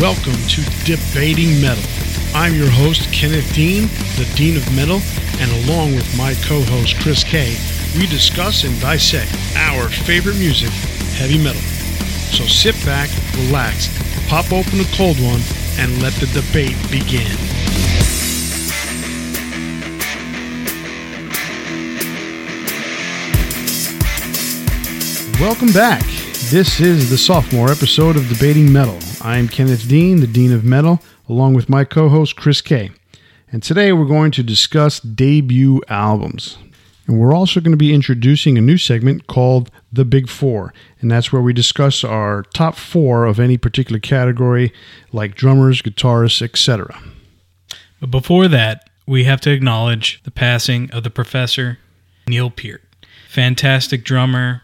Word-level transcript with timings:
welcome 0.00 0.36
to 0.48 0.62
Debating 0.84 1.58
Metal. 1.60 1.82
I'm 2.34 2.54
your 2.54 2.68
host, 2.68 3.10
Kenneth 3.12 3.50
Dean, 3.54 3.84
the 4.16 4.30
Dean 4.34 4.56
of 4.56 4.76
Metal, 4.76 5.00
and 5.40 5.50
along 5.64 5.94
with 5.94 6.16
my 6.18 6.34
co 6.46 6.60
host, 6.60 7.00
Chris 7.00 7.24
Kaye, 7.24 7.56
we 7.98 8.06
discuss 8.06 8.64
and 8.64 8.78
dissect 8.80 9.32
our 9.56 9.88
favorite 9.88 10.36
music, 10.36 10.68
heavy 11.16 11.38
metal. 11.38 11.62
So 12.32 12.44
sit 12.44 12.74
back, 12.84 13.08
relax, 13.36 13.88
pop 14.28 14.52
open 14.52 14.80
a 14.80 14.96
cold 14.96 15.16
one, 15.18 15.40
and 15.78 16.02
let 16.02 16.12
the 16.14 16.26
debate 16.26 16.76
begin. 16.90 17.32
Welcome 25.40 25.72
back. 25.72 26.25
This 26.50 26.78
is 26.78 27.10
the 27.10 27.18
sophomore 27.18 27.72
episode 27.72 28.14
of 28.14 28.28
Debating 28.28 28.72
Metal. 28.72 28.96
I'm 29.20 29.48
Kenneth 29.48 29.88
Dean, 29.88 30.20
the 30.20 30.28
Dean 30.28 30.52
of 30.52 30.64
Metal, 30.64 31.02
along 31.28 31.54
with 31.54 31.68
my 31.68 31.82
co 31.82 32.08
host 32.08 32.36
Chris 32.36 32.60
Kaye. 32.60 32.92
And 33.50 33.64
today 33.64 33.92
we're 33.92 34.04
going 34.04 34.30
to 34.30 34.44
discuss 34.44 35.00
debut 35.00 35.82
albums. 35.88 36.56
And 37.08 37.18
we're 37.18 37.34
also 37.34 37.58
going 37.58 37.72
to 37.72 37.76
be 37.76 37.92
introducing 37.92 38.56
a 38.56 38.60
new 38.60 38.78
segment 38.78 39.26
called 39.26 39.72
The 39.92 40.04
Big 40.04 40.28
Four. 40.28 40.72
And 41.00 41.10
that's 41.10 41.32
where 41.32 41.42
we 41.42 41.52
discuss 41.52 42.04
our 42.04 42.44
top 42.54 42.76
four 42.76 43.24
of 43.24 43.40
any 43.40 43.58
particular 43.58 43.98
category, 43.98 44.72
like 45.10 45.34
drummers, 45.34 45.82
guitarists, 45.82 46.42
etc. 46.42 46.96
But 47.98 48.12
before 48.12 48.46
that, 48.46 48.88
we 49.04 49.24
have 49.24 49.40
to 49.40 49.50
acknowledge 49.50 50.22
the 50.22 50.30
passing 50.30 50.92
of 50.92 51.02
the 51.02 51.10
professor, 51.10 51.78
Neil 52.28 52.50
Peart. 52.50 52.82
Fantastic 53.28 54.04
drummer, 54.04 54.62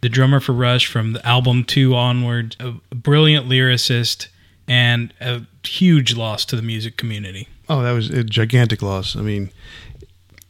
the 0.00 0.08
drummer 0.08 0.40
for 0.40 0.52
Rush 0.52 0.86
from 0.86 1.12
the 1.12 1.26
album 1.26 1.64
two 1.64 1.94
onward, 1.94 2.56
a 2.60 2.72
brilliant 2.94 3.48
lyricist, 3.48 4.28
and 4.68 5.12
a 5.20 5.42
huge 5.64 6.16
loss 6.16 6.44
to 6.46 6.56
the 6.56 6.62
music 6.62 6.96
community. 6.96 7.48
Oh, 7.68 7.82
that 7.82 7.92
was 7.92 8.10
a 8.10 8.22
gigantic 8.22 8.82
loss. 8.82 9.16
I 9.16 9.22
mean, 9.22 9.50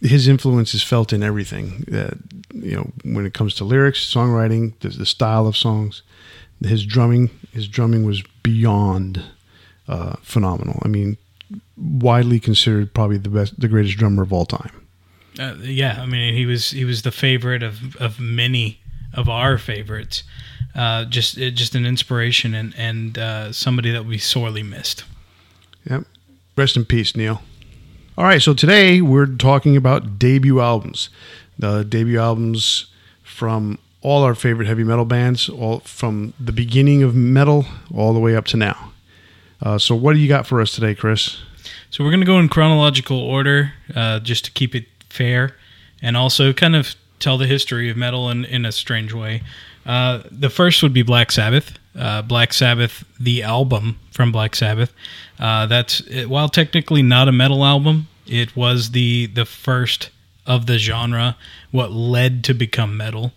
his 0.01 0.29
influence 0.29 0.75
is 0.75 0.83
felt 0.83 1.13
in 1.13 1.23
everything. 1.23 1.85
That 1.89 2.19
you 2.53 2.77
know, 2.77 2.93
when 3.05 3.27
it 3.27 3.35
comes 3.35 3.55
to 3.55 3.65
lyrics, 3.65 4.01
songwriting, 4.01 4.79
the, 4.81 4.89
the 4.89 5.07
style 5.07 5.47
of 5.47 5.57
songs, 5.57 6.03
his 6.61 6.85
drumming, 6.85 7.31
his 7.53 7.69
drumming 7.69 8.05
was 8.05 8.23
beyond 8.43 9.23
uh, 9.89 10.17
phenomenal. 10.23 10.81
I 10.85 10.89
mean, 10.89 11.17
widely 11.77 12.41
considered 12.41 12.93
probably 12.95 13.19
the 13.19 13.29
best, 13.29 13.59
the 13.59 13.69
greatest 13.69 13.97
drummer 13.97 14.23
of 14.23 14.33
all 14.33 14.47
time. 14.47 14.71
Uh, 15.39 15.55
yeah, 15.61 16.01
I 16.01 16.07
mean, 16.07 16.35
he 16.35 16.47
was 16.47 16.71
he 16.71 16.85
was 16.85 17.03
the 17.03 17.13
favorite 17.13 17.63
of 17.63 17.97
of 17.97 18.19
many 18.19 18.81
of 19.17 19.29
our 19.29 19.59
favorites. 19.59 20.23
Uh, 20.75 21.07
just 21.07 21.37
just 21.37 21.75
an 21.75 21.87
inspiration 21.87 22.55
and 22.55 22.75
and 22.77 23.19
uh, 23.19 23.53
somebody 23.53 23.91
that 23.91 24.05
we 24.05 24.19
sorely 24.19 24.63
missed. 24.63 25.05
Yep. 25.89 26.05
Rest 26.57 26.77
in 26.77 26.85
peace, 26.85 27.17
Neil. 27.17 27.43
All 28.19 28.25
right, 28.25 28.41
so 28.41 28.55
today 28.55 29.01
we're 29.03 29.27
talking 29.27 29.77
about 29.77 30.19
debut 30.19 30.61
albums. 30.61 31.11
The 31.59 31.85
debut 31.85 32.19
albums 32.19 32.87
from 33.23 33.79
all 34.01 34.23
our 34.23 34.35
favorite 34.35 34.67
heavy 34.67 34.85
metal 34.85 35.05
bands, 35.05 35.49
all 35.49 35.81
from 35.81 36.33
the 36.39 36.53
beginning 36.53 37.03
of 37.03 37.15
metal 37.15 37.67
all 37.95 38.15
the 38.15 38.21
way 38.21 38.37
up 38.37 38.45
to 38.47 38.57
now. 38.57 38.93
Uh, 39.61 39.79
so, 39.79 39.95
what 39.95 40.13
do 40.13 40.19
you 40.19 40.29
got 40.29 40.47
for 40.47 40.61
us 40.61 40.73
today, 40.73 40.95
Chris? 40.95 41.39
So, 41.91 42.05
we're 42.05 42.11
going 42.11 42.21
to 42.21 42.27
go 42.27 42.39
in 42.39 42.49
chronological 42.49 43.19
order 43.19 43.73
uh, 43.95 44.21
just 44.21 44.45
to 44.47 44.51
keep 44.51 44.75
it 44.75 44.87
fair 45.09 45.57
and 46.01 46.17
also 46.17 46.53
kind 46.53 46.77
of 46.77 46.95
tell 47.19 47.39
the 47.39 47.47
history 47.47 47.91
of 47.91 47.97
metal 47.97 48.31
in, 48.31 48.45
in 48.45 48.65
a 48.65 48.73
strange 48.73 49.13
way. 49.13 49.43
Uh, 49.85 50.23
the 50.31 50.51
first 50.51 50.83
would 50.83 50.93
be 50.93 51.03
Black 51.03 51.31
Sabbath. 51.31 51.79
Uh, 51.97 52.21
Black 52.23 52.53
Sabbath, 52.53 53.05
the 53.19 53.43
album 53.43 53.99
from 54.11 54.33
Black 54.33 54.55
Sabbath. 54.55 54.93
Uh, 55.39 55.67
that's 55.67 56.01
it, 56.01 56.29
while 56.29 56.49
technically 56.49 57.03
not 57.03 57.29
a 57.29 57.33
metal 57.33 57.65
album, 57.65 58.09
it 58.27 58.55
was 58.57 58.91
the 58.91 59.27
the 59.27 59.47
first 59.47 60.11
of 60.47 60.67
the 60.67 60.79
genre. 60.79 61.37
What 61.71 61.93
led 61.93 62.45
to 62.45 62.55
become 62.55 62.97
metal. 62.97 63.33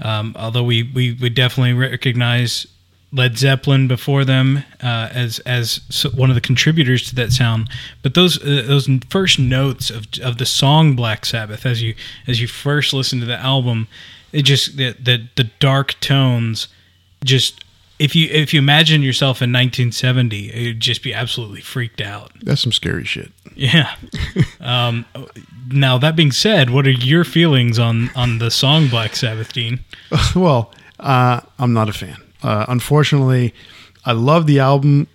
Um, 0.00 0.34
although 0.38 0.64
we, 0.64 0.82
we 0.82 1.12
we 1.12 1.30
definitely 1.30 1.74
recognize 1.74 2.66
Led 3.12 3.36
Zeppelin 3.36 3.88
before 3.88 4.24
them 4.24 4.64
uh, 4.82 5.10
as 5.12 5.38
as 5.40 5.80
one 6.14 6.30
of 6.30 6.34
the 6.34 6.40
contributors 6.40 7.08
to 7.10 7.14
that 7.16 7.32
sound. 7.32 7.68
But 8.02 8.14
those 8.14 8.42
uh, 8.42 8.64
those 8.66 8.88
first 9.10 9.38
notes 9.38 9.90
of 9.90 10.06
of 10.22 10.38
the 10.38 10.46
song 10.46 10.96
Black 10.96 11.26
Sabbath, 11.26 11.66
as 11.66 11.82
you 11.82 11.94
as 12.26 12.40
you 12.40 12.48
first 12.48 12.92
listen 12.92 13.20
to 13.20 13.26
the 13.26 13.38
album, 13.38 13.88
it 14.32 14.42
just 14.42 14.76
the 14.76 14.96
the, 14.98 15.28
the 15.36 15.44
dark 15.60 15.98
tones 16.00 16.68
just 17.24 17.64
if 17.98 18.16
you 18.16 18.28
if 18.30 18.52
you 18.52 18.58
imagine 18.58 19.02
yourself 19.02 19.42
in 19.42 19.52
1970, 19.52 20.50
it'd 20.50 20.80
just 20.80 21.02
be 21.02 21.14
absolutely 21.14 21.60
freaked 21.60 22.00
out. 22.00 22.32
That's 22.42 22.60
some 22.60 22.72
scary 22.72 23.04
shit. 23.04 23.30
Yeah. 23.54 23.94
um, 24.60 25.04
now 25.70 25.98
that 25.98 26.16
being 26.16 26.32
said, 26.32 26.70
what 26.70 26.86
are 26.86 26.90
your 26.90 27.24
feelings 27.24 27.78
on 27.78 28.10
on 28.16 28.38
the 28.38 28.50
song 28.50 28.88
Black 28.88 29.14
Sabbath, 29.14 29.52
Dean? 29.52 29.80
well, 30.34 30.72
uh, 30.98 31.40
I'm 31.58 31.72
not 31.72 31.88
a 31.88 31.92
fan. 31.92 32.16
Uh, 32.42 32.66
unfortunately, 32.68 33.54
I 34.04 34.12
love 34.12 34.46
the 34.46 34.58
album. 34.58 35.08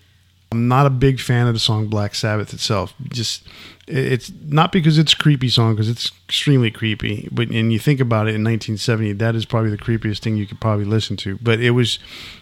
I'm 0.52 0.68
not 0.68 0.86
a 0.86 0.90
big 0.90 1.20
fan 1.20 1.48
of 1.48 1.54
the 1.54 1.60
song 1.60 1.88
Black 1.88 2.16
Sabbath 2.16 2.54
itself. 2.54 2.94
Just 3.10 3.48
it's 3.88 4.32
not 4.46 4.72
because 4.72 4.98
it's 4.98 5.14
a 5.14 5.18
creepy 5.18 5.50
song 5.50 5.74
because 5.74 5.90
it's 5.90 6.12
extremely 6.26 6.72
creepy. 6.72 7.28
But 7.32 7.50
and 7.50 7.72
you 7.72 7.80
think 7.80 8.00
about 8.00 8.28
it 8.28 8.36
in 8.36 8.44
1970, 8.44 9.14
that 9.14 9.36
is 9.36 9.46
probably 9.46 9.72
the 9.72 9.78
creepiest 9.78 10.20
thing 10.20 10.38
you 10.38 10.48
could 10.48 10.60
probably 10.60 10.86
listen 10.86 11.18
to. 11.18 11.38
But 11.42 11.60
it 11.60 11.72
was, 11.72 12.00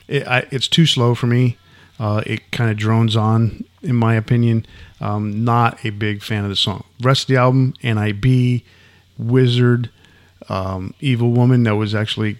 it, 0.07 0.27
I, 0.27 0.47
it's 0.51 0.67
too 0.67 0.85
slow 0.85 1.15
for 1.15 1.27
me. 1.27 1.57
Uh, 1.99 2.21
it 2.25 2.51
kind 2.51 2.69
of 2.69 2.77
drones 2.77 3.15
on, 3.15 3.63
in 3.81 3.95
my 3.95 4.15
opinion. 4.15 4.65
Um, 4.99 5.43
not 5.45 5.83
a 5.85 5.91
big 5.91 6.21
fan 6.21 6.43
of 6.43 6.49
the 6.49 6.55
song. 6.55 6.83
Rest 7.01 7.23
of 7.23 7.27
the 7.27 7.37
album, 7.37 7.73
NIB, 7.83 8.61
Wizard, 9.17 9.89
um, 10.49 10.93
Evil 10.99 11.31
Woman, 11.31 11.63
that 11.63 11.75
was 11.75 11.95
actually 11.95 12.37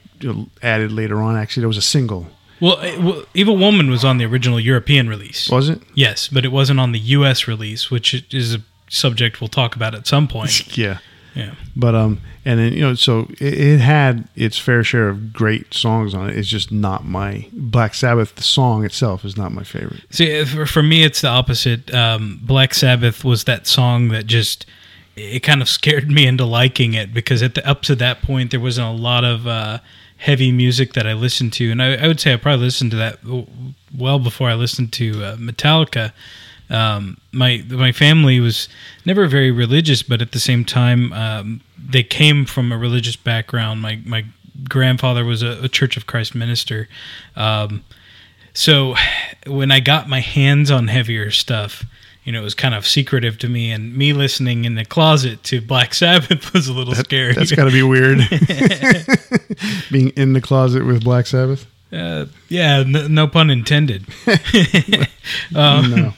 added 0.61 0.91
later 0.91 1.21
on. 1.21 1.35
Actually, 1.35 1.61
that 1.61 1.67
was 1.67 1.77
a 1.77 1.81
single. 1.81 2.27
Well, 2.61 2.77
well, 3.01 3.25
Evil 3.33 3.57
Woman 3.57 3.89
was 3.89 4.05
on 4.05 4.17
the 4.17 4.25
original 4.25 4.59
European 4.59 5.09
release. 5.09 5.49
Was 5.49 5.69
it? 5.69 5.81
Yes, 5.93 6.27
but 6.27 6.45
it 6.45 6.49
wasn't 6.49 6.79
on 6.79 6.93
the 6.93 6.99
U.S. 6.99 7.47
release, 7.47 7.91
which 7.91 8.13
is 8.33 8.55
a 8.55 8.61
subject 8.89 9.41
we'll 9.41 9.49
talk 9.49 9.75
about 9.75 9.93
at 9.93 10.07
some 10.07 10.27
point. 10.27 10.77
yeah. 10.77 10.99
Yeah. 11.35 11.55
But 11.75 11.95
um, 11.95 12.21
and 12.45 12.59
then 12.59 12.73
you 12.73 12.79
know, 12.79 12.93
so 12.93 13.27
it, 13.41 13.53
it, 13.53 13.79
had 13.81 14.29
its 14.35 14.57
fair 14.57 14.85
share 14.85 15.09
of 15.09 15.33
great 15.33 15.73
songs 15.73 16.13
on 16.13 16.29
it. 16.29 16.37
It's 16.37 16.47
just 16.47 16.71
not 16.71 17.03
my 17.03 17.49
Black 17.51 17.93
Sabbath. 17.93 18.35
The 18.35 18.43
song 18.43 18.85
itself 18.85 19.25
is 19.25 19.35
not 19.35 19.51
my 19.51 19.63
favorite. 19.63 20.01
See, 20.11 20.45
for, 20.45 20.65
for 20.65 20.81
me, 20.81 21.03
it's 21.03 21.19
the 21.21 21.27
opposite. 21.27 21.93
Um, 21.93 22.39
Black 22.41 22.73
Sabbath 22.73 23.25
was 23.25 23.43
that 23.43 23.67
song 23.67 24.07
that 24.09 24.27
just 24.27 24.65
it 25.15 25.41
kind 25.41 25.61
of 25.61 25.69
scared 25.79 26.09
me 26.09 26.25
into 26.25 26.45
liking 26.45 26.93
it 26.93 27.13
because 27.13 27.41
at 27.41 27.55
the 27.55 27.67
up 27.67 27.81
to 27.83 27.95
that 27.95 28.21
point 28.21 28.51
there 28.51 28.59
wasn't 28.59 28.87
a 28.87 28.91
lot 28.91 29.23
of 29.23 29.47
uh, 29.47 29.79
heavy 30.17 30.51
music 30.51 30.93
that 30.93 31.05
I 31.05 31.13
listened 31.13 31.53
to, 31.53 31.71
and 31.71 31.81
I, 31.81 31.95
I, 31.95 32.07
would 32.07 32.19
say 32.19 32.33
I 32.33 32.37
probably 32.37 32.65
listened 32.65 32.91
to 32.91 32.97
that 32.97 33.19
well 33.97 34.19
before 34.19 34.49
I 34.49 34.55
listened 34.55 34.93
to 34.93 35.23
uh, 35.23 35.35
Metallica. 35.37 36.13
Um, 36.69 37.17
my 37.31 37.63
my 37.69 37.91
family 37.91 38.39
was 38.39 38.67
never 39.05 39.27
very 39.27 39.51
religious, 39.51 40.01
but 40.01 40.21
at 40.21 40.31
the 40.31 40.39
same 40.39 40.65
time, 40.65 41.13
um, 41.13 41.61
they 41.77 42.03
came 42.03 42.45
from 42.45 42.71
a 42.71 42.77
religious 42.77 43.15
background. 43.15 43.81
My 43.81 44.01
my 44.05 44.25
grandfather 44.67 45.25
was 45.25 45.43
a, 45.43 45.63
a 45.63 45.69
Church 45.69 45.95
of 45.97 46.07
Christ 46.07 46.33
minister, 46.33 46.87
um, 47.35 47.83
so 48.53 48.95
when 49.47 49.71
I 49.71 49.79
got 49.79 50.09
my 50.09 50.21
hands 50.21 50.71
on 50.71 50.87
heavier 50.87 51.29
stuff, 51.29 51.85
you 52.25 52.31
know, 52.31 52.41
it 52.41 52.43
was 52.43 52.55
kind 52.55 52.73
of 52.73 52.87
secretive 52.87 53.37
to 53.39 53.47
me, 53.47 53.71
and 53.71 53.95
me 53.95 54.11
listening 54.11 54.65
in 54.65 54.73
the 54.73 54.83
closet 54.83 55.43
to 55.43 55.61
Black 55.61 55.93
Sabbath 55.93 56.51
was 56.53 56.67
a 56.67 56.73
little 56.73 56.95
that, 56.95 57.05
scary. 57.05 57.33
That's 57.33 57.51
got 57.51 57.65
to 57.65 57.71
be 57.71 57.83
weird. 57.83 58.17
Being 59.91 60.09
in 60.09 60.33
the 60.33 60.41
closet 60.41 60.85
with 60.85 61.03
Black 61.03 61.27
Sabbath. 61.27 61.67
Uh, 61.93 62.25
yeah, 62.49 62.83
no, 62.83 63.07
no, 63.07 63.27
pun 63.27 63.51
intended. 63.51 64.05
um, 65.55 65.91
no. 65.91 66.13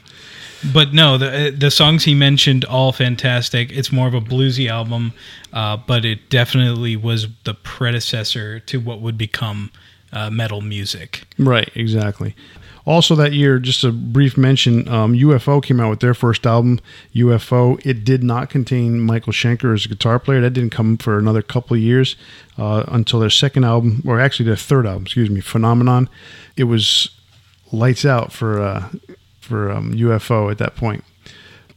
But 0.73 0.93
no, 0.93 1.17
the 1.17 1.53
the 1.55 1.69
songs 1.69 2.05
he 2.05 2.15
mentioned 2.15 2.65
all 2.65 2.91
fantastic. 2.91 3.71
It's 3.71 3.91
more 3.91 4.07
of 4.07 4.13
a 4.13 4.21
bluesy 4.21 4.69
album, 4.69 5.13
uh, 5.53 5.77
but 5.77 6.03
it 6.03 6.29
definitely 6.29 6.95
was 6.95 7.27
the 7.43 7.53
predecessor 7.53 8.59
to 8.61 8.79
what 8.79 9.01
would 9.01 9.17
become 9.17 9.71
uh, 10.11 10.29
metal 10.31 10.61
music. 10.61 11.25
Right, 11.37 11.69
exactly. 11.75 12.33
Also, 12.87 13.15
that 13.15 13.33
year, 13.33 13.59
just 13.59 13.83
a 13.83 13.91
brief 13.91 14.37
mention, 14.37 14.87
um, 14.87 15.13
UFO 15.13 15.61
came 15.61 15.81
out 15.81 15.89
with 15.89 15.99
their 15.99 16.13
first 16.13 16.47
album, 16.47 16.79
UFO. 17.13 17.85
It 17.85 18.05
did 18.05 18.23
not 18.23 18.49
contain 18.49 19.01
Michael 19.01 19.33
Schenker 19.33 19.73
as 19.73 19.83
a 19.85 19.89
guitar 19.89 20.19
player. 20.19 20.39
That 20.39 20.51
didn't 20.51 20.69
come 20.69 20.95
for 20.95 21.19
another 21.19 21.41
couple 21.41 21.75
of 21.75 21.83
years 21.83 22.15
uh, 22.57 22.85
until 22.87 23.19
their 23.19 23.29
second 23.29 23.65
album, 23.65 24.01
or 24.07 24.21
actually 24.21 24.45
their 24.45 24.55
third 24.55 24.87
album, 24.87 25.03
excuse 25.03 25.29
me, 25.29 25.41
Phenomenon. 25.41 26.07
It 26.55 26.63
was 26.63 27.09
lights 27.73 28.05
out 28.05 28.31
for 28.31 28.61
uh, 28.61 28.87
for 29.41 29.69
um, 29.69 29.93
UFO 29.93 30.49
at 30.49 30.57
that 30.59 30.77
point. 30.77 31.03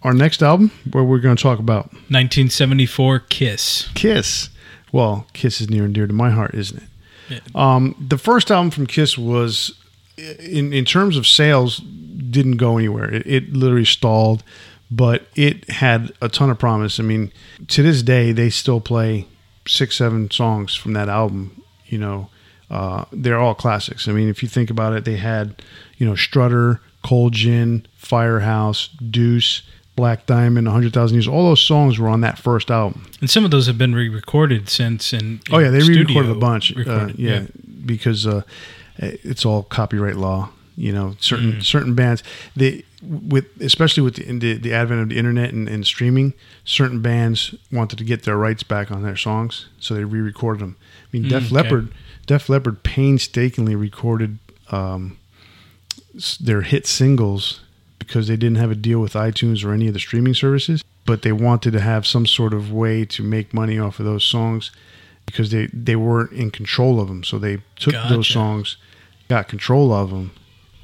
Our 0.05 0.15
next 0.15 0.45
album, 0.45 0.71
where 0.93 1.03
we're 1.03 1.19
going 1.19 1.35
to 1.35 1.43
talk 1.43 1.59
about 1.59 1.93
1974 1.93 3.19
Kiss. 3.29 3.89
Kiss. 3.95 4.49
Well, 4.93 5.27
Kiss 5.33 5.61
is 5.61 5.69
near 5.69 5.87
and 5.87 5.93
dear 5.95 6.07
to 6.07 6.13
my 6.13 6.31
heart, 6.31 6.55
isn't 6.55 6.85
it? 6.85 6.89
Yeah. 7.29 7.41
Um, 7.57 7.97
the 7.99 8.17
first 8.17 8.53
album 8.53 8.71
from 8.71 8.87
Kiss 8.87 9.19
was 9.19 9.75
in 10.39 10.73
in 10.73 10.85
terms 10.85 11.17
of 11.17 11.27
sales 11.27 11.79
didn't 11.79 12.57
go 12.57 12.79
anywhere. 12.79 13.13
It, 13.13 13.27
it 13.27 13.53
literally 13.53 13.85
stalled, 13.85 14.43
but 14.91 15.27
it 15.35 15.69
had 15.71 16.13
a 16.21 16.29
ton 16.29 16.51
of 16.51 16.59
promise. 16.59 17.01
I 17.01 17.03
mean, 17.03 17.33
to 17.69 17.83
this 17.83 18.03
day, 18.03 18.33
they 18.33 18.51
still 18.51 18.81
play 18.81 19.27
six, 19.67 19.97
seven 19.97 20.31
songs 20.31 20.75
from 20.75 20.93
that 20.95 21.09
album. 21.09 21.63
You 21.87 21.99
know, 21.99 22.31
uh, 22.71 23.05
they're 23.13 23.39
all 23.39 23.55
classics. 23.55 24.09
I 24.09 24.13
mean, 24.13 24.29
if 24.29 24.43
you 24.43 24.49
think 24.49 24.71
about 24.71 24.93
it, 24.93 25.05
they 25.05 25.17
had, 25.17 25.63
you 25.99 26.07
know, 26.07 26.15
Strutter, 26.15 26.81
Cold 27.03 27.33
Gin, 27.33 27.87
Firehouse, 27.97 28.89
Deuce, 28.89 29.63
Black 29.97 30.27
Diamond, 30.27 30.67
100,000 30.67 31.15
Years. 31.15 31.29
All 31.29 31.45
those 31.45 31.61
songs 31.61 31.99
were 31.99 32.09
on 32.09 32.21
that 32.21 32.39
first 32.39 32.71
album. 32.71 33.07
And 33.21 33.29
some 33.29 33.45
of 33.45 33.51
those 33.51 33.67
have 33.67 33.77
been 33.77 33.95
re-recorded 33.95 34.69
since. 34.69 35.13
And 35.13 35.41
oh 35.51 35.59
yeah, 35.59 35.71
they 35.71 35.81
re-recorded 35.81 36.31
a 36.31 36.35
bunch. 36.35 36.77
Uh, 36.77 37.09
yeah, 37.17 37.41
yeah, 37.41 37.47
because 37.85 38.27
uh, 38.27 38.43
it's 39.01 39.45
all 39.45 39.63
copyright 39.65 40.17
law. 40.17 40.51
You 40.77 40.93
know, 40.93 41.17
certain 41.21 41.55
mm. 41.55 41.65
certain 41.65 41.95
bands 41.95 42.23
they 42.57 42.85
with 43.03 43.47
especially 43.61 44.03
with 44.03 44.17
the, 44.17 44.39
the, 44.39 44.55
the 44.55 44.73
advent 44.73 45.03
of 45.03 45.09
the 45.09 45.19
internet 45.19 45.53
and, 45.53 45.69
and, 45.69 45.87
streaming, 45.87 46.33
certain 46.65 47.03
bands 47.03 47.55
wanted 47.73 47.99
to 47.99 48.05
get 48.05 48.23
their 48.23 48.37
rights 48.37 48.63
back 48.63 48.91
on 48.91 49.03
their 49.03 49.17
songs, 49.17 49.67
so 49.79 49.95
they 49.95 50.05
re-recorded 50.05 50.63
them. 50.63 50.77
I 50.81 51.17
mean, 51.17 51.29
Def 51.29 51.45
mm, 51.45 51.53
Leppard. 51.53 51.93
Def 52.27 52.49
Leppard 52.49 52.83
painstakingly 52.83 53.75
recorded 53.75 54.39
um, 54.71 55.19
their 56.41 56.63
hit 56.63 56.87
singles 56.87 57.61
because 57.99 58.29
they 58.29 58.37
didn't 58.37 58.59
have 58.59 58.71
a 58.71 58.77
deal 58.77 59.01
with 59.01 59.15
iTunes 59.15 59.65
or 59.65 59.73
any 59.73 59.87
of 59.87 59.95
the 59.95 60.01
streaming 60.01 60.35
services, 60.35 60.83
but 61.07 61.23
they 61.23 61.33
wanted 61.33 61.73
to 61.73 61.81
have 61.81 62.07
some 62.07 62.27
sort 62.27 62.53
of 62.53 62.73
way 62.73 63.05
to 63.05 63.23
make 63.23 63.55
money 63.55 63.79
off 63.79 63.99
of 63.99 64.05
those 64.05 64.25
songs 64.25 64.71
because 65.27 65.51
they, 65.51 65.67
they 65.73 65.97
weren't 65.97 66.33
in 66.33 66.51
control 66.51 67.01
of 67.01 67.09
them. 67.09 67.23
So 67.25 67.39
they 67.39 67.59
took 67.77 67.95
gotcha. 67.95 68.15
those 68.15 68.29
songs, 68.29 68.77
got 69.31 69.49
control 69.49 69.93
of 69.93 70.11
them, 70.11 70.33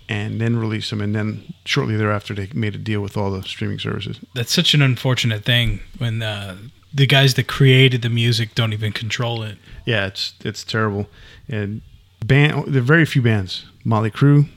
and 0.08 0.40
then 0.40 0.56
released 0.56 0.90
them. 0.90 1.00
And 1.00 1.14
then 1.14 1.52
shortly 1.64 1.96
thereafter, 1.96 2.32
they 2.32 2.48
made 2.54 2.74
a 2.76 2.78
deal 2.78 3.00
with 3.02 3.16
all 3.16 3.30
the 3.30 3.42
streaming 3.42 3.80
services. 3.80 4.20
That's 4.34 4.54
such 4.54 4.72
an 4.72 4.80
unfortunate 4.80 5.44
thing 5.44 5.80
when 5.98 6.22
uh, 6.22 6.56
the 6.94 7.06
guys 7.06 7.34
that 7.34 7.48
created 7.48 8.02
the 8.02 8.08
music 8.08 8.54
don't 8.54 8.72
even 8.72 8.92
control 8.92 9.42
it. 9.42 9.58
Yeah, 9.84 10.06
it's 10.06 10.34
it's 10.44 10.64
terrible. 10.64 11.08
And 11.48 11.82
band, 12.24 12.72
there 12.72 12.80
are 12.80 12.84
very 12.84 13.04
few 13.04 13.20
bands. 13.20 13.66
Motley 13.84 14.10
Crue, 14.10 14.48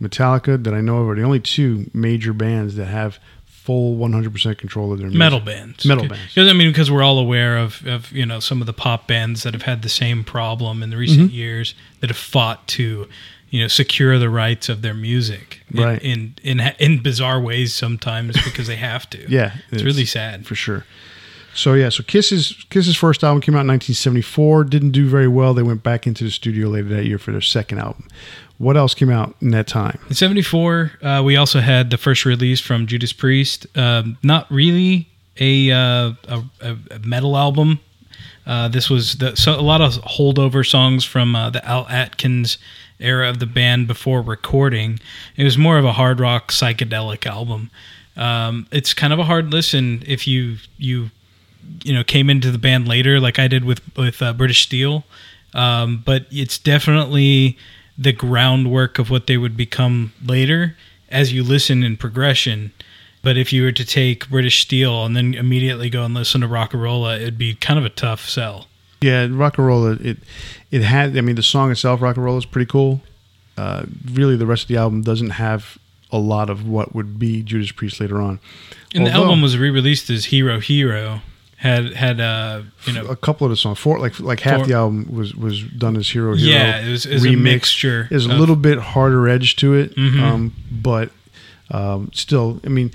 Metallica 0.00 0.62
that 0.62 0.74
I 0.74 0.80
know 0.80 0.98
of 0.98 1.08
are 1.08 1.14
the 1.14 1.22
only 1.22 1.40
two 1.40 1.90
major 1.94 2.32
bands 2.32 2.74
that 2.74 2.86
have 2.86 3.18
full 3.68 3.96
100% 3.98 4.56
control 4.56 4.94
of 4.94 4.98
their 4.98 5.08
music. 5.08 5.18
metal 5.18 5.40
bands. 5.40 5.84
Metal 5.84 6.08
bands. 6.08 6.24
Because 6.28 6.48
I 6.48 6.54
mean, 6.54 6.70
because 6.70 6.90
we're 6.90 7.02
all 7.02 7.18
aware 7.18 7.58
of, 7.58 7.86
of 7.86 8.10
you 8.12 8.24
know 8.24 8.40
some 8.40 8.62
of 8.62 8.66
the 8.66 8.72
pop 8.72 9.06
bands 9.06 9.42
that 9.42 9.52
have 9.52 9.64
had 9.64 9.82
the 9.82 9.90
same 9.90 10.24
problem 10.24 10.82
in 10.82 10.88
the 10.88 10.96
recent 10.96 11.26
mm-hmm. 11.26 11.34
years 11.34 11.74
that 12.00 12.08
have 12.08 12.16
fought 12.16 12.66
to 12.68 13.06
you 13.50 13.60
know 13.60 13.68
secure 13.68 14.18
the 14.18 14.30
rights 14.30 14.70
of 14.70 14.80
their 14.80 14.94
music 14.94 15.60
in, 15.70 15.84
right. 15.84 16.02
in 16.02 16.34
in 16.42 16.60
in 16.78 17.02
bizarre 17.02 17.38
ways 17.38 17.74
sometimes 17.74 18.42
because 18.44 18.68
they 18.68 18.76
have 18.76 19.08
to. 19.10 19.30
yeah, 19.30 19.56
it's, 19.66 19.74
it's 19.74 19.82
really 19.82 20.06
sad 20.06 20.46
for 20.46 20.54
sure. 20.54 20.86
So 21.52 21.74
yeah, 21.74 21.90
so 21.90 22.02
Kiss's 22.02 22.64
Kiss's 22.70 22.96
first 22.96 23.22
album 23.22 23.42
came 23.42 23.54
out 23.54 23.68
in 23.68 23.68
1974. 23.68 24.64
Didn't 24.64 24.92
do 24.92 25.10
very 25.10 25.28
well. 25.28 25.52
They 25.52 25.62
went 25.62 25.82
back 25.82 26.06
into 26.06 26.24
the 26.24 26.30
studio 26.30 26.68
later 26.68 26.88
that 26.88 27.04
year 27.04 27.18
for 27.18 27.32
their 27.32 27.42
second 27.42 27.80
album. 27.80 28.08
What 28.58 28.76
else 28.76 28.92
came 28.92 29.10
out 29.10 29.36
in 29.40 29.50
that 29.50 29.66
time? 29.68 29.98
In 30.08 30.14
'74, 30.14 30.92
uh, 31.00 31.22
we 31.24 31.36
also 31.36 31.60
had 31.60 31.90
the 31.90 31.96
first 31.96 32.24
release 32.24 32.60
from 32.60 32.86
Judas 32.86 33.12
Priest. 33.12 33.66
Um, 33.76 34.18
not 34.22 34.50
really 34.50 35.08
a, 35.38 35.70
uh, 35.70 36.12
a, 36.26 36.42
a 36.60 36.98
metal 37.04 37.36
album. 37.36 37.80
Uh, 38.46 38.66
this 38.66 38.90
was 38.90 39.16
the, 39.16 39.36
so 39.36 39.52
a 39.52 39.62
lot 39.62 39.80
of 39.80 39.92
holdover 40.02 40.68
songs 40.68 41.04
from 41.04 41.36
uh, 41.36 41.50
the 41.50 41.64
Al 41.64 41.86
Atkins 41.88 42.58
era 42.98 43.28
of 43.28 43.38
the 43.38 43.46
band 43.46 43.86
before 43.86 44.22
recording. 44.22 44.98
It 45.36 45.44
was 45.44 45.56
more 45.56 45.78
of 45.78 45.84
a 45.84 45.92
hard 45.92 46.18
rock 46.18 46.50
psychedelic 46.50 47.26
album. 47.26 47.70
Um, 48.16 48.66
it's 48.72 48.94
kind 48.94 49.12
of 49.12 49.18
a 49.18 49.24
hard 49.24 49.52
listen 49.52 50.02
if 50.06 50.26
you 50.26 50.56
you 50.76 51.10
you 51.84 51.94
know 51.94 52.02
came 52.02 52.28
into 52.28 52.50
the 52.50 52.58
band 52.58 52.88
later, 52.88 53.20
like 53.20 53.38
I 53.38 53.46
did 53.46 53.64
with 53.64 53.80
with 53.96 54.20
uh, 54.20 54.32
British 54.32 54.62
Steel. 54.62 55.04
Um, 55.54 56.02
but 56.04 56.26
it's 56.30 56.58
definitely 56.58 57.56
the 57.98 58.12
groundwork 58.12 58.98
of 58.98 59.10
what 59.10 59.26
they 59.26 59.36
would 59.36 59.56
become 59.56 60.12
later 60.24 60.76
as 61.08 61.32
you 61.32 61.42
listen 61.42 61.82
in 61.82 61.96
progression. 61.96 62.72
But 63.22 63.36
if 63.36 63.52
you 63.52 63.64
were 63.64 63.72
to 63.72 63.84
take 63.84 64.30
British 64.30 64.62
Steel 64.62 65.04
and 65.04 65.16
then 65.16 65.34
immediately 65.34 65.90
go 65.90 66.04
and 66.04 66.14
listen 66.14 66.40
to 66.42 66.46
Rocka 66.48 66.80
Rolla, 66.80 67.16
it'd 67.16 67.36
be 67.36 67.54
kind 67.54 67.78
of 67.78 67.84
a 67.84 67.90
tough 67.90 68.28
sell. 68.28 68.68
Yeah, 69.00 69.26
Rocka 69.26 69.58
Rolla, 69.58 69.98
it 70.00 70.18
it 70.70 70.82
had. 70.82 71.16
I 71.16 71.20
mean, 71.20 71.36
the 71.36 71.42
song 71.42 71.70
itself, 71.70 72.00
Rocka 72.00 72.18
Rolla, 72.18 72.38
is 72.38 72.46
pretty 72.46 72.70
cool. 72.70 73.00
Uh, 73.56 73.86
really, 74.12 74.36
the 74.36 74.46
rest 74.46 74.62
of 74.62 74.68
the 74.68 74.76
album 74.76 75.02
doesn't 75.02 75.30
have 75.30 75.78
a 76.10 76.18
lot 76.18 76.48
of 76.48 76.66
what 76.66 76.94
would 76.94 77.18
be 77.18 77.42
Judas 77.42 77.72
Priest 77.72 78.00
later 78.00 78.20
on. 78.20 78.40
And 78.94 79.04
Although, 79.04 79.18
the 79.18 79.24
album 79.24 79.42
was 79.42 79.58
re-released 79.58 80.08
as 80.10 80.26
Hero 80.26 80.60
Hero, 80.60 81.20
had 81.58 81.92
had 81.92 82.20
uh 82.20 82.62
you 82.84 82.92
know 82.92 83.04
a 83.06 83.16
couple 83.16 83.44
of 83.44 83.50
the 83.50 83.56
songs 83.56 83.78
four 83.78 83.98
like 83.98 84.18
like 84.20 84.38
half 84.40 84.58
four, 84.58 84.66
the 84.66 84.74
album 84.74 85.12
was 85.12 85.34
was 85.34 85.62
done 85.64 85.96
as 85.96 86.08
hero 86.08 86.34
hero 86.36 86.56
yeah 86.56 86.86
it 86.86 86.90
was, 86.90 87.04
it 87.04 87.14
was 87.14 87.26
a 87.26 87.34
mixture 87.34 88.06
there's 88.10 88.26
a 88.26 88.32
little 88.32 88.56
bit 88.56 88.78
harder 88.78 89.28
edge 89.28 89.56
to 89.56 89.74
it 89.74 89.94
mm-hmm. 89.96 90.22
um 90.22 90.54
but 90.70 91.10
um 91.72 92.10
still 92.14 92.60
i 92.64 92.68
mean 92.68 92.92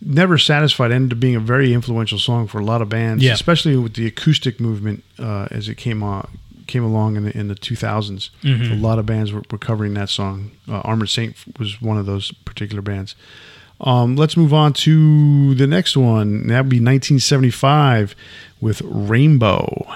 never 0.00 0.38
satisfied 0.38 0.90
ended 0.90 1.12
up 1.12 1.20
being 1.20 1.36
a 1.36 1.40
very 1.40 1.74
influential 1.74 2.18
song 2.18 2.46
for 2.46 2.58
a 2.58 2.64
lot 2.64 2.80
of 2.80 2.88
bands 2.88 3.22
yeah. 3.22 3.34
especially 3.34 3.76
with 3.76 3.94
the 3.94 4.06
acoustic 4.06 4.60
movement 4.60 5.04
uh 5.18 5.46
as 5.50 5.68
it 5.68 5.74
came 5.76 6.02
on 6.02 6.26
came 6.66 6.82
along 6.82 7.16
in 7.16 7.24
the, 7.24 7.38
in 7.38 7.48
the 7.48 7.54
2000s 7.54 8.30
mm-hmm. 8.42 8.72
a 8.72 8.76
lot 8.76 8.98
of 8.98 9.04
bands 9.04 9.30
were, 9.30 9.42
were 9.50 9.58
covering 9.58 9.92
that 9.92 10.08
song 10.08 10.52
uh, 10.68 10.80
armored 10.80 11.10
saint 11.10 11.36
was 11.58 11.82
one 11.82 11.98
of 11.98 12.06
those 12.06 12.32
particular 12.32 12.80
bands 12.80 13.14
um, 13.80 14.16
let's 14.16 14.36
move 14.36 14.54
on 14.54 14.72
to 14.74 15.54
the 15.54 15.66
next 15.66 15.96
one. 15.96 16.46
That 16.48 16.62
would 16.62 16.70
be 16.70 16.76
1975 16.76 18.14
with 18.60 18.80
Rainbow. 18.82 19.86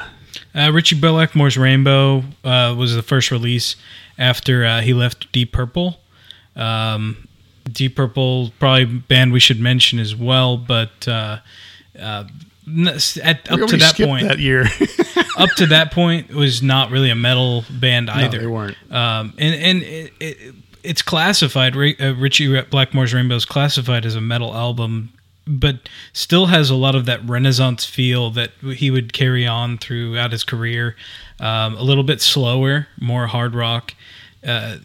Uh, 0.54 0.70
Ritchie 0.72 1.00
Blackmore's 1.00 1.56
Rainbow 1.56 2.24
uh, 2.44 2.74
was 2.76 2.94
the 2.94 3.02
first 3.02 3.30
release 3.30 3.76
after 4.18 4.64
uh, 4.64 4.80
he 4.80 4.92
left 4.92 5.30
Deep 5.32 5.52
Purple. 5.52 6.00
Um, 6.56 7.28
Deep 7.70 7.96
Purple, 7.96 8.52
probably 8.58 8.84
band 8.84 9.32
we 9.32 9.40
should 9.40 9.60
mention 9.60 9.98
as 9.98 10.14
well, 10.14 10.56
but 10.56 11.06
uh, 11.06 11.38
uh, 11.98 12.24
at, 13.22 13.50
up 13.52 13.68
to 13.68 13.76
that 13.76 13.94
point, 13.96 14.28
that 14.28 14.38
year, 14.38 14.64
up 15.38 15.50
to 15.56 15.66
that 15.66 15.92
point, 15.92 16.32
was 16.34 16.62
not 16.62 16.90
really 16.90 17.10
a 17.10 17.14
metal 17.14 17.64
band 17.70 18.10
either. 18.10 18.38
No, 18.38 18.42
they 18.42 18.46
weren't. 18.46 18.76
Um, 18.92 19.34
and 19.38 19.54
and 19.54 19.82
it, 19.82 20.12
it, 20.20 20.54
it's 20.82 21.02
classified. 21.02 21.76
Ritchie 21.76 22.62
Blackmore's 22.62 23.14
Rainbow 23.14 23.36
is 23.36 23.44
classified 23.44 24.06
as 24.06 24.14
a 24.14 24.20
metal 24.20 24.54
album, 24.54 25.12
but 25.46 25.88
still 26.12 26.46
has 26.46 26.70
a 26.70 26.74
lot 26.74 26.94
of 26.94 27.06
that 27.06 27.26
Renaissance 27.28 27.84
feel 27.84 28.30
that 28.30 28.52
he 28.74 28.90
would 28.90 29.12
carry 29.12 29.46
on 29.46 29.78
throughout 29.78 30.32
his 30.32 30.44
career. 30.44 30.96
Um, 31.38 31.76
a 31.76 31.82
little 31.82 32.04
bit 32.04 32.20
slower, 32.20 32.88
more 33.00 33.26
hard 33.26 33.54
rock. 33.54 33.94
Uh, 34.42 34.78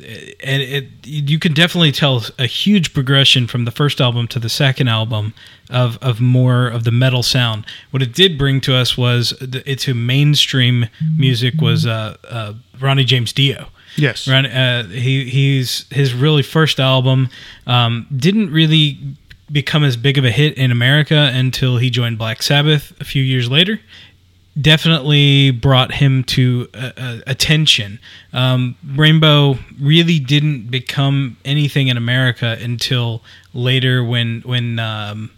and 0.44 0.62
it, 0.62 0.86
you 1.06 1.40
can 1.40 1.54
definitely 1.54 1.94
tell 1.94 2.22
a 2.38 2.46
huge 2.46 2.94
progression 2.94 3.48
from 3.48 3.64
the 3.64 3.72
first 3.72 4.02
album 4.02 4.28
to 4.28 4.38
the 4.38 4.50
second 4.50 4.90
album 4.90 5.34
of, 5.70 5.98
of 6.02 6.20
more 6.20 6.68
of 6.68 6.84
the 6.84 6.92
metal 6.92 7.24
sound. 7.24 7.66
What 7.92 8.04
it 8.04 8.14
did 8.14 8.38
bring 8.38 8.60
to 8.62 8.76
us 8.76 8.98
was 8.98 9.30
the, 9.40 9.64
into 9.70 9.94
mainstream 9.94 10.88
music 11.18 11.62
was 11.62 11.86
uh, 11.86 12.18
uh, 12.28 12.54
Ronnie 12.82 13.06
James 13.06 13.32
Dio. 13.32 13.68
Yes, 13.96 14.28
right. 14.28 14.46
Uh, 14.46 14.84
he 14.84 15.30
he's 15.30 15.86
his 15.90 16.14
really 16.14 16.44
first 16.44 16.80
album 16.80 17.30
um, 17.66 18.08
didn't 18.16 18.52
really 18.52 19.00
become 19.52 19.84
as 19.84 19.96
big 19.96 20.18
of 20.18 20.26
a 20.26 20.32
hit 20.32 20.58
in 20.58 20.72
America 20.72 21.32
until 21.34 21.78
he 21.78 21.90
joined 21.90 22.18
Black 22.18 22.42
Sabbath 22.42 22.94
a 23.00 23.04
few 23.04 23.24
years 23.24 23.50
later. 23.50 23.80
Definitely 24.60 25.52
brought 25.52 25.94
him 25.94 26.24
to 26.26 26.70
uh, 26.74 26.92
uh, 26.98 27.18
attention. 27.28 28.00
Um, 28.32 28.76
Rainbow 28.96 29.60
really 29.80 30.18
didn't 30.20 30.72
become 30.72 31.38
anything 31.44 31.90
in 31.90 31.98
America 31.98 32.58
until 32.62 33.22
later 33.54 34.04
when 34.04 34.42
when 34.42 34.80
um, 34.80 35.32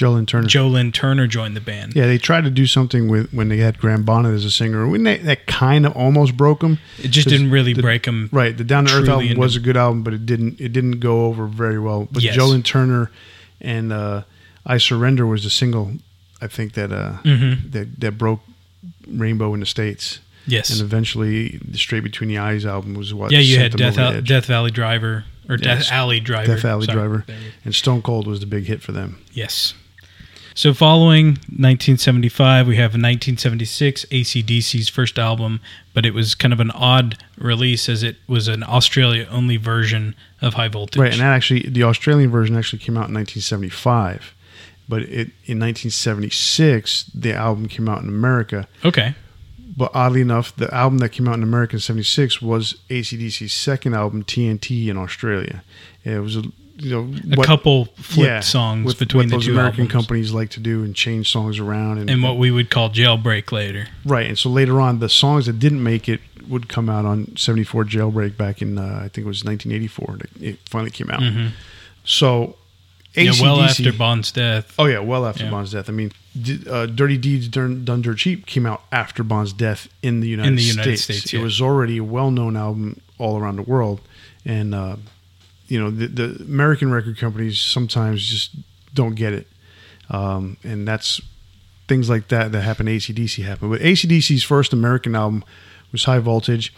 Joe 0.00 0.12
Lynn 0.12 0.24
Turner. 0.24 0.48
Joe 0.48 0.66
Lynn 0.66 0.92
Turner 0.92 1.26
joined 1.26 1.54
the 1.54 1.60
band. 1.60 1.94
Yeah, 1.94 2.06
they 2.06 2.16
tried 2.16 2.44
to 2.44 2.50
do 2.50 2.66
something 2.66 3.06
with 3.10 3.30
when 3.34 3.50
they 3.50 3.58
had 3.58 3.76
Graham 3.76 4.02
Bonnet 4.02 4.30
as 4.30 4.46
a 4.46 4.50
singer. 4.50 4.88
When 4.88 5.02
they, 5.02 5.18
that 5.18 5.46
kind 5.46 5.84
of 5.84 5.94
almost 5.94 6.38
broke 6.38 6.60
them. 6.60 6.78
It 6.98 7.08
just 7.08 7.28
didn't 7.28 7.50
really 7.50 7.74
the, 7.74 7.82
break 7.82 8.04
them. 8.04 8.30
Right, 8.32 8.56
the 8.56 8.64
Down 8.64 8.86
to 8.86 8.94
Earth 8.94 9.10
album 9.10 9.36
was 9.36 9.56
a 9.56 9.60
good 9.60 9.76
album, 9.76 10.02
but 10.02 10.14
it 10.14 10.24
didn't 10.24 10.58
it 10.58 10.72
didn't 10.72 11.00
go 11.00 11.26
over 11.26 11.44
very 11.44 11.78
well. 11.78 12.08
But 12.10 12.22
yes. 12.22 12.34
Joe 12.34 12.46
Lynn 12.46 12.62
Turner 12.62 13.10
and 13.60 13.92
uh, 13.92 14.22
I 14.64 14.78
Surrender 14.78 15.26
was 15.26 15.44
the 15.44 15.50
single 15.50 15.92
I 16.40 16.46
think 16.46 16.72
that 16.72 16.92
uh, 16.92 17.18
mm-hmm. 17.22 17.68
that 17.68 18.00
that 18.00 18.12
broke 18.16 18.40
Rainbow 19.06 19.52
in 19.52 19.60
the 19.60 19.66
states. 19.66 20.20
Yes, 20.46 20.70
and 20.70 20.80
eventually 20.80 21.58
the 21.58 21.76
Straight 21.76 22.04
Between 22.04 22.30
the 22.30 22.38
Eyes 22.38 22.64
album 22.64 22.94
was 22.94 23.12
what. 23.12 23.32
Yeah, 23.32 23.40
you 23.40 23.58
had 23.58 23.76
Death, 23.76 23.98
Al- 23.98 24.22
Death 24.22 24.46
Valley 24.46 24.70
Driver 24.70 25.26
or 25.46 25.56
yes. 25.56 25.88
Death 25.88 25.92
Alley 25.92 26.20
Driver. 26.20 26.54
Death 26.54 26.64
Alley 26.64 26.86
Sorry. 26.86 26.96
Driver, 26.96 27.26
and 27.66 27.74
Stone 27.74 28.00
Cold 28.00 28.26
was 28.26 28.40
the 28.40 28.46
big 28.46 28.64
hit 28.64 28.80
for 28.80 28.92
them. 28.92 29.22
Yes. 29.32 29.74
So, 30.54 30.74
following 30.74 31.26
1975, 31.26 32.66
we 32.66 32.76
have 32.76 32.90
1976 32.90 34.04
ACDC's 34.06 34.88
first 34.88 35.18
album, 35.18 35.60
but 35.94 36.04
it 36.04 36.12
was 36.12 36.34
kind 36.34 36.52
of 36.52 36.60
an 36.60 36.72
odd 36.72 37.18
release 37.38 37.88
as 37.88 38.02
it 38.02 38.16
was 38.26 38.48
an 38.48 38.64
Australia 38.64 39.28
only 39.30 39.56
version 39.56 40.14
of 40.42 40.54
High 40.54 40.68
Voltage. 40.68 41.00
Right, 41.00 41.12
and 41.12 41.20
that 41.20 41.32
actually, 41.32 41.62
the 41.68 41.84
Australian 41.84 42.30
version 42.30 42.56
actually 42.56 42.80
came 42.80 42.96
out 42.96 43.08
in 43.08 43.14
1975, 43.14 44.34
but 44.88 45.02
it 45.02 45.28
in 45.46 45.58
1976 45.60 47.04
the 47.14 47.32
album 47.32 47.68
came 47.68 47.88
out 47.88 48.02
in 48.02 48.08
America. 48.08 48.66
okay. 48.84 49.14
But 49.76 49.92
oddly 49.94 50.20
enough, 50.20 50.54
the 50.56 50.72
album 50.74 50.98
that 50.98 51.10
came 51.10 51.28
out 51.28 51.34
in 51.34 51.44
America 51.44 51.76
in 51.76 51.80
'76 51.80 52.42
was 52.42 52.74
ACDC's 52.90 53.54
second 53.54 53.94
album, 53.94 54.24
TNT, 54.24 54.88
in 54.88 54.98
Australia. 54.98 55.62
It 56.04 56.18
was 56.18 56.36
a 56.36 56.42
you 56.80 56.90
know 56.90 57.00
A 57.32 57.36
what- 57.36 57.46
couple 57.46 57.86
flipped 57.96 58.16
yeah, 58.28 58.40
songs 58.40 58.86
with 58.86 58.98
between 58.98 59.24
what 59.24 59.30
the 59.30 59.36
those 59.36 59.44
two 59.46 59.52
American 59.52 59.82
albums. 59.82 59.92
companies 59.92 60.32
like 60.32 60.50
to 60.50 60.60
do 60.60 60.82
and 60.82 60.94
change 60.94 61.30
songs 61.30 61.58
around 61.58 61.98
and, 61.98 62.08
and 62.10 62.22
what 62.22 62.36
we 62.38 62.50
would 62.50 62.70
call 62.70 62.88
jailbreak 62.90 63.52
later. 63.52 63.86
right. 64.04 64.26
And 64.26 64.38
so 64.38 64.48
later 64.50 64.80
on, 64.80 64.98
the 64.98 65.08
songs 65.08 65.46
that 65.46 65.58
didn't 65.58 65.82
make 65.82 66.08
it 66.08 66.20
would 66.48 66.68
come 66.68 66.88
out 66.88 67.04
on 67.04 67.36
'74 67.36 67.84
Jailbreak 67.84 68.36
back 68.36 68.60
in 68.62 68.76
uh, 68.78 68.82
I 69.04 69.08
think 69.08 69.18
it 69.18 69.28
was 69.28 69.44
1984. 69.44 70.16
that 70.18 70.42
It 70.42 70.58
finally 70.68 70.90
came 70.90 71.10
out. 71.10 71.22
So 72.04 72.56
Mm-hmm. 73.16 73.20
Yeah, 73.26 73.32
well 73.42 73.60
after 73.60 73.92
Bon's 73.92 74.30
death. 74.30 74.72
Oh 74.78 74.86
yeah, 74.86 75.00
well 75.00 75.26
after 75.26 75.42
Yeah. 75.44 75.50
Bon's 75.50 75.72
death. 75.72 75.88
I 75.88 75.92
mean, 75.92 76.12
uh, 76.70 76.86
Dirty 76.86 77.18
Deeds 77.18 77.48
Done, 77.48 77.84
Done 77.84 78.02
Dirt 78.02 78.18
Cheap 78.18 78.46
came 78.46 78.66
out 78.66 78.82
after 78.92 79.24
Bon's 79.24 79.52
death 79.52 79.88
in 80.00 80.20
the 80.20 80.28
United, 80.28 80.48
in 80.48 80.54
the 80.54 80.62
United 80.62 80.96
States. 80.98 81.22
States, 81.24 81.34
It 81.34 81.38
was 81.42 81.60
already 81.60 81.98
a 81.98 82.04
well-known 82.04 82.56
album 82.56 83.00
all 83.18 83.36
around 83.36 83.56
the 83.56 83.62
world, 83.62 84.00
and 84.46 84.72
uh, 84.72 84.94
you 85.70 85.80
know 85.80 85.90
the, 85.90 86.06
the 86.08 86.24
American 86.42 86.90
record 86.90 87.16
companies 87.18 87.60
sometimes 87.60 88.26
just 88.26 88.56
don't 88.92 89.14
get 89.14 89.32
it, 89.32 89.46
um, 90.10 90.56
and 90.64 90.86
that's 90.86 91.20
things 91.88 92.10
like 92.10 92.28
that 92.28 92.52
that 92.52 92.62
happen. 92.62 92.86
ACDC 92.86 93.44
happened, 93.44 93.70
but 93.70 93.80
ACDC's 93.80 94.42
first 94.42 94.72
American 94.72 95.14
album 95.14 95.44
was 95.92 96.04
High 96.04 96.18
Voltage. 96.18 96.74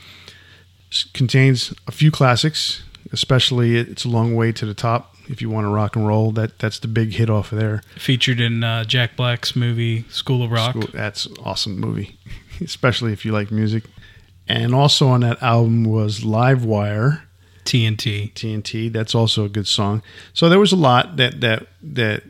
Contains 1.14 1.72
a 1.86 1.92
few 1.92 2.10
classics, 2.10 2.82
especially 3.12 3.76
"It's 3.76 4.04
a 4.04 4.08
Long 4.08 4.34
Way 4.36 4.52
to 4.52 4.66
the 4.66 4.74
Top." 4.74 5.16
If 5.28 5.40
you 5.40 5.48
want 5.48 5.64
to 5.64 5.70
rock 5.70 5.96
and 5.96 6.06
roll, 6.06 6.32
that 6.32 6.58
that's 6.58 6.78
the 6.80 6.88
big 6.88 7.12
hit 7.14 7.30
off 7.30 7.50
of 7.52 7.58
there. 7.58 7.82
Featured 7.96 8.40
in 8.40 8.62
uh, 8.62 8.84
Jack 8.84 9.16
Black's 9.16 9.56
movie 9.56 10.04
School 10.10 10.42
of 10.42 10.50
Rock. 10.50 10.72
School- 10.76 10.88
That's 10.92 11.26
awesome 11.42 11.78
movie, 11.80 12.18
especially 12.60 13.12
if 13.14 13.24
you 13.24 13.32
like 13.32 13.50
music. 13.50 13.84
And 14.48 14.74
also 14.74 15.08
on 15.08 15.20
that 15.20 15.42
album 15.42 15.84
was 15.84 16.24
Live 16.26 16.62
Wire 16.64 17.22
TNT. 17.72 18.34
TNT. 18.34 18.92
That's 18.92 19.14
also 19.14 19.46
a 19.46 19.48
good 19.48 19.66
song. 19.66 20.02
So 20.34 20.50
there 20.50 20.58
was 20.58 20.72
a 20.72 20.76
lot 20.76 21.16
that 21.16 21.40
that 21.40 21.68
that 21.82 22.22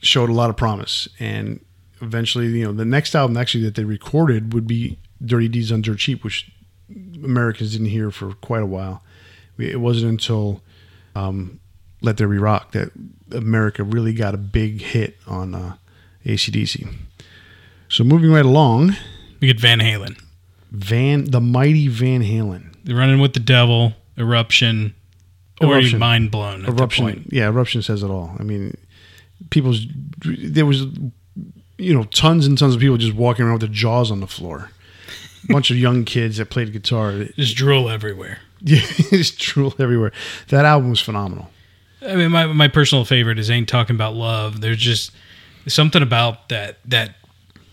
showed 0.00 0.28
a 0.28 0.34
lot 0.34 0.50
of 0.50 0.58
promise. 0.58 1.08
And 1.18 1.64
eventually, 2.02 2.48
you 2.48 2.66
know, 2.66 2.72
the 2.72 2.84
next 2.84 3.14
album 3.14 3.38
actually 3.38 3.64
that 3.64 3.76
they 3.76 3.84
recorded 3.84 4.52
would 4.52 4.66
be 4.66 4.98
Dirty 5.24 5.48
Deeds 5.48 5.70
Done 5.70 5.80
Dirt 5.80 5.98
Cheap, 5.98 6.22
which 6.22 6.52
Americans 7.24 7.72
didn't 7.72 7.86
hear 7.86 8.10
for 8.10 8.34
quite 8.34 8.62
a 8.62 8.66
while. 8.66 9.02
It 9.56 9.80
wasn't 9.80 10.10
until 10.10 10.60
um, 11.14 11.60
Let 12.02 12.18
There 12.18 12.28
Be 12.28 12.36
Rock 12.36 12.72
that 12.72 12.90
America 13.32 13.82
really 13.82 14.12
got 14.12 14.34
a 14.34 14.38
big 14.38 14.82
hit 14.82 15.16
on 15.26 15.54
uh, 15.54 15.76
ACDC. 16.26 16.94
So 17.88 18.04
moving 18.04 18.30
right 18.30 18.44
along, 18.44 18.96
We 19.40 19.48
get 19.48 19.58
Van 19.60 19.80
Halen. 19.80 20.20
Van 20.70 21.24
the 21.24 21.40
mighty 21.40 21.88
Van 21.88 22.22
Halen. 22.22 22.74
They're 22.84 22.96
running 22.96 23.18
with 23.18 23.32
the 23.32 23.40
devil, 23.40 23.94
eruption, 24.20 24.94
Eruption. 25.60 25.98
mind 25.98 26.30
blown. 26.30 26.64
At 26.64 26.70
eruption 26.78 27.26
yeah 27.30 27.46
eruption 27.48 27.82
says 27.82 28.02
it 28.02 28.10
all 28.10 28.34
i 28.38 28.42
mean 28.42 28.76
people's 29.50 29.86
there 30.24 30.66
was 30.66 30.82
you 31.78 31.94
know 31.94 32.04
tons 32.04 32.46
and 32.46 32.56
tons 32.58 32.74
of 32.74 32.80
people 32.80 32.96
just 32.98 33.14
walking 33.14 33.44
around 33.44 33.54
with 33.54 33.62
their 33.62 33.70
jaws 33.70 34.10
on 34.10 34.20
the 34.20 34.26
floor 34.26 34.70
a 35.48 35.52
bunch 35.52 35.70
of 35.70 35.76
young 35.78 36.04
kids 36.04 36.36
that 36.36 36.50
played 36.50 36.72
guitar 36.72 37.24
Just 37.36 37.56
drool 37.56 37.88
everywhere. 37.90 38.38
yeah 38.60 38.80
just 39.10 39.38
drool 39.38 39.74
everywhere 39.78 40.12
that 40.48 40.64
album 40.64 40.90
was 40.90 41.00
phenomenal 41.00 41.50
I 42.02 42.16
mean, 42.16 42.30
my 42.30 42.46
my 42.46 42.68
personal 42.68 43.04
favorite 43.04 43.38
is 43.38 43.50
"Ain't 43.50 43.68
Talking 43.68 43.94
About 43.94 44.14
Love." 44.14 44.62
There's 44.62 44.78
just 44.78 45.12
something 45.68 46.00
about 46.02 46.48
that 46.48 46.78
that 46.86 47.14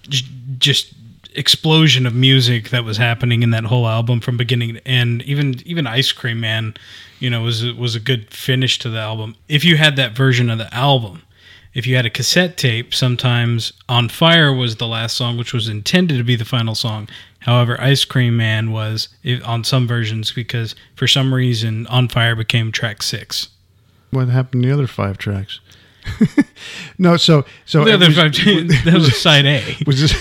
j- 0.02 0.28
just 0.58 0.94
explosion 1.38 2.06
of 2.06 2.14
music 2.16 2.70
that 2.70 2.84
was 2.84 2.98
happening 2.98 3.44
in 3.44 3.52
that 3.52 3.66
whole 3.66 3.88
album 3.88 4.20
from 4.20 4.36
beginning 4.36 4.74
to 4.74 4.88
end. 4.88 5.22
Even 5.24 5.62
even 5.66 5.88
Ice 5.88 6.12
Cream 6.12 6.40
Man, 6.40 6.74
you 7.20 7.30
know, 7.30 7.42
was 7.44 7.64
was 7.74 7.96
a 7.96 8.00
good 8.00 8.32
finish 8.32 8.80
to 8.80 8.90
the 8.90 9.00
album. 9.00 9.36
If 9.48 9.64
you 9.64 9.78
had 9.78 9.96
that 9.96 10.16
version 10.16 10.50
of 10.50 10.58
the 10.58 10.74
album, 10.74 11.22
if 11.74 11.86
you 11.86 11.96
had 11.96 12.06
a 12.06 12.10
cassette 12.10 12.58
tape, 12.58 12.94
sometimes 12.94 13.72
"On 13.88 14.10
Fire" 14.10 14.52
was 14.52 14.76
the 14.78 14.88
last 14.88 15.16
song, 15.16 15.38
which 15.38 15.54
was 15.54 15.70
intended 15.70 16.18
to 16.18 16.24
be 16.24 16.36
the 16.36 16.44
final 16.44 16.76
song. 16.76 17.08
However, 17.40 17.80
"Ice 17.80 18.04
Cream 18.04 18.36
Man" 18.36 18.72
was 18.72 19.10
on 19.46 19.64
some 19.64 19.88
versions 19.88 20.32
because 20.32 20.76
for 20.96 21.08
some 21.08 21.34
reason 21.34 21.88
"On 21.88 22.08
Fire" 22.08 22.36
became 22.36 22.72
track 22.72 23.02
six. 23.04 23.50
what 24.10 24.30
happened 24.30 24.64
to 24.64 24.70
the 24.70 24.74
other 24.74 24.88
five 24.88 25.18
tracks 25.18 25.60
no 26.98 27.18
so 27.18 27.46
so 27.66 27.84
The 27.84 27.94
other 27.94 28.08
was, 28.08 28.16
that 28.16 28.92
was 28.94 29.22
side 29.22 29.46
A. 29.46 29.78
was 29.86 30.00
this 30.02 30.14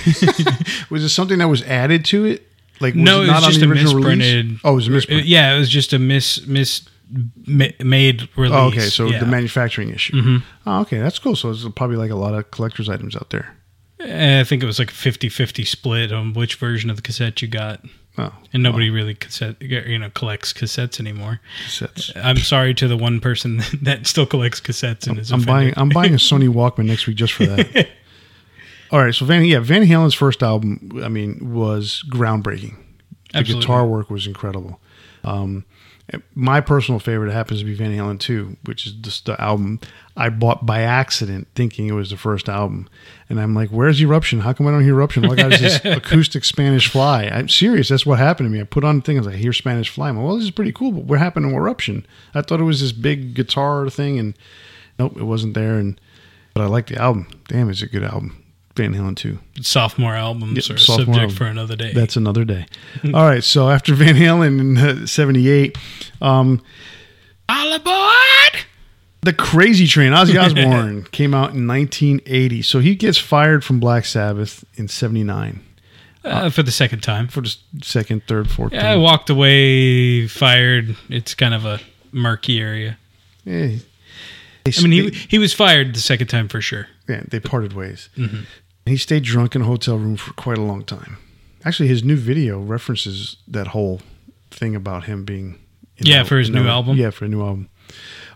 was 0.91 1.03
this 1.03 1.13
something 1.13 1.39
that 1.39 1.49
was 1.49 1.63
added 1.63 2.05
to 2.07 2.25
it 2.25 2.47
like 2.81 2.95
was 2.95 3.03
no, 3.03 3.21
it 3.23 3.25
it 3.25 3.27
not 3.29 3.37
was 3.37 3.45
on 3.45 3.51
just 3.51 3.61
the 3.61 3.67
a 3.67 3.69
misprinted. 3.75 4.45
release? 4.47 4.61
oh 4.65 4.73
it 4.73 4.75
was 4.77 4.89
a 4.89 4.91
misprint 4.91 5.25
Yeah, 5.27 5.55
it 5.55 5.59
was 5.59 5.69
just 5.71 5.93
a 5.93 5.99
mis 5.99 6.47
mis 6.47 6.83
ma- 7.47 7.67
made 7.83 8.29
release. 8.37 8.57
Oh, 8.57 8.67
okay, 8.69 8.81
so 8.81 9.07
yeah. 9.07 9.19
the 9.21 9.27
manufacturing 9.27 9.91
issue. 9.91 10.41
Oh, 10.67 10.81
okay, 10.83 10.99
that's 10.99 11.19
cool. 11.19 11.37
So 11.37 11.49
there's 11.53 11.67
probably 11.75 11.97
like 11.97 12.11
a 12.11 12.17
lot 12.17 12.35
of 12.35 12.51
collector's 12.51 12.89
items 12.89 13.17
out 13.17 13.31
there. 13.31 13.57
Eh, 14.01 14.41
I 14.41 14.45
think 14.45 14.63
it 14.63 14.67
was 14.67 14.79
like 14.79 14.91
a 14.91 14.95
50-50 14.95 15.67
split 15.67 16.13
on 16.13 16.35
which 16.35 16.57
version 16.57 16.91
of 16.91 16.97
the 16.97 17.03
cassette 17.03 17.41
you 17.41 17.49
got, 17.49 17.83
Oh, 18.19 18.33
and 18.53 18.63
nobody 18.63 18.89
really 18.89 19.15
cassette 19.15 19.61
you 19.61 19.99
know 19.99 20.11
collects 20.11 20.53
cassettes 20.53 20.99
anymore. 21.01 21.41
cassettes. 21.67 22.13
I'm 22.17 22.39
sorry 22.39 22.73
to 22.75 22.89
the 22.89 22.97
one 22.97 23.21
person 23.21 23.63
that 23.83 24.07
still 24.07 24.27
collects 24.27 24.61
cassettes 24.61 25.07
and 25.07 25.19
is 25.19 25.31
I'm 25.33 25.43
buying. 25.43 25.75
I'm 25.77 25.91
buying 25.91 26.15
a 26.15 26.17
Sony 26.19 26.49
Walkman 26.49 26.87
next 26.87 27.07
week 27.07 27.17
just 27.17 27.35
for 27.35 27.47
that. 27.47 27.89
All 28.91 29.01
right, 29.01 29.15
so 29.15 29.27
Van 29.27 29.45
yeah 29.45 29.61
Van 29.61 29.83
Halen's 29.83 30.15
first 30.15 30.43
album, 30.43 31.01
I 31.03 31.09
mean, 31.09 31.55
was 31.55 32.05
groundbreaking. 32.09 32.77
The 33.33 33.39
Absolutely. 33.39 33.61
guitar 33.63 33.87
work 33.87 34.09
was 34.11 34.27
incredible. 34.27 34.81
Um, 35.25 35.65
my 36.35 36.61
personal 36.61 37.01
favorite 37.01 37.33
happens 37.33 37.61
to 37.61 37.67
be 37.67 37.75
Van 37.75 37.91
Halen 37.91 38.21
2, 38.21 38.59
which 38.65 38.87
is 38.87 38.93
just 38.93 39.27
the 39.27 39.41
album 39.41 39.81
I 40.17 40.29
bought 40.29 40.65
by 40.65 40.83
accident, 40.83 41.49
thinking 41.55 41.89
it 41.89 41.93
was 41.93 42.11
the 42.11 42.17
first 42.17 42.49
album. 42.49 42.89
And 43.29 43.41
I'm 43.41 43.55
like, 43.55 43.71
"Where's 43.71 44.01
Eruption? 44.01 44.41
How 44.41 44.53
come 44.53 44.67
I 44.69 44.71
don't 44.71 44.85
hear 44.85 44.95
Eruption? 44.95 45.25
All 45.25 45.33
I 45.33 45.37
got 45.37 45.53
is 45.53 45.61
this 45.61 45.85
acoustic 45.85 46.45
Spanish 46.45 46.89
Fly." 46.89 47.25
I'm 47.25 47.49
serious. 47.49 47.89
That's 47.89 48.07
what 48.07 48.19
happened 48.19 48.49
to 48.49 48.53
me. 48.53 48.61
I 48.61 48.65
put 48.65 48.85
on 48.85 48.97
the 48.97 49.03
thing. 49.03 49.17
I 49.17 49.21
was 49.21 49.27
like, 49.27 49.37
"I 49.37 49.39
hear 49.39 49.53
Spanish 49.53 49.91
Fly." 49.91 50.09
I'm 50.09 50.17
like, 50.17 50.27
"Well, 50.27 50.37
this 50.37 50.45
is 50.45 50.53
pretty 50.53 50.73
cool." 50.73 50.93
But 50.93 51.05
what 51.05 51.19
happened 51.19 51.51
to 51.51 51.57
Eruption? 51.57 52.07
I 52.35 52.43
thought 52.43 52.61
it 52.61 52.65
was 52.65 52.81
this 52.81 52.93
big 52.93 53.35
guitar 53.35 53.91
thing, 53.91 54.19
and 54.19 54.35
nope, 54.99 55.17
it 55.17 55.25
wasn't 55.25 55.55
there. 55.55 55.77
And 55.77 56.01
but 56.55 56.63
I 56.63 56.67
like 56.67 56.87
the 56.87 56.97
album. 56.97 57.27
Damn, 57.49 57.69
it's 57.69 57.83
a 57.83 57.87
good 57.87 58.05
album. 58.05 58.43
Van 58.77 58.95
Halen 58.95 59.17
2. 59.17 59.39
sophomore 59.63 60.15
albums 60.15 60.69
Yeah, 60.69 60.75
are 60.75 60.77
a 60.77 60.79
sophomore 60.81 61.05
subject 61.07 61.19
album. 61.23 61.37
for 61.37 61.45
another 61.47 61.77
day. 61.77 61.93
That's 61.93 62.17
another 62.17 62.45
day. 62.45 62.67
All 63.15 63.25
right. 63.25 63.43
So 63.43 63.69
after 63.71 63.95
Van 63.95 64.15
Halen 64.15 64.61
in 64.61 64.79
uh, 64.79 65.07
78, 65.07 65.77
um, 66.21 66.63
all 67.49 67.73
aboard. 67.75 68.65
The 69.23 69.33
Crazy 69.33 69.87
Train, 69.87 70.13
Ozzy 70.13 70.41
Osbourne, 70.43 71.05
came 71.11 71.35
out 71.35 71.55
in 71.55 71.67
1980. 71.67 72.63
So 72.63 72.79
he 72.81 72.95
gets 72.95 73.19
fired 73.19 73.65
from 73.65 73.81
Black 73.81 74.05
Sabbath 74.05 74.65
in 74.75 74.87
79 74.89 75.61
Uh, 76.25 76.51
for 76.51 76.63
the 76.63 76.71
second 76.71 77.01
time. 77.03 77.27
for 77.29 77.41
the 77.41 77.55
second, 77.83 78.23
third, 78.27 78.49
fourth 78.51 78.73
Yeah, 78.73 78.91
I 78.93 78.97
walked 78.97 79.31
away, 79.31 80.27
fired. 80.29 80.97
It's 81.09 81.35
kind 81.35 81.55
of 81.55 81.65
a 81.65 81.81
murky 82.13 82.61
area. 82.61 82.99
Eh, 83.47 83.79
I 84.67 84.83
mean, 84.83 84.91
he 84.93 85.11
he 85.11 85.39
was 85.39 85.53
fired 85.53 85.95
the 85.95 86.01
second 86.01 86.27
time 86.27 86.49
for 86.49 86.61
sure. 86.61 86.89
yeah, 87.09 87.23
they 87.29 87.39
parted 87.39 87.73
ways. 87.75 88.09
He 88.87 88.97
stayed 88.97 89.25
drunk 89.25 89.55
in 89.55 89.63
a 89.63 89.65
hotel 89.65 89.99
room 89.99 90.17
for 90.17 90.33
quite 90.35 90.59
a 90.59 90.63
long 90.63 90.85
time. 90.85 91.19
Actually, 91.65 91.89
his 91.89 92.05
new 92.05 92.17
video 92.17 92.61
references 92.61 93.37
that 93.49 93.69
whole 93.69 94.01
thing 94.51 94.75
about 94.77 95.05
him 95.05 95.25
being. 95.25 95.59
in 95.99 96.07
Yeah, 96.07 96.23
the- 96.23 96.29
for 96.29 96.39
his 96.39 96.49
the- 96.51 96.61
new 96.61 96.69
album? 96.69 96.97
Yeah, 96.99 97.09
for 97.11 97.25
a 97.25 97.29
new 97.29 97.41
album. 97.43 97.69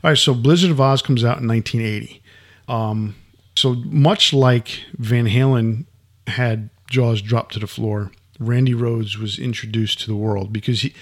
All 0.02 0.10
right, 0.10 0.16
so 0.18 0.32
Blizzard 0.34 0.70
of 0.70 0.80
Oz 0.80 1.02
comes 1.02 1.22
out 1.24 1.38
in 1.40 1.46
1980. 1.46 2.22
Um, 2.68 3.14
so 3.54 3.74
much 3.84 4.32
like 4.32 4.80
Van 4.98 5.26
Halen 5.26 5.84
had 6.26 6.70
Jaws 6.88 7.20
dropped 7.20 7.52
to 7.52 7.58
the 7.58 7.66
floor, 7.66 8.10
Randy 8.38 8.72
Rhoads 8.72 9.16
was 9.18 9.38
introduced 9.38 10.00
to 10.00 10.06
the 10.06 10.16
world 10.16 10.52
because 10.54 10.80
he, 10.80 10.94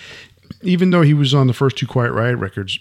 even 0.62 0.90
though 0.90 1.02
he 1.02 1.14
was 1.14 1.33
on 1.33 1.47
the 1.47 1.52
first 1.55 1.76
two 1.76 1.87
Quiet 1.87 2.11
Riot 2.11 2.38
records, 2.38 2.81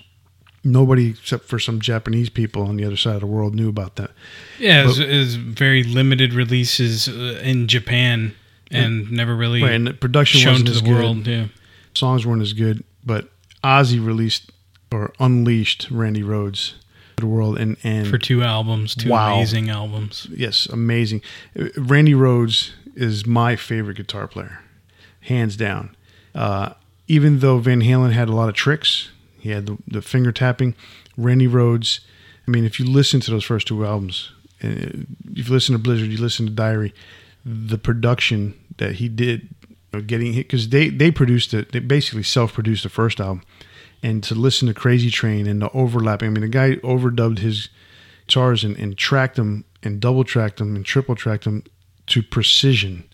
nobody 0.68 1.10
except 1.12 1.46
for 1.46 1.60
some 1.60 1.80
Japanese 1.82 2.30
people 2.30 2.64
on 2.64 2.76
the 2.78 2.86
other 2.86 2.98
side 2.98 3.16
of 3.16 3.22
the 3.22 3.28
world 3.28 3.56
knew 3.56 3.70
about 3.70 3.96
that. 3.96 4.12
Yeah, 4.60 4.84
it 4.84 4.88
was, 4.88 5.00
it 5.00 5.18
was 5.18 5.36
very 5.36 5.84
limited 5.84 6.34
releases 6.34 7.08
uh, 7.08 7.40
in 7.44 7.68
Japan 7.68 8.36
and 8.72 9.12
never 9.12 9.36
really 9.36 9.62
Right, 9.64 9.72
and 9.74 9.88
the 9.88 9.94
production 9.94 10.42
shown 10.42 10.54
wasn't 10.54 10.68
to 10.70 10.74
as 10.76 10.82
the 10.82 10.88
good. 10.90 10.96
world. 10.96 11.28
Yeah, 11.28 11.46
songs 11.94 12.26
weren't 12.26 12.42
as 12.42 12.54
good, 12.54 12.84
but 13.06 13.30
Ozzy 13.64 14.04
released 14.06 14.52
or 14.92 15.14
unleashed 15.20 15.88
Randy 15.90 16.22
Rhoads 16.24 16.74
to 17.18 17.22
the 17.22 17.28
world. 17.28 17.58
And 17.58 17.78
and 17.84 18.08
for 18.08 18.18
two 18.18 18.44
albums, 18.44 18.94
two 18.96 19.10
Wow. 19.10 19.36
amazing 19.36 19.70
albums. 19.70 20.28
yes, 20.30 20.66
amazing. 20.68 21.22
Uh, 21.60 21.66
Randy 21.78 22.14
Rhoads 22.14 22.72
is 22.96 23.26
my 23.26 23.56
favorite 23.56 23.98
guitar 23.98 24.28
player, 24.28 24.60
hands 25.22 25.56
down. 25.56 25.96
Uh, 26.36 26.74
even 27.08 27.40
though 27.40 27.58
Van 27.60 27.82
Halen 27.82 28.12
had 28.12 28.28
a 28.28 28.34
lot 28.34 28.50
of 28.50 28.56
tricks, 28.56 29.10
he 29.48 29.54
had 29.54 29.66
the, 29.66 29.78
the 29.88 30.02
finger 30.02 30.32
tapping. 30.32 30.76
Randy 31.16 31.48
Rhoads, 31.48 32.02
I 32.48 32.52
mean, 32.52 32.66
if 32.66 32.80
you 32.80 32.86
listen 32.86 33.20
to 33.22 33.32
those 33.32 33.44
first 33.44 33.68
two 33.68 33.86
albums, 33.86 34.32
uh, 34.64 34.68
if 35.34 35.48
you 35.48 35.54
listen 35.54 35.74
to 35.74 35.80
Blizzard, 35.80 36.10
you 36.10 36.18
listen 36.18 36.46
to 36.46 36.52
Diary, 36.52 36.94
the 37.46 37.78
production 37.78 38.54
that 38.78 38.96
he 38.96 39.08
did, 39.08 39.50
getting 40.06 40.34
hit 40.34 40.48
because 40.48 40.70
they 40.70 40.90
they 40.90 41.12
produced 41.12 41.54
it, 41.54 41.72
they 41.72 41.80
basically 41.80 42.24
self 42.24 42.54
produced 42.54 42.84
the 42.84 42.90
first 42.90 43.20
album, 43.20 43.42
and 44.04 44.24
to 44.24 44.36
listen 44.36 44.68
to 44.68 44.74
Crazy 44.74 45.10
Train 45.10 45.48
and 45.48 45.62
the 45.62 45.72
overlapping. 45.72 46.28
I 46.28 46.32
mean, 46.32 46.42
the 46.42 46.50
guy 46.50 46.76
overdubbed 46.78 47.40
his 47.40 47.70
guitars 48.28 48.64
and, 48.64 48.78
and 48.78 48.98
tracked 48.98 49.38
them 49.38 49.64
and 49.82 50.00
double 50.00 50.24
tracked 50.24 50.58
them 50.58 50.76
and 50.76 50.86
triple 50.86 51.16
tracked 51.16 51.46
them 51.46 51.64
to 52.08 52.22
precision 52.22 53.06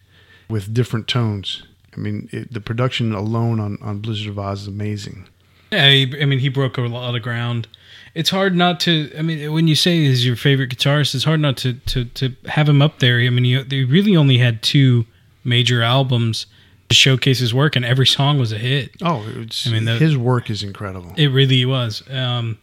with 0.50 0.74
different 0.74 1.08
tones. 1.08 1.64
I 1.96 2.00
mean, 2.00 2.30
it, 2.32 2.54
the 2.54 2.62
production 2.62 3.14
alone 3.14 3.60
on, 3.60 3.78
on 3.82 4.00
Blizzard 4.00 4.30
of 4.30 4.40
Oz 4.40 4.64
is 4.64 4.68
amazing. 4.68 5.28
Yeah, 5.74 5.90
he, 5.90 6.22
I 6.22 6.26
mean, 6.26 6.40
he 6.40 6.50
broke 6.50 6.78
a 6.78 6.82
lot 6.82 7.16
of 7.16 7.22
ground. 7.22 7.68
It's 8.16 8.30
hard 8.30 8.56
not 8.56 8.80
to. 8.82 9.12
I 9.18 9.22
mean, 9.24 9.52
when 9.54 9.68
you 9.68 9.76
say 9.76 9.98
he's 10.06 10.26
your 10.26 10.36
favorite 10.36 10.70
guitarist, 10.70 11.16
it's 11.16 11.24
hard 11.24 11.40
not 11.40 11.58
to 11.58 11.74
to, 11.74 12.06
to 12.06 12.36
have 12.46 12.70
him 12.70 12.82
up 12.82 13.00
there. 13.00 13.20
I 13.20 13.30
mean, 13.30 13.44
he, 13.44 13.62
they 13.64 13.84
really 13.84 14.16
only 14.16 14.38
had 14.38 14.62
two 14.62 15.06
major 15.44 15.82
albums 15.82 16.46
to 16.90 16.96
showcase 16.96 17.40
his 17.40 17.54
work, 17.54 17.76
and 17.76 17.84
every 17.84 18.06
song 18.06 18.38
was 18.38 18.52
a 18.52 18.58
hit. 18.58 18.92
Oh, 19.02 19.26
it's, 19.38 19.66
I 19.68 19.72
mean, 19.72 19.86
the- 19.86 19.94
his 19.98 20.16
work 20.16 20.50
is 20.50 20.62
incredible. 20.64 21.14
It 21.18 21.28
really 21.30 21.66
was. 21.66 22.04
Um, 22.12 22.60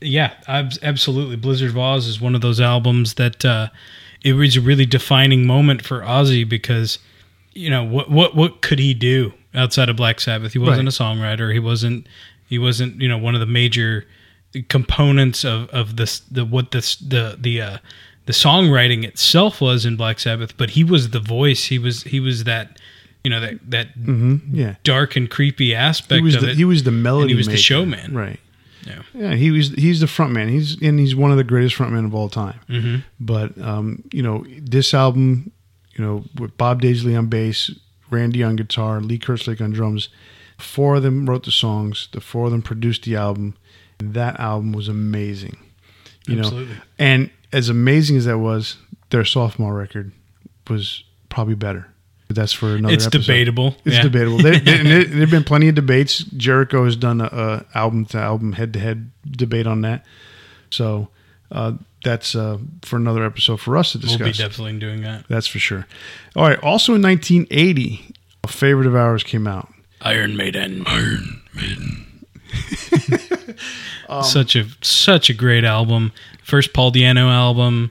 yeah, 0.00 0.32
absolutely. 0.46 1.36
Blizzard 1.36 1.70
of 1.70 1.78
Oz 1.78 2.06
is 2.06 2.20
one 2.20 2.34
of 2.34 2.40
those 2.40 2.60
albums 2.60 3.14
that 3.14 3.44
uh, 3.44 3.68
it 4.22 4.34
was 4.34 4.56
a 4.56 4.60
really 4.60 4.84
defining 4.86 5.46
moment 5.46 5.82
for 5.84 6.00
Ozzy 6.00 6.46
because 6.48 6.98
you 7.54 7.70
know 7.70 7.82
what 7.84 8.10
what 8.10 8.34
what 8.34 8.60
could 8.62 8.78
he 8.78 8.92
do 8.94 9.32
outside 9.56 9.88
of 9.88 9.96
Black 9.96 10.20
Sabbath? 10.20 10.52
He 10.52 10.58
wasn't 10.58 10.86
Right. 10.86 10.94
a 11.00 11.02
songwriter. 11.02 11.52
He 11.52 11.58
wasn't 11.58 12.06
he 12.48 12.58
wasn't 12.58 13.00
you 13.00 13.08
know 13.08 13.18
one 13.18 13.34
of 13.34 13.40
the 13.40 13.46
major 13.46 14.06
components 14.68 15.44
of 15.44 15.68
of 15.70 15.96
this 15.96 16.20
the 16.20 16.44
what 16.44 16.70
this 16.70 16.96
the 16.96 17.36
the 17.40 17.60
uh, 17.60 17.78
the 18.26 18.32
songwriting 18.32 19.04
itself 19.04 19.60
was 19.60 19.84
in 19.84 19.96
Black 19.96 20.18
Sabbath, 20.18 20.56
but 20.56 20.70
he 20.70 20.84
was 20.84 21.10
the 21.10 21.20
voice. 21.20 21.64
He 21.66 21.78
was 21.78 22.02
he 22.04 22.20
was 22.20 22.44
that 22.44 22.78
you 23.24 23.30
know 23.30 23.40
that 23.40 23.58
that 23.70 23.88
hmm 23.94 24.36
Yeah, 24.52 24.76
dark 24.84 25.16
and 25.16 25.28
creepy 25.30 25.74
aspect 25.74 26.18
he 26.18 26.22
was 26.22 26.36
of 26.36 26.42
the 26.42 26.50
it. 26.50 26.56
he 26.56 26.64
was 26.64 26.82
the 26.84 26.92
melody. 26.92 27.30
He 27.32 27.34
was 27.36 27.46
the 27.48 27.56
showman. 27.56 28.14
right? 28.14 28.40
Yeah. 28.86 29.02
yeah. 29.14 29.34
He 29.34 29.50
was 29.50 29.70
he's 29.70 30.00
the 30.00 30.06
front 30.06 30.32
man. 30.32 30.48
He's 30.48 30.80
and 30.80 30.98
he's 30.98 31.16
one 31.16 31.30
of 31.32 31.36
the 31.36 31.44
greatest 31.44 31.74
frontmen 31.76 32.04
of 32.04 32.14
all 32.14 32.28
time. 32.28 32.60
Mhm. 32.68 33.02
But 33.18 33.58
um, 33.60 34.04
you 34.12 34.22
know, 34.22 34.44
this 34.60 34.94
album, 34.94 35.50
you 35.96 36.04
know, 36.04 36.24
with 36.38 36.56
Bob 36.56 36.80
Daisley 36.82 37.18
on 37.18 37.26
bass, 37.26 37.70
Randy 38.10 38.42
on 38.42 38.56
guitar, 38.56 39.00
Lee 39.00 39.18
Kerslake 39.18 39.60
on 39.60 39.72
drums, 39.72 40.08
four 40.58 40.96
of 40.96 41.02
them 41.02 41.28
wrote 41.28 41.44
the 41.44 41.50
songs. 41.50 42.08
The 42.12 42.20
four 42.20 42.46
of 42.46 42.52
them 42.52 42.62
produced 42.62 43.02
the 43.04 43.16
album. 43.16 43.56
And 43.98 44.14
that 44.14 44.38
album 44.38 44.72
was 44.72 44.88
amazing. 44.88 45.56
You 46.26 46.38
Absolutely. 46.40 46.74
know, 46.74 46.80
and 46.98 47.30
as 47.52 47.68
amazing 47.68 48.16
as 48.16 48.24
that 48.26 48.38
was, 48.38 48.76
their 49.10 49.24
sophomore 49.24 49.74
record 49.74 50.12
was 50.68 51.04
probably 51.28 51.54
better. 51.54 51.86
But 52.26 52.34
that's 52.36 52.52
for 52.52 52.74
another. 52.74 52.92
It's 52.92 53.06
episode. 53.06 53.22
debatable. 53.26 53.76
It's 53.84 53.96
Yeah. 53.96 54.02
debatable. 54.02 54.38
There, 54.42 55.04
there've 55.04 55.30
been 55.30 55.44
plenty 55.44 55.68
of 55.68 55.76
debates. 55.76 56.18
Jericho 56.18 56.84
has 56.84 56.96
done 56.96 57.20
a, 57.20 57.26
a 57.32 57.64
album 57.78 58.04
to 58.06 58.18
album, 58.18 58.52
head 58.54 58.72
to 58.72 58.80
head 58.80 59.10
debate 59.30 59.66
on 59.68 59.82
that. 59.82 60.04
So 60.70 61.08
uh, 61.50 61.72
that's 62.04 62.34
uh, 62.34 62.58
for 62.82 62.96
another 62.96 63.24
episode 63.24 63.60
for 63.60 63.76
us 63.76 63.92
to 63.92 63.98
discuss. 63.98 64.18
We'll 64.18 64.26
be 64.26 64.32
discuss. 64.32 64.50
definitely 64.50 64.78
doing 64.78 65.02
that. 65.02 65.24
that's 65.28 65.46
for 65.46 65.58
sure. 65.58 65.86
All 66.34 66.44
right. 66.44 66.58
Also 66.62 66.94
in 66.94 67.02
1980, 67.02 68.14
a 68.44 68.48
favorite 68.48 68.86
of 68.86 68.94
ours 68.94 69.22
came 69.22 69.46
out. 69.46 69.72
Iron 70.02 70.36
Maiden. 70.36 70.84
Iron 70.86 71.42
Maiden. 71.54 72.06
Such 74.22 74.54
a 74.54 74.66
such 74.82 75.28
a 75.30 75.34
great 75.34 75.64
album. 75.64 76.12
First 76.44 76.72
Paul 76.72 76.92
Di'Anno 76.92 77.28
album, 77.28 77.90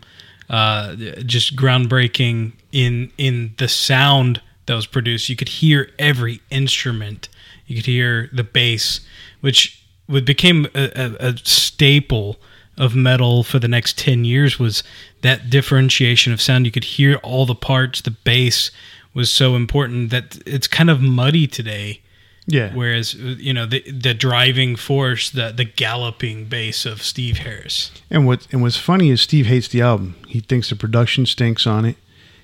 uh, 0.50 0.96
just 1.26 1.58
groundbreaking 1.58 2.54
in 2.72 3.12
in 3.18 3.54
the 3.58 3.68
sound 3.68 4.42
that 4.66 4.76
was 4.76 4.88
produced. 4.88 5.28
You 5.28 5.36
could 5.36 5.50
hear 5.50 5.92
every 6.00 6.42
instrument. 6.50 7.28
You 7.68 7.76
could 7.76 7.86
hear 7.86 8.30
the 8.32 8.46
bass, 8.46 9.02
which 9.42 9.84
would 10.08 10.24
became 10.24 10.68
a, 10.74 10.90
a, 10.96 11.30
a 11.32 11.38
staple 11.44 12.38
of 12.78 12.96
metal 12.96 13.44
for 13.44 13.60
the 13.60 13.68
next 13.68 13.98
10 13.98 14.26
years 14.26 14.60
was 14.60 14.84
that 15.22 15.50
differentiation 15.50 16.34
of 16.34 16.42
sound 16.42 16.66
you 16.66 16.72
could 16.72 16.84
hear 16.84 17.16
all 17.24 17.46
the 17.46 17.56
parts 17.56 18.02
the 18.02 18.12
bass 18.12 18.72
was 19.14 19.30
so 19.30 19.56
important 19.56 20.10
that 20.10 20.38
it's 20.46 20.68
kind 20.68 20.90
of 20.90 21.00
muddy 21.02 21.48
today 21.48 22.02
Yeah. 22.48 22.74
Whereas 22.76 23.16
you 23.16 23.54
know 23.54 23.66
the 23.66 23.82
the 23.90 24.14
driving 24.14 24.76
force, 24.76 25.32
the 25.32 25.52
the 25.52 25.66
galloping 25.66 26.46
bass 26.46 26.86
of 26.86 27.02
Steve 27.02 27.40
Harris. 27.40 27.90
And 28.12 28.28
what 28.28 28.46
and 28.52 28.62
what's 28.62 28.78
funny 28.78 29.10
is 29.10 29.20
Steve 29.22 29.48
hates 29.48 29.68
the 29.68 29.82
album. 29.82 30.14
He 30.28 30.42
thinks 30.42 30.70
the 30.70 30.76
production 30.76 31.26
stinks 31.26 31.66
on 31.66 31.86
it. 31.86 31.96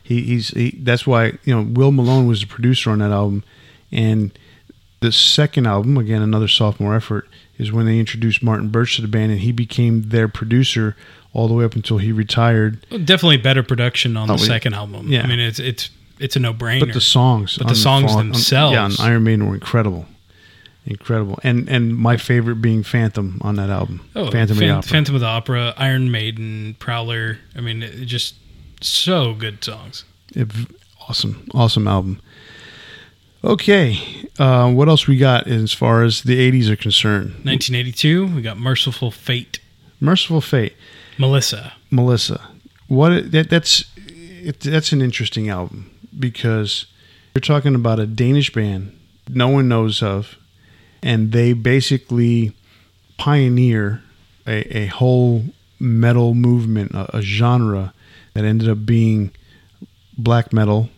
He, 0.01 0.23
he's 0.23 0.49
he, 0.49 0.71
that's 0.81 1.05
why 1.05 1.37
you 1.45 1.53
know 1.53 1.61
Wil 1.61 1.91
Malone 1.91 2.25
was 2.27 2.41
the 2.41 2.47
producer 2.47 2.89
on 2.89 2.97
that 2.99 3.11
album, 3.11 3.43
and 3.91 4.31
the 5.01 5.11
second 5.11 5.65
album 5.67 5.97
again 5.97 6.21
another 6.21 6.47
sophomore 6.47 6.95
effort 6.95 7.27
is 7.57 7.71
when 7.71 7.85
they 7.85 7.99
introduced 7.99 8.41
Martin 8.41 8.69
Birch 8.69 8.95
to 8.95 9.01
the 9.01 9.07
band, 9.07 9.31
and 9.31 9.41
he 9.41 9.51
became 9.51 10.03
their 10.09 10.27
producer 10.27 10.95
all 11.33 11.47
the 11.47 11.53
way 11.53 11.63
up 11.65 11.75
until 11.75 11.97
he 11.99 12.11
retired. 12.11 12.81
Definitely 12.89 13.37
better 13.37 13.63
production 13.63 14.17
on 14.17 14.29
oh, 14.29 14.35
the 14.37 14.41
Oh, 14.41 14.45
yeah. 14.45 14.47
second 14.47 14.73
album. 14.75 15.07
Yeah. 15.11 15.23
I 15.23 15.27
mean 15.27 15.39
it's 15.39 15.59
it's 15.59 15.89
it's 16.19 16.35
a 16.35 16.39
no 16.39 16.53
brainer. 16.53 16.81
But 16.81 16.93
the 16.93 17.01
songs, 17.01 17.57
But 17.57 17.65
the 17.67 17.71
on 17.71 17.75
songs 17.75 18.11
on- 18.13 18.27
themselves. 18.31 18.73
yeah, 18.73 18.83
on 18.83 18.91
Iron 18.99 19.23
Maiden 19.23 19.47
were 19.47 19.55
incredible, 19.55 20.05
incredible. 20.85 21.39
And 21.43 21.67
and 21.69 21.95
my 21.95 22.17
favorite 22.17 22.55
being 22.61 22.83
Phantom 22.83 23.39
on 23.41 23.55
that 23.55 23.69
album, 23.69 24.07
oh, 24.15 24.29
Phantom 24.31 24.55
of 24.55 24.59
the 24.59 24.69
Opera. 24.69 24.89
Phantom 24.89 25.15
of 25.15 25.21
the 25.21 25.27
Opera, 25.27 25.73
Iron 25.77 26.11
Maiden, 26.11 26.75
Prowler. 26.79 27.39
I 27.55 27.61
mean, 27.61 27.81
just 28.05 28.35
so 28.81 29.33
good 29.33 29.63
songs. 29.63 30.03
It- 30.35 30.51
awesome, 31.09 31.47
awesome 31.53 31.87
album. 31.87 32.21
Okay, 33.43 33.99
uh, 34.37 34.71
what 34.71 34.87
else 34.87 35.07
we 35.07 35.17
got 35.17 35.47
as 35.47 35.73
far 35.73 36.03
as 36.03 36.21
the 36.23 36.37
'80s 36.51 36.69
are 36.69 36.75
concerned? 36.75 37.31
1982, 37.43 38.35
we 38.35 38.41
got 38.41 38.57
Mercyful 38.57 39.11
Fate, 39.11 39.59
Mercyful 39.99 40.41
Fate, 40.41 40.75
Melissa. 41.17 41.73
Melissa. 41.89 42.49
What 42.87 43.31
that, 43.31 43.49
that's 43.49 43.85
it, 43.97 44.59
that's 44.59 44.91
an 44.91 45.01
interesting 45.01 45.49
album 45.49 45.89
because 46.17 46.85
you're 47.33 47.41
talking 47.41 47.73
about 47.73 47.99
a 47.99 48.05
Danish 48.05 48.53
band 48.53 48.97
no 49.29 49.47
one 49.49 49.67
knows 49.67 50.01
of, 50.03 50.37
and 51.01 51.31
they 51.31 51.53
basically 51.53 52.53
pioneer 53.17 54.03
a, 54.47 54.77
a 54.77 54.85
whole 54.87 55.45
metal 55.79 56.33
movement, 56.33 56.91
a, 56.91 57.17
a 57.17 57.21
genre 57.21 57.93
that 58.33 58.45
ended 58.45 58.69
up 58.69 58.85
being 58.85 59.31
black 60.17 60.53
metal, 60.53 60.89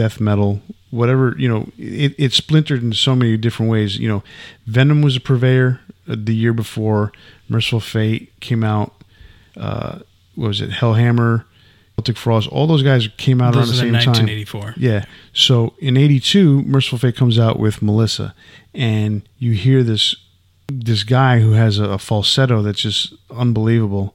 death 0.00 0.18
metal, 0.18 0.62
whatever 0.90 1.34
you 1.38 1.46
know. 1.46 1.68
It, 1.76 2.14
it 2.16 2.32
splintered 2.32 2.82
in 2.82 2.94
so 2.94 3.14
many 3.14 3.36
different 3.36 3.70
ways. 3.70 3.98
You 3.98 4.08
know, 4.08 4.22
Venom 4.66 5.02
was 5.02 5.16
a 5.16 5.20
purveyor 5.20 5.80
uh, 6.08 6.16
the 6.18 6.34
year 6.34 6.54
before. 6.54 7.12
Mercyful 7.50 7.80
Fate 7.80 8.32
came 8.40 8.64
out. 8.64 8.94
Uh, 9.56 9.98
what 10.36 10.48
was 10.48 10.60
it? 10.62 10.70
Hellhammer, 10.70 11.44
Celtic 11.96 12.16
Frost. 12.16 12.48
All 12.48 12.66
those 12.66 12.82
guys 12.82 13.08
came 13.18 13.42
out 13.42 13.52
Those 13.52 13.82
around 13.82 13.92
the 13.92 14.00
same 14.00 14.14
time. 14.14 14.26
1984. 14.26 14.74
Yeah. 14.78 15.04
So 15.34 15.74
in 15.78 15.98
'82, 15.98 16.62
Mercyful 16.62 16.98
Fate 16.98 17.16
comes 17.16 17.38
out 17.38 17.58
with 17.58 17.82
Melissa, 17.82 18.34
and 18.74 19.22
you 19.38 19.52
hear 19.52 19.82
this 19.82 20.16
this 20.72 21.02
guy 21.02 21.40
who 21.40 21.52
has 21.52 21.78
a, 21.78 21.84
a 21.84 21.98
falsetto 21.98 22.62
that's 22.62 22.80
just 22.80 23.12
unbelievable. 23.30 24.14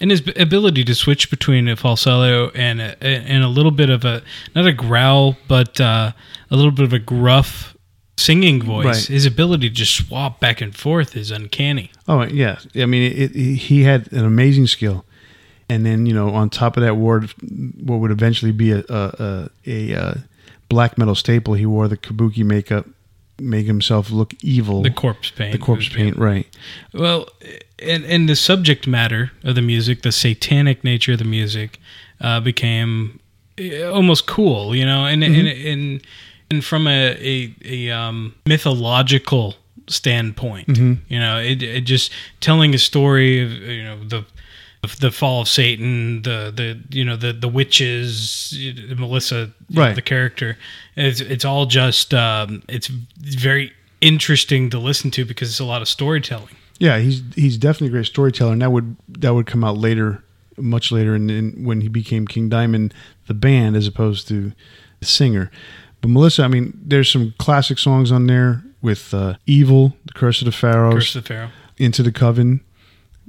And 0.00 0.10
his 0.10 0.22
ability 0.36 0.84
to 0.84 0.94
switch 0.94 1.30
between 1.30 1.68
a 1.68 1.76
falsetto 1.76 2.50
and 2.54 2.80
a, 2.80 3.04
and 3.04 3.44
a 3.44 3.48
little 3.48 3.70
bit 3.72 3.90
of 3.90 4.04
a 4.04 4.22
not 4.54 4.66
a 4.66 4.72
growl 4.72 5.36
but 5.48 5.80
uh, 5.80 6.12
a 6.50 6.56
little 6.56 6.70
bit 6.72 6.84
of 6.84 6.92
a 6.92 6.98
gruff 6.98 7.76
singing 8.16 8.60
voice 8.62 8.84
Right. 8.84 9.06
his 9.14 9.26
ability 9.26 9.68
to 9.68 9.74
just 9.74 9.94
swap 9.94 10.40
back 10.40 10.60
and 10.60 10.74
forth 10.76 11.16
is 11.16 11.30
uncanny 11.30 11.90
Oh 12.08 12.22
yeah, 12.24 12.58
I 12.74 12.86
mean, 12.86 13.12
it, 13.12 13.36
it, 13.36 13.54
he 13.56 13.84
had 13.84 14.12
an 14.12 14.24
amazing 14.24 14.66
skill, 14.66 15.04
and 15.68 15.86
then 15.86 16.06
you 16.06 16.12
know, 16.12 16.30
on 16.30 16.50
top 16.50 16.76
of 16.76 16.82
that, 16.82 16.96
wore 16.96 17.20
what 17.84 18.00
would 18.00 18.10
eventually 18.10 18.50
be 18.52 18.72
a 18.72 18.82
a, 18.88 19.48
a, 19.66 19.92
a 19.92 19.94
uh, 19.94 20.14
black 20.68 20.98
metal 20.98 21.14
staple. 21.14 21.54
He 21.54 21.66
wore 21.66 21.86
the 21.86 21.96
kabuki 21.96 22.44
makeup, 22.44 22.86
make 23.38 23.66
himself 23.66 24.10
look 24.10 24.34
evil. 24.42 24.82
the 24.82 24.90
corpse 24.90 25.30
paint 25.30 25.52
The 25.52 25.58
corpse 25.58 25.88
paint, 25.88 26.16
right? 26.16 26.46
well 26.92 27.28
and 27.82 28.04
and 28.04 28.28
the 28.28 28.36
subject 28.36 28.86
matter 28.86 29.32
of 29.44 29.54
the 29.54 29.62
music 29.62 30.02
the 30.02 30.12
satanic 30.12 30.84
nature 30.84 31.12
of 31.12 31.18
the 31.18 31.24
music 31.24 31.78
uh, 32.20 32.40
became 32.40 33.20
uh, 33.60 33.90
almost 33.90 34.26
cool 34.26 34.74
you 34.74 34.84
know 34.84 35.06
and 35.06 35.24
and 35.24 35.36
and 35.36 36.02
and 36.50 36.64
from 36.64 36.86
a 36.86 37.16
a, 37.20 37.54
a 37.64 37.90
um, 37.90 38.34
mythological 38.46 39.54
standpoint. 39.90 40.68
You 41.08 41.18
know, 41.18 41.38
it, 41.38 41.62
it 41.62 41.80
just 41.82 42.12
telling 42.40 42.74
a 42.74 42.78
story 42.78 43.42
of 43.42 43.50
you 43.52 43.84
know 43.84 44.04
the 44.04 44.24
the 44.98 45.10
fall 45.10 45.42
of 45.42 45.48
Satan, 45.48 46.22
the 46.22 46.52
the 46.54 46.96
you 46.96 47.04
know 47.04 47.16
the 47.16 47.32
the 47.32 47.48
witches, 47.48 48.56
Melissa, 48.96 49.50
you 49.68 49.80
know, 49.80 49.94
the 49.94 50.02
character. 50.02 50.56
It's 50.96 51.20
it's 51.20 51.44
all 51.44 51.66
just 51.66 52.14
um, 52.14 52.62
it's 52.68 52.86
very 52.86 53.72
interesting 54.00 54.70
to 54.70 54.78
listen 54.78 55.10
to 55.12 55.24
because 55.24 55.50
it's 55.50 55.60
a 55.60 55.64
lot 55.64 55.82
of 55.82 55.88
storytelling. 55.88 56.56
Yeah, 56.80 56.98
he's 56.98 57.22
he's 57.34 57.56
definitely 57.58 57.88
a 57.88 57.90
great 57.90 58.06
storyteller, 58.06 58.52
and 58.52 58.62
that 58.62 58.72
would 58.72 58.96
that 59.08 59.34
would 59.34 59.46
come 59.46 59.62
out 59.62 59.76
later, 59.76 60.24
much 60.56 60.90
later, 60.90 61.14
in 61.14 61.62
when 61.62 61.82
he 61.82 61.88
became 61.88 62.26
King 62.26 62.48
Diamond, 62.48 62.92
the 63.28 63.34
band, 63.34 63.76
as 63.76 63.86
opposed 63.86 64.26
to 64.28 64.52
the 64.98 65.06
singer. 65.06 65.50
But 66.00 66.08
Melissa, 66.08 66.42
I 66.42 66.48
mean, 66.48 66.72
there's 66.82 67.12
some 67.12 67.34
classic 67.38 67.78
songs 67.78 68.10
on 68.10 68.26
there 68.26 68.64
with 68.80 69.12
uh, 69.12 69.34
"Evil," 69.46 69.94
"The 70.06 70.14
Curse 70.14 70.40
of 70.40 70.46
the 70.46 70.52
Pharaohs," 70.52 70.94
Curse 70.94 71.16
of 71.16 71.22
the 71.24 71.28
Pharaoh. 71.28 71.50
"Into 71.76 72.02
the 72.02 72.12
Coven," 72.12 72.60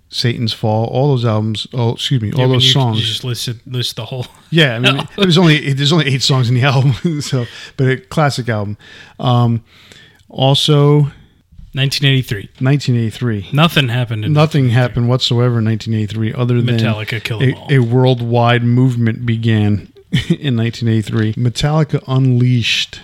"Satan's 0.07 0.53
Fall." 0.53 0.85
All 0.85 1.09
those 1.09 1.25
albums. 1.25 1.67
Oh, 1.73 1.91
excuse 1.91 2.21
me, 2.21 2.31
Yeah, 2.33 2.43
all 2.43 2.49
those 2.49 2.65
you, 2.65 2.71
songs. 2.71 2.99
You 3.01 3.05
just 3.05 3.25
list 3.25 3.49
list 3.67 3.97
the 3.97 4.05
whole. 4.05 4.27
Yeah, 4.53 4.75
I 4.75 4.79
mean, 4.79 5.07
there's 5.17 5.37
only 5.37 5.73
there's 5.73 5.91
only 5.91 6.07
eight 6.07 6.21
songs 6.21 6.47
in 6.47 6.55
the 6.55 6.63
album, 6.73 7.21
so 7.21 7.45
but 7.75 7.89
a 7.89 7.97
classic 7.97 8.47
album. 8.47 8.77
Um, 9.19 9.63
also, 10.29 11.11
1983. 11.73 12.49
1983. 12.59 13.49
Nothing 13.53 13.87
happened. 13.87 14.25
In 14.25 14.33
Nothing 14.33 14.69
happened 14.69 15.07
whatsoever 15.07 15.59
in 15.59 15.65
1983 15.65 16.33
other 16.33 16.61
than 16.61 16.77
Metallica 16.77 17.23
Kill 17.23 17.41
'Em 17.41 17.49
a, 17.49 17.55
All. 17.55 17.67
a 17.71 17.79
worldwide 17.79 18.63
movement 18.63 19.25
began 19.25 19.91
in 20.29 20.57
1983. 20.57 21.33
Metallica 21.35 22.03
unleashed 22.07 22.99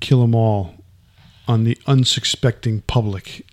Kill 0.00 0.22
'Em 0.22 0.34
All 0.34 0.74
on 1.46 1.64
the 1.64 1.76
unsuspecting 1.86 2.80
public 2.82 3.44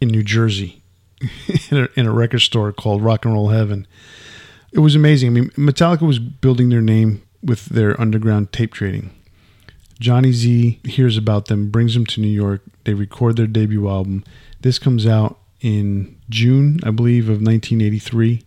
in 0.00 0.08
New 0.08 0.22
Jersey 0.22 0.82
in, 1.70 1.78
a, 1.78 1.88
in 1.94 2.06
a 2.06 2.12
record 2.12 2.40
store 2.40 2.72
called 2.72 3.02
Rock 3.02 3.24
and 3.24 3.32
Roll 3.32 3.48
Heaven. 3.48 3.86
It 4.72 4.80
was 4.80 4.94
amazing. 4.94 5.28
I 5.28 5.32
mean, 5.32 5.50
Metallica 5.50 6.02
was 6.06 6.18
building 6.18 6.68
their 6.68 6.80
name 6.82 7.22
with 7.42 7.66
their 7.66 7.98
underground 8.00 8.52
tape 8.52 8.74
trading. 8.74 9.10
Johnny 9.98 10.32
Z 10.32 10.80
hears 10.84 11.16
about 11.16 11.46
them, 11.46 11.70
brings 11.70 11.94
them 11.94 12.06
to 12.06 12.20
New 12.20 12.28
York. 12.28 12.62
They 12.90 12.94
record 12.94 13.36
their 13.36 13.46
debut 13.46 13.88
album. 13.88 14.24
This 14.62 14.80
comes 14.80 15.06
out 15.06 15.38
in 15.60 16.18
June, 16.28 16.80
I 16.82 16.90
believe, 16.90 17.28
of 17.28 17.40
1983, 17.40 18.42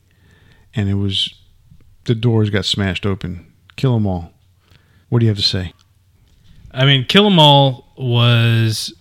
and 0.76 0.90
it 0.90 0.96
was 0.96 1.34
the 2.04 2.14
doors 2.14 2.50
got 2.50 2.66
smashed 2.66 3.06
open. 3.06 3.50
Kill 3.78 3.96
'em 3.96 4.06
all. 4.06 4.34
What 5.08 5.20
do 5.20 5.26
you 5.26 5.30
have 5.30 5.38
to 5.38 5.44
say? 5.44 5.72
I 6.74 6.84
mean, 6.84 7.06
Kill 7.06 7.26
'Em 7.26 7.40
All 7.40 7.88
was 7.96 8.94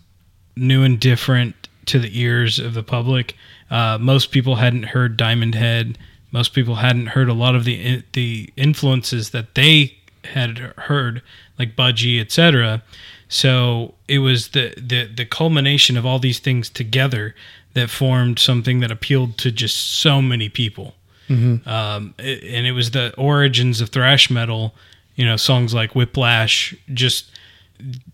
new 0.54 0.84
and 0.84 1.00
different 1.00 1.56
to 1.86 1.98
the 1.98 2.20
ears 2.20 2.60
of 2.60 2.74
the 2.74 2.84
public. 2.84 3.34
Uh, 3.68 3.98
most 4.00 4.30
people 4.30 4.54
hadn't 4.54 4.84
heard 4.84 5.16
Diamond 5.16 5.56
Head. 5.56 5.98
Most 6.30 6.54
people 6.54 6.76
hadn't 6.76 7.06
heard 7.06 7.28
a 7.28 7.34
lot 7.34 7.56
of 7.56 7.64
the 7.64 8.04
the 8.12 8.52
influences 8.56 9.30
that 9.30 9.56
they 9.56 9.96
had 10.22 10.58
heard, 10.58 11.20
like 11.58 11.74
Budgie, 11.74 12.20
etc. 12.20 12.84
So 13.34 13.94
it 14.08 14.18
was 14.18 14.48
the, 14.48 14.74
the 14.76 15.06
the 15.06 15.24
culmination 15.24 15.96
of 15.96 16.04
all 16.04 16.18
these 16.18 16.38
things 16.38 16.68
together 16.68 17.34
that 17.72 17.88
formed 17.88 18.38
something 18.38 18.80
that 18.80 18.90
appealed 18.90 19.38
to 19.38 19.50
just 19.50 19.76
so 20.00 20.20
many 20.20 20.48
people. 20.50 20.94
Um, 21.30 22.14
it- 22.18 22.42
and 22.44 22.66
it 22.66 22.72
was 22.72 22.90
the 22.90 23.14
origins 23.16 23.80
of 23.80 23.88
thrash 23.88 24.28
metal. 24.30 24.74
You 25.16 25.24
know, 25.24 25.36
songs 25.38 25.72
like 25.72 25.94
Whiplash. 25.94 26.74
Just 26.92 27.30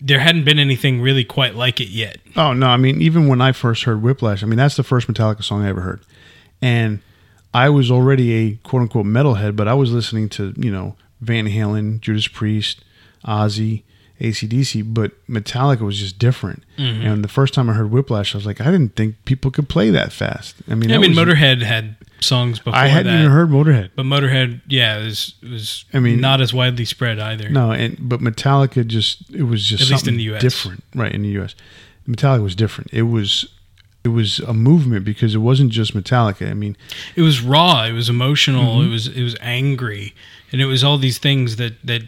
there 0.00 0.20
hadn't 0.20 0.44
been 0.44 0.60
anything 0.60 1.00
really 1.00 1.24
quite 1.24 1.56
like 1.56 1.80
it 1.80 1.88
yet. 1.88 2.18
Oh 2.36 2.52
no, 2.52 2.68
I 2.68 2.76
mean 2.76 3.02
even 3.02 3.26
when 3.26 3.40
I 3.40 3.50
first 3.50 3.82
heard 3.84 4.02
Whiplash, 4.02 4.44
I 4.44 4.46
mean 4.46 4.56
that's 4.56 4.76
the 4.76 4.84
first 4.84 5.08
Metallica 5.08 5.42
song 5.42 5.64
I 5.64 5.68
ever 5.68 5.80
heard, 5.80 6.00
and 6.62 7.00
I 7.52 7.70
was 7.70 7.90
already 7.90 8.34
a 8.34 8.52
quote 8.62 8.82
unquote 8.82 9.06
metalhead, 9.06 9.56
but 9.56 9.66
I 9.66 9.74
was 9.74 9.90
listening 9.90 10.28
to 10.30 10.54
you 10.56 10.70
know 10.70 10.94
Van 11.20 11.46
Halen, 11.48 12.00
Judas 12.00 12.28
Priest, 12.28 12.84
Ozzy, 13.26 13.82
ACDC, 14.20 14.92
but 14.94 15.12
Metallica 15.28 15.80
was 15.80 15.98
just 15.98 16.18
different. 16.18 16.64
And 16.76 17.22
the 17.24 17.28
first 17.28 17.54
time 17.54 17.68
I 17.70 17.72
heard 17.74 17.90
Whiplash, 17.90 18.34
I 18.34 18.38
was 18.38 18.46
like, 18.46 18.60
I 18.60 18.64
didn't 18.66 18.94
think 18.96 19.16
people 19.24 19.50
could 19.50 19.68
play 19.68 19.90
that 19.90 20.12
fast. 20.12 20.56
I 20.68 20.74
mean, 20.74 20.92
I 20.92 20.98
mean, 20.98 21.12
Motorhead 21.12 21.62
had 21.62 21.96
songs 22.20 22.58
before 22.58 22.72
that. 22.72 22.78
I 22.84 22.86
hadn't 22.88 23.12
that, 23.12 23.18
even 23.20 23.30
heard 23.32 23.48
Motorhead. 23.50 23.90
but 23.96 24.04
Motorhead, 24.04 24.60
yeah, 24.68 24.98
it 24.98 25.04
was 25.04 25.34
it 25.42 25.50
was 25.50 25.84
I 25.94 26.00
mean- 26.00 26.20
not 26.20 26.40
as 26.40 26.52
widely 26.54 26.84
spread 26.84 27.18
either. 27.18 27.48
No, 27.48 27.70
and 27.72 27.96
but 28.00 28.20
Metallica 28.20 28.86
just 28.86 29.28
it 29.30 29.44
was 29.44 29.64
just 29.64 29.84
At 29.84 29.90
least 29.90 30.08
in 30.08 30.16
the 30.16 30.24
US. 30.34 30.40
different, 30.42 30.82
right? 30.94 31.12
In 31.12 31.22
the 31.22 31.28
U.S., 31.30 31.54
Metallica 32.08 32.42
was 32.42 32.54
different. 32.56 32.92
It 32.92 33.02
was 33.02 33.48
it 34.04 34.08
was 34.08 34.38
a 34.40 34.54
movement 34.54 35.04
because 35.04 35.34
it 35.34 35.38
wasn't 35.38 35.70
just 35.70 35.94
Metallica. 35.94 36.48
I 36.50 36.54
mean, 36.54 36.76
It 37.16 37.22
was 37.22 37.40
raw. 37.40 37.84
It 37.84 37.92
was 37.92 38.08
emotional. 38.08 38.76
Mm-hmm. 38.76 38.88
It 38.88 38.92
was 38.92 39.06
it 39.08 39.22
was 39.22 39.36
angry, 39.40 40.14
and 40.52 40.60
it 40.60 40.66
was 40.66 40.82
all 40.84 40.98
these 40.98 41.18
things 41.18 41.56
that 41.56 41.74
that 41.84 42.02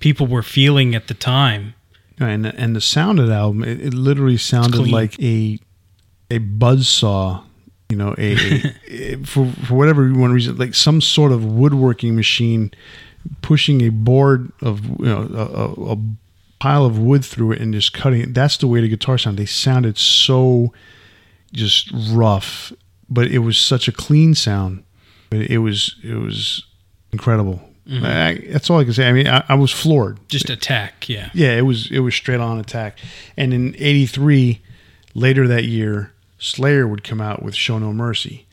people 0.00 0.26
were 0.26 0.42
feeling 0.42 0.94
at 0.94 1.06
the 1.08 1.14
time. 1.14 1.74
and 2.18 2.46
and 2.46 2.74
the 2.74 2.80
sound 2.80 3.18
of 3.18 3.28
the 3.28 3.34
album, 3.34 3.62
it, 3.62 3.80
it 3.80 3.94
literally 3.94 4.36
sounded 4.36 4.88
like 4.88 5.20
a 5.22 5.58
a 6.30 6.38
buzz 6.38 6.88
saw. 6.88 7.44
You 7.88 7.96
know, 7.96 8.14
a, 8.18 8.36
a 8.88 9.16
for 9.24 9.46
for 9.66 9.74
whatever 9.74 10.08
one 10.12 10.32
reason, 10.32 10.56
like 10.56 10.74
some 10.74 11.00
sort 11.00 11.32
of 11.32 11.44
woodworking 11.44 12.14
machine 12.14 12.72
pushing 13.42 13.82
a 13.82 13.90
board 13.90 14.52
of 14.62 14.84
you 14.84 15.06
know 15.06 15.28
a, 15.32 15.44
a, 15.44 15.92
a 15.92 15.98
pile 16.60 16.84
of 16.84 16.98
wood 16.98 17.24
through 17.24 17.52
it 17.52 17.60
and 17.60 17.74
just 17.74 17.92
cutting 17.92 18.20
it. 18.20 18.34
That's 18.34 18.58
the 18.58 18.68
way 18.68 18.80
the 18.80 18.88
guitar 18.88 19.18
sounded. 19.18 19.40
They 19.40 19.46
sounded 19.46 19.98
so 19.98 20.72
just 21.52 21.90
rough, 22.10 22.72
but 23.08 23.26
it 23.26 23.38
was 23.38 23.58
such 23.58 23.88
a 23.88 23.92
clean 23.92 24.34
sound. 24.34 24.84
But 25.30 25.40
it 25.40 25.58
was 25.58 25.96
it 26.04 26.14
was 26.14 26.64
incredible. 27.12 27.60
Mm-hmm. 27.90 28.04
I, 28.06 28.52
that's 28.52 28.70
all 28.70 28.78
I 28.78 28.84
can 28.84 28.92
say. 28.92 29.08
I 29.08 29.12
mean, 29.12 29.26
I, 29.26 29.44
I 29.48 29.54
was 29.54 29.72
floored. 29.72 30.18
Just 30.28 30.48
attack, 30.48 31.08
yeah. 31.08 31.30
Yeah, 31.34 31.56
it 31.56 31.62
was 31.62 31.90
it 31.90 32.00
was 32.00 32.14
straight 32.14 32.40
on 32.40 32.58
attack. 32.58 32.98
And 33.36 33.52
in 33.52 33.74
'83, 33.76 34.60
later 35.14 35.48
that 35.48 35.64
year, 35.64 36.12
Slayer 36.38 36.86
would 36.86 37.02
come 37.02 37.20
out 37.20 37.42
with 37.42 37.54
"Show 37.54 37.78
No 37.78 37.92
Mercy," 37.92 38.46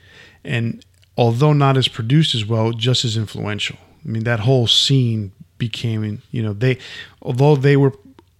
and 0.43 0.84
although 1.17 1.54
not 1.54 1.78
as 1.78 1.88
produced 1.88 2.34
as 2.34 2.45
well, 2.45 2.71
just 2.71 3.06
as 3.06 3.15
influential. 3.15 3.78
I 4.04 4.10
mean, 4.10 4.23
that 4.23 4.41
whole 4.41 4.67
scene 4.67 5.34
became, 5.58 6.21
you 6.32 6.41
know, 6.41 6.54
they 6.54 6.78
although 7.21 7.56
they 7.56 7.78
were 7.78 7.93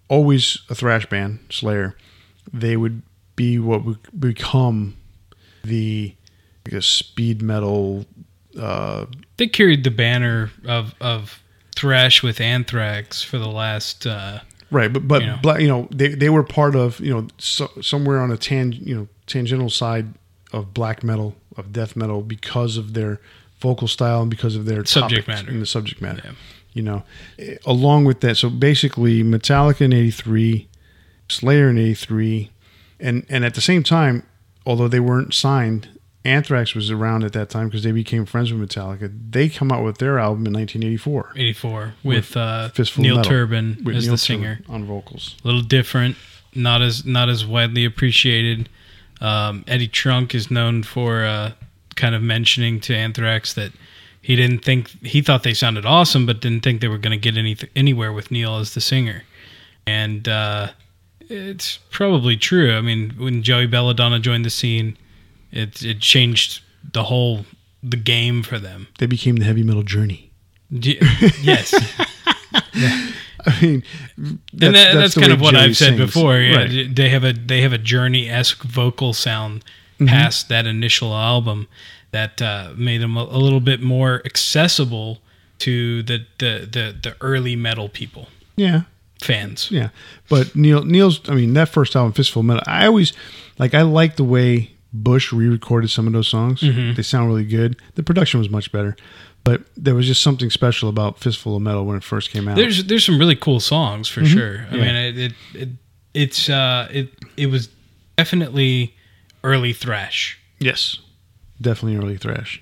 always 0.08 0.60
a 0.70 0.76
thrash 0.76 1.06
band, 1.06 1.40
Slayer, 1.50 1.96
they 2.52 2.76
would 2.76 3.02
be 3.36 3.60
what 3.60 3.86
would 3.86 4.00
become 4.20 4.96
the 5.64 6.16
I 6.66 6.70
guess 6.70 6.86
speed 6.86 7.42
metal. 7.42 8.06
Uh, 8.58 9.06
They 9.38 9.48
carried 9.48 9.84
the 9.84 9.92
banner 9.92 10.52
of 10.66 10.94
of 11.00 11.42
thrash 11.76 12.24
with 12.24 12.42
Anthrax 12.42 13.22
for 13.22 13.38
the 13.38 13.50
last. 13.50 14.06
Uh, 14.08 14.40
Right, 14.70 14.92
but 14.92 15.08
but 15.08 15.22
You 15.22 15.28
know, 15.28 15.40
black, 15.42 15.62
you 15.62 15.68
know 15.68 15.88
they 15.92 16.10
they 16.10 16.30
were 16.30 16.44
part 16.44 16.76
of 16.76 17.00
you 17.00 17.14
know 17.14 17.28
so, 17.38 17.70
somewhere 17.82 18.20
on 18.20 18.32
a 18.32 18.38
tan 18.38 18.74
you 18.74 18.96
know 18.96 19.08
tangential 19.26 19.70
side 19.70 20.08
of 20.52 20.74
black 20.74 21.04
metal 21.04 21.36
of 21.56 21.72
death 21.72 21.96
metal 21.96 22.22
because 22.22 22.76
of 22.76 22.94
their 22.94 23.20
vocal 23.62 23.88
style 23.88 24.22
and 24.22 24.30
because 24.30 24.56
of 24.58 24.66
their 24.66 24.84
Subject 24.86 25.28
matter. 25.28 25.50
and 25.50 25.62
the 25.62 25.66
subject 25.66 26.02
matter. 26.02 26.22
Yeah. 26.24 26.32
You 26.74 26.84
know, 26.84 27.04
Eh, 27.40 27.56
along 27.66 28.06
with 28.06 28.20
that, 28.20 28.36
so 28.38 28.50
basically 28.50 29.24
Metallica 29.24 29.82
in 29.82 29.94
'83, 29.94 30.68
Slayer 31.30 31.70
in 31.70 31.78
'83, 31.78 32.52
and 33.00 33.26
and 33.30 33.46
at 33.46 33.54
the 33.56 33.62
same 33.62 33.84
time, 33.84 34.24
although 34.66 34.88
they 34.90 35.00
weren't 35.00 35.34
signed, 35.34 35.88
Anthrax 36.28 36.76
was 36.76 36.92
around 36.92 37.24
at 37.24 37.34
that 37.34 37.50
time 37.50 37.68
because 37.68 37.84
they 37.84 37.92
became 37.92 38.26
friends 38.26 38.52
with 38.52 38.70
Metallica. 38.70 39.12
They 39.32 39.48
come 39.48 39.72
out 39.72 39.84
with 39.84 39.98
their 39.98 40.20
album 40.20 40.46
in 40.46 40.54
1984 40.54 41.32
84 41.36 41.94
with, 42.04 42.36
uh, 42.36 42.70
Fistful 42.70 43.02
Neil 43.02 43.16
Metal, 43.18 43.32
Turbin 43.32 43.84
with 43.84 43.96
as 43.96 44.06
Neil 44.06 44.14
the 44.14 44.18
Turbin 44.18 44.20
singer. 44.20 44.60
on 44.68 44.84
vocals. 44.86 45.36
A 45.44 45.48
little 45.48 45.62
different, 45.62 46.18
not 46.54 46.82
as 46.82 47.06
not 47.06 47.30
as 47.30 47.46
widely 47.46 47.86
appreciated. 47.86 48.70
Um, 49.22 49.64
Eddie 49.68 49.88
Trunk 49.88 50.36
is 50.36 50.52
known 50.52 50.84
for 50.84 51.24
uh, 51.24 51.54
kind 51.96 52.14
of 52.14 52.22
mentioning 52.22 52.80
to 52.82 52.96
Anthrax 52.96 53.54
that 53.54 53.72
he 54.22 54.36
didn't 54.36 54.60
think 54.60 54.90
he 55.06 55.22
thought 55.22 55.44
they 55.44 55.54
sounded 55.54 55.86
awesome, 55.86 56.26
but 56.26 56.42
didn't 56.42 56.62
think 56.64 56.82
they 56.82 56.90
were 56.90 56.98
going 56.98 57.18
to 57.18 57.32
get 57.32 57.38
any 57.38 57.56
anywhere 57.76 58.12
with 58.12 58.32
Neil 58.32 58.58
as 58.58 58.74
the 58.74 58.82
singer. 58.82 59.24
And 59.86 60.28
uh, 60.28 60.72
it's 61.22 61.78
probably 61.90 62.36
true. 62.36 62.76
I 62.76 62.82
mean, 62.82 63.12
when 63.18 63.42
Joey 63.44 63.68
Belladonna 63.68 64.20
joined 64.20 64.44
the 64.44 64.50
scene, 64.50 64.98
it 65.52 65.84
it 65.84 66.00
changed 66.00 66.62
the 66.94 67.04
whole 67.04 67.46
the 67.84 67.98
game 67.98 68.44
for 68.44 68.60
them. 68.60 68.88
They 69.00 69.06
became 69.06 69.38
the 69.38 69.46
heavy 69.46 69.64
metal 69.64 69.84
journey. 69.84 70.32
D- 70.72 70.98
yes. 71.42 71.74
I 73.46 73.62
mean, 73.62 73.84
and 74.18 74.40
that, 74.54 74.94
that's, 74.94 75.16
the 75.16 75.22
kind 75.22 75.32
of 75.34 75.40
what 75.42 75.54
Joey 75.54 75.62
I've 75.64 75.78
said 75.78 75.96
sings. 75.96 76.00
before. 76.00 76.38
Yeah, 76.40 76.58
Right. 76.58 76.96
they 76.96 77.10
have 77.10 77.24
a 77.24 77.34
they 77.34 77.62
have 77.62 77.72
a 77.74 77.78
journey 77.78 78.30
esque 78.30 78.64
vocal 78.64 79.14
sound 79.14 79.64
Mm-hmm. 80.00 80.10
past 80.10 80.48
that 80.50 80.68
initial 80.68 81.12
album 81.16 81.68
that 82.12 82.40
uh, 82.40 82.70
made 82.78 83.02
them 83.02 83.18
a, 83.18 83.24
a 83.24 83.40
little 83.40 83.60
bit 83.60 83.82
more 83.82 84.22
accessible 84.26 85.18
to 85.58 86.04
the, 86.04 86.20
the 86.38 86.70
the 86.72 86.96
the 87.02 87.16
early 87.20 87.56
metal 87.56 87.90
people. 87.90 88.28
Yeah, 88.56 88.82
fans. 89.24 89.72
Yeah, 89.72 89.90
but 90.30 90.56
Neil 90.56 90.84
Neil's. 90.86 91.28
I 91.28 91.34
mean, 91.34 91.54
that 91.54 91.70
first 91.70 91.96
album, 91.96 92.14
Fistful 92.14 92.42
of 92.42 92.46
Metal. 92.46 92.64
I 92.68 92.86
always 92.86 93.12
like. 93.58 93.74
I 93.74 93.82
like 93.82 94.18
the 94.18 94.24
way 94.24 94.70
Bush 95.04 95.32
re-recorded 95.34 95.90
some 95.90 96.08
of 96.08 96.14
those 96.14 96.28
songs. 96.28 96.62
They 96.62 97.04
sound 97.04 97.28
really 97.28 97.46
good. 97.46 97.80
The 97.96 98.04
production 98.04 98.40
was 98.40 98.50
much 98.50 98.72
better, 98.72 98.96
but 99.44 99.62
there 99.76 99.96
was 99.96 100.06
just 100.08 100.22
something 100.22 100.50
special 100.50 100.90
about 100.90 101.20
Fistful 101.20 101.56
of 101.56 101.62
Metal 101.62 101.86
when 101.86 101.96
it 101.98 102.04
first 102.04 102.32
came 102.32 102.48
out. 102.48 102.56
There's 102.56 102.84
there's 102.86 103.06
some 103.06 103.18
really 103.20 103.36
cool 103.36 103.60
songs 103.60 104.08
for 104.10 104.26
sure. 104.26 104.60
I 104.72 104.74
Mm-hmm. 104.74 104.76
Yeah. 104.76 104.82
mean, 104.86 104.96
it, 104.96 105.18
it, 105.18 105.34
it 105.54 105.70
it's 106.14 106.50
uh 106.50 106.88
it 106.92 107.14
it 107.36 107.48
was 107.48 107.70
definitely 108.18 108.96
early 109.44 109.74
thrash, 109.74 110.40
yes, 110.60 111.00
definitely 111.62 111.98
early 111.98 112.18
thrash. 112.18 112.62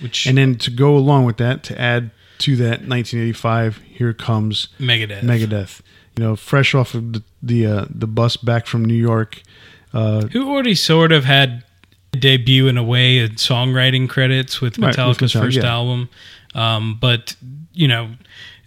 which 0.00 0.26
And 0.26 0.38
then 0.38 0.56
to 0.56 0.70
go 0.70 0.96
along 0.96 1.24
with 1.26 1.36
that, 1.36 1.62
to 1.64 1.80
add 1.80 2.10
to 2.38 2.56
that, 2.56 2.80
1985, 2.88 3.78
here 3.78 4.12
comes 4.12 4.68
Megadeth. 4.80 5.22
Megadeth. 5.22 5.80
You 6.16 6.24
know, 6.24 6.36
fresh 6.36 6.74
off 6.74 6.94
of 6.94 7.12
the 7.12 7.22
the, 7.42 7.66
uh, 7.66 7.84
the 7.90 8.06
bus 8.06 8.36
back 8.36 8.66
from 8.66 8.84
New 8.84 8.94
York. 8.94 9.42
Uh, 9.92 10.26
who 10.32 10.48
already 10.48 10.74
sort 10.74 11.12
of 11.12 11.24
had 11.24 11.62
debut 12.14 12.68
in 12.68 12.76
a 12.76 12.82
way 12.84 13.18
in 13.18 13.30
songwriting 13.32 14.08
credits 14.08 14.60
with 14.60 14.78
Right, 14.78 14.88
with 14.88 14.96
Metallica's 14.96 15.32
Metallica, 15.32 15.40
first 15.40 15.56
yeah. 15.58 15.72
album, 15.72 16.08
um, 16.54 16.98
but 17.00 17.36
you 17.72 17.88
know. 17.88 18.10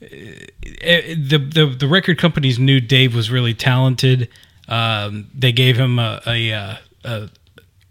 eh, 0.01 1.15
The, 1.15 1.37
the 1.37 1.65
the 1.79 1.87
record 1.87 2.17
companies 2.17 2.59
knew 2.59 2.79
Dave 2.79 3.15
was 3.15 3.31
really 3.31 3.53
talented. 3.53 4.29
Um, 4.67 5.27
they 5.33 5.51
gave 5.53 5.77
him 5.77 5.97
a, 5.97 6.21
a, 6.27 6.51
uh, 6.53 6.75
a 7.05 7.29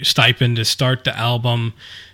stipend 0.02 0.56
to 0.56 0.64
start 0.64 1.04
the 1.04 1.16
album. 1.16 1.72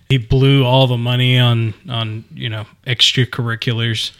He 0.08 0.18
blew 0.18 0.64
all 0.64 0.86
the 0.86 0.96
money 0.96 1.38
on 1.38 1.74
on 1.88 2.24
you 2.34 2.48
know 2.48 2.66
extracurriculars, 2.86 4.12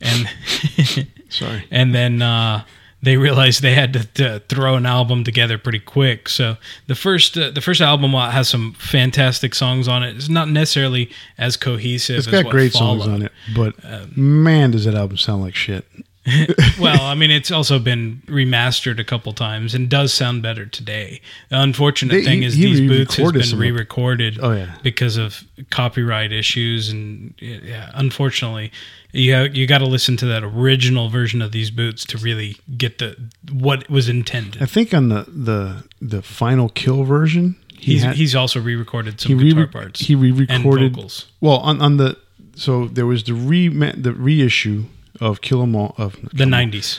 and 0.00 0.28
sorry. 1.28 1.64
and 1.70 1.94
then 1.94 2.22
uh, 2.22 2.64
they 3.00 3.16
realized 3.16 3.62
they 3.62 3.74
had 3.74 3.92
to, 3.92 4.04
to 4.14 4.42
throw 4.48 4.74
an 4.74 4.84
album 4.86 5.22
together 5.24 5.56
pretty 5.58 5.78
quick. 5.78 6.28
So 6.28 6.56
the 6.88 6.94
first 6.94 7.36
uh, 7.38 7.50
the 7.50 7.60
first 7.60 7.80
album 7.80 8.12
has 8.12 8.48
some 8.48 8.72
fantastic 8.74 9.54
songs 9.54 9.86
on 9.88 10.02
it. 10.02 10.16
It's 10.16 10.28
not 10.28 10.48
necessarily 10.48 11.10
as 11.38 11.56
cohesive. 11.56 12.18
It's 12.18 12.26
as 12.26 12.42
got 12.42 12.50
great 12.50 12.72
songs 12.72 13.06
on 13.06 13.22
it, 13.22 13.32
but 13.54 13.74
Um, 13.84 14.12
man, 14.16 14.70
does 14.72 14.84
that 14.84 14.94
album 14.94 15.16
sound 15.16 15.42
like 15.42 15.54
shit. 15.54 15.84
well, 16.78 17.00
I 17.06 17.14
mean, 17.14 17.30
it's 17.30 17.50
also 17.50 17.78
been 17.78 18.20
remastered 18.26 18.98
a 19.00 19.04
couple 19.04 19.32
times 19.32 19.74
and 19.74 19.88
does 19.88 20.12
sound 20.12 20.42
better 20.42 20.66
today. 20.66 21.22
The 21.48 21.58
unfortunate 21.58 22.12
They- 22.12 22.24
thing 22.24 22.42
is 22.42 22.52
he 22.54 22.66
these 22.66 22.80
boots 22.86 23.16
has 23.16 23.32
been 23.32 23.42
some 23.44 23.58
of 23.60 23.62
it. 23.62 23.66
re-recorded 23.70 24.38
Oh, 24.42 24.52
yeah. 24.52 24.74
because 24.82 25.16
of 25.16 25.42
copyright 25.70 26.30
issues 26.30 26.90
and 26.90 27.32
yeah, 27.40 27.90
unfortunately, 27.94 28.72
you 29.12 29.34
ha- 29.34 29.48
you 29.52 29.66
got 29.66 29.78
to 29.78 29.86
listen 29.86 30.16
to 30.18 30.26
that 30.26 30.42
original 30.44 31.08
version 31.08 31.40
of 31.42 31.52
these 31.52 31.70
boots 31.70 32.04
to 32.06 32.18
really 32.18 32.56
get 32.76 32.98
the 32.98 33.16
what 33.52 33.88
was 33.88 34.08
intended. 34.08 34.62
I 34.62 34.66
think 34.66 34.92
on 34.94 35.08
the 35.08 35.24
the 35.28 35.84
the 36.00 36.22
final 36.22 36.68
kill 36.68 37.04
version, 37.04 37.56
he 37.78 37.92
He's 37.94 38.02
had, 38.02 38.16
he's 38.16 38.34
also 38.34 38.60
re-recorded 38.60 39.20
some 39.20 39.30
he 39.30 39.34
re- 39.44 39.48
guitar 39.50 39.66
parts 39.66 40.00
he 40.00 40.14
re-recorded 40.14 40.92
vocals. 40.94 41.26
well 41.40 41.58
on 41.58 41.80
on 41.80 41.96
the 41.96 42.16
so 42.54 42.86
there 42.86 43.06
was 43.06 43.24
the 43.24 43.34
re 43.34 43.68
the 43.68 44.12
reissue 44.12 44.84
of 45.20 45.40
Kill 45.40 45.62
'Em 45.62 45.74
All 45.76 45.94
of 45.96 46.16
The 46.32 46.44
'90s 46.44 46.98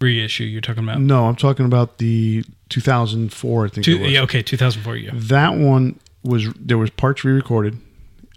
reissue 0.00 0.44
you're 0.44 0.60
talking 0.60 0.82
about. 0.84 1.00
No, 1.00 1.26
I'm 1.26 1.36
talking 1.36 1.64
about 1.64 1.96
the 1.98 2.44
2004. 2.68 3.64
I 3.64 3.68
think 3.68 3.84
Two, 3.86 3.96
it 3.96 4.00
was. 4.02 4.10
yeah, 4.12 4.20
okay, 4.22 4.42
2004. 4.42 4.96
Yeah, 4.96 5.10
That 5.14 5.54
one 5.54 5.98
was 6.22 6.48
there 6.60 6.76
was 6.78 6.90
parts 6.90 7.24
re-recorded. 7.24 7.78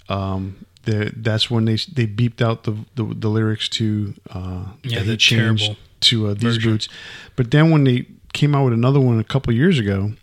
Um, 0.09 0.65
the, 0.87 1.11
that's 1.15 1.51
when 1.51 1.65
they 1.65 1.75
they 1.75 2.07
beeped 2.07 2.41
out 2.41 2.63
the 2.63 2.73
the, 2.95 3.03
the 3.03 3.27
lyrics 3.29 3.69
to 3.69 4.13
uh, 4.31 4.65
Yeah, 4.83 5.03
the 5.03 5.17
terrible 5.17 5.75
to 6.01 6.27
uh, 6.27 6.33
these 6.33 6.55
version. 6.57 6.71
boots. 6.71 6.89
But 7.35 7.51
then 7.51 7.69
when 7.71 7.83
they 7.83 8.05
came 8.33 8.55
out 8.55 8.65
with 8.65 8.73
another 8.73 8.99
one 8.99 9.19
a 9.19 9.23
couple 9.23 9.53
years 9.53 9.79
ago, 9.79 10.13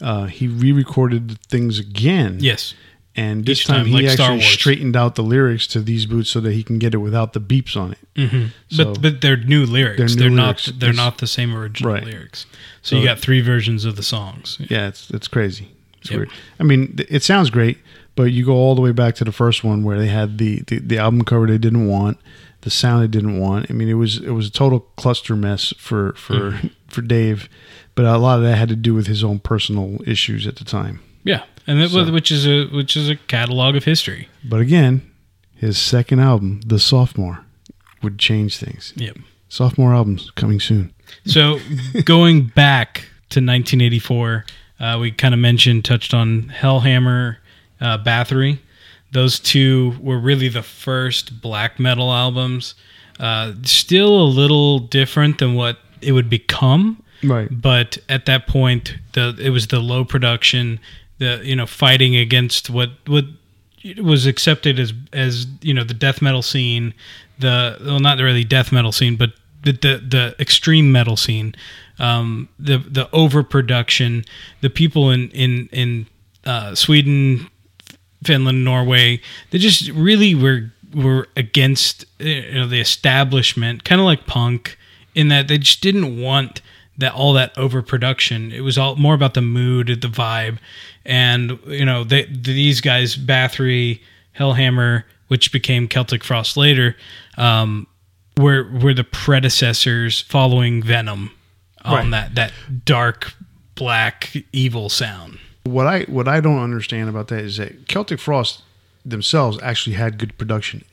uh, 0.00 0.26
he 0.26 0.48
re-recorded 0.48 1.38
things 1.48 1.78
again. 1.78 2.38
yes, 2.40 2.74
and 3.14 3.44
this 3.44 3.60
Each 3.60 3.66
time, 3.66 3.76
time, 3.84 3.86
he 3.86 3.92
like 4.02 4.08
Star 4.10 4.32
actually 4.32 4.40
straightened 4.48 4.96
out 4.96 5.14
the 5.16 5.22
lyrics 5.22 5.66
to 5.68 5.80
these 5.80 6.06
boots 6.06 6.30
so 6.30 6.40
that 6.40 6.52
he 6.52 6.62
can 6.62 6.78
get 6.78 6.94
it 6.94 6.98
without 6.98 7.34
the 7.34 7.40
beeps 7.40 7.76
on 7.76 7.92
it. 7.92 8.28
hmm 8.28 8.46
So- 8.70 8.84
but 8.94 9.02
but 9.02 9.20
they're 9.20 9.36
new 9.36 9.64
lyrics. 9.66 9.98
They're 9.98 10.08
They're, 10.08 10.30
new 10.30 10.36
not 10.36 10.68
they're 10.78 10.90
It's- 10.90 10.96
not 11.04 11.18
the 11.18 11.26
same 11.26 11.54
original 11.54 11.92
Right. 11.92 12.04
lyrics. 12.04 12.46
So, 12.82 12.96
you 12.96 13.04
got 13.04 13.18
three 13.20 13.40
versions 13.42 13.84
of 13.84 13.94
the 13.96 14.02
songs. 14.02 14.56
Yeah, 14.70 14.88
it's 14.88 15.10
it's 15.10 15.28
crazy. 15.28 15.68
It's 16.00 16.10
Yep. 16.10 16.16
weird. 16.18 16.30
I 16.58 16.62
mean, 16.64 16.94
it 17.08 17.22
sounds 17.22 17.48
great, 17.50 17.78
but 18.14 18.24
you 18.24 18.44
go 18.44 18.52
all 18.54 18.74
the 18.74 18.80
way 18.82 18.92
back 18.92 19.14
to 19.16 19.24
the 19.24 19.32
first 19.32 19.64
one 19.64 19.82
where 19.84 19.98
they 19.98 20.08
had 20.08 20.38
the, 20.38 20.60
the, 20.66 20.78
the 20.78 20.98
album 20.98 21.22
cover 21.24 21.46
they 21.46 21.58
didn't 21.58 21.86
want, 21.88 22.18
the 22.62 22.70
sound 22.70 23.02
they 23.02 23.08
didn't 23.08 23.38
want. 23.38 23.70
I 23.70 23.72
mean, 23.74 23.88
it 23.88 23.94
was 23.94 24.18
it 24.18 24.30
was 24.30 24.48
a 24.48 24.52
total 24.52 24.80
cluster 24.96 25.34
mess 25.36 25.72
for 25.78 26.12
for 26.14 26.60
for 26.88 27.00
Dave, 27.02 27.48
but 27.94 28.04
a 28.04 28.18
lot 28.18 28.38
of 28.38 28.44
that 28.44 28.56
had 28.56 28.68
to 28.68 28.76
do 28.76 28.94
with 28.94 29.06
his 29.06 29.24
own 29.24 29.38
personal 29.38 29.98
issues 30.06 30.46
at 30.46 30.56
the 30.56 30.64
time. 30.64 31.00
Yeah, 31.24 31.44
and 31.66 31.80
that, 31.80 31.90
So- 31.90 32.10
which 32.12 32.30
is 32.30 32.46
a 32.46 32.66
which 32.66 32.96
is 32.96 33.08
a 33.08 33.16
catalog 33.16 33.76
of 33.76 33.84
history. 33.84 34.28
But 34.44 34.60
again, 34.60 35.02
his 35.54 35.78
second 35.78 36.20
album, 36.20 36.60
The 36.66 36.78
Sophomore, 36.78 37.44
would 38.02 38.18
change 38.18 38.56
things. 38.58 38.92
Yep. 38.96 39.16
Sophomore 39.48 39.94
albums 39.94 40.30
coming 40.32 40.58
soon. 40.60 40.92
So 41.26 41.58
going 42.04 42.46
back 42.46 43.02
to 43.30 43.38
1984, 43.40 44.44
uh, 44.80 44.98
we 45.00 45.12
kind 45.12 45.34
of 45.34 45.40
mentioned, 45.40 45.84
touched 45.84 46.12
on 46.14 46.52
Hellhammer, 46.58 47.36
uh, 47.82 47.98
Bathory. 47.98 48.58
Those 49.12 49.38
two 49.38 49.94
were 50.00 50.18
really 50.18 50.48
the 50.48 50.62
first 50.62 51.42
black 51.42 51.78
metal 51.78 52.10
albums. 52.12 52.74
Uh, 53.20 53.52
still 53.62 54.22
a 54.22 54.24
little 54.24 54.78
different 54.78 55.38
than 55.38 55.54
what 55.54 55.76
it 56.00 56.12
would 56.12 56.30
become, 56.30 57.02
Right. 57.22 57.48
but 57.50 57.98
at 58.08 58.24
that 58.26 58.46
point, 58.46 58.96
the 59.12 59.36
it 59.38 59.50
was 59.50 59.66
the 59.66 59.80
low 59.80 60.04
production, 60.04 60.80
the 61.18 61.40
you 61.44 61.54
know 61.54 61.66
fighting 61.66 62.16
against 62.16 62.70
what 62.70 62.90
what 63.06 63.24
was 64.00 64.26
accepted 64.26 64.78
as 64.80 64.92
as 65.12 65.46
you 65.60 65.74
know 65.74 65.84
the 65.84 65.94
death 65.94 66.22
metal 66.22 66.42
scene, 66.42 66.94
the 67.38 67.76
well 67.84 68.00
not 68.00 68.18
really 68.18 68.44
death 68.44 68.72
metal 68.72 68.92
scene, 68.92 69.16
but 69.16 69.30
the 69.62 69.72
the, 69.72 70.02
the 70.08 70.34
extreme 70.40 70.90
metal 70.90 71.16
scene, 71.16 71.54
um, 71.98 72.48
the 72.58 72.78
the 72.78 73.08
overproduction, 73.12 74.24
the 74.62 74.70
people 74.70 75.10
in 75.10 75.28
in 75.30 75.68
in 75.70 76.06
uh, 76.44 76.74
Sweden, 76.74 77.48
Finland, 78.24 78.64
Norway, 78.64 79.20
they 79.50 79.58
just 79.58 79.88
really 79.90 80.34
were 80.34 80.70
were 80.94 81.28
against 81.36 82.04
you 82.18 82.52
know 82.54 82.66
the 82.66 82.80
establishment, 82.80 83.84
kind 83.84 84.00
of 84.00 84.04
like 84.04 84.26
punk, 84.26 84.76
in 85.14 85.28
that 85.28 85.48
they 85.48 85.58
just 85.58 85.80
didn't 85.80 86.20
want 86.20 86.60
that 86.98 87.14
all 87.14 87.32
that 87.32 87.56
overproduction. 87.56 88.52
It 88.52 88.60
was 88.60 88.76
all 88.76 88.96
more 88.96 89.14
about 89.14 89.34
the 89.34 89.40
mood, 89.42 89.86
the 89.88 90.08
vibe, 90.08 90.58
and 91.04 91.58
you 91.66 91.84
know 91.84 92.04
they 92.04 92.24
these 92.26 92.80
guys, 92.80 93.16
Bathory, 93.16 94.00
Hellhammer, 94.38 95.04
which 95.28 95.52
became 95.52 95.88
Celtic 95.88 96.22
Frost 96.22 96.56
later, 96.56 96.96
um, 97.38 97.86
were 98.36 98.70
were 98.70 98.94
the 98.94 99.04
predecessors 99.04 100.20
following 100.20 100.82
Venom 100.82 101.30
on 101.84 101.94
Right. 101.94 102.10
that 102.10 102.34
that 102.34 102.52
dark 102.84 103.34
black 103.74 104.30
evil 104.52 104.88
sound. 104.88 105.38
What 105.64 105.86
I 105.86 106.02
what 106.04 106.26
I 106.28 106.40
don't 106.40 106.58
understand 106.58 107.08
about 107.08 107.28
that 107.28 107.40
is 107.40 107.56
that 107.58 107.86
Celtic 107.88 108.18
Frost 108.18 108.62
themselves 109.04 109.58
actually 109.62 109.94
had 109.96 110.18
good 110.18 110.36
production. 110.38 110.84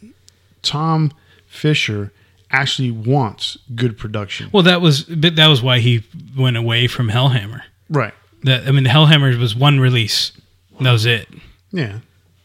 Tom 0.61 1.11
Fischer 1.47 2.11
actually 2.51 2.91
wants 2.91 3.57
good 3.75 3.97
production. 3.97 4.49
Well, 4.51 4.63
that 4.63 4.81
was 4.81 5.05
that 5.07 5.47
was 5.47 5.61
why 5.61 5.79
he 5.79 6.03
went 6.37 6.57
away 6.57 6.87
from 6.87 7.09
Hellhammer. 7.09 7.61
Right. 7.89 8.13
That 8.43 8.67
I 8.67 8.71
mean, 8.71 8.83
the 8.83 8.89
Hellhammer 8.89 9.37
was 9.39 9.55
one 9.55 9.79
release. 9.79 10.31
That 10.79 10.91
was 10.91 11.05
it. 11.05 11.27
Yeah. 11.71 11.99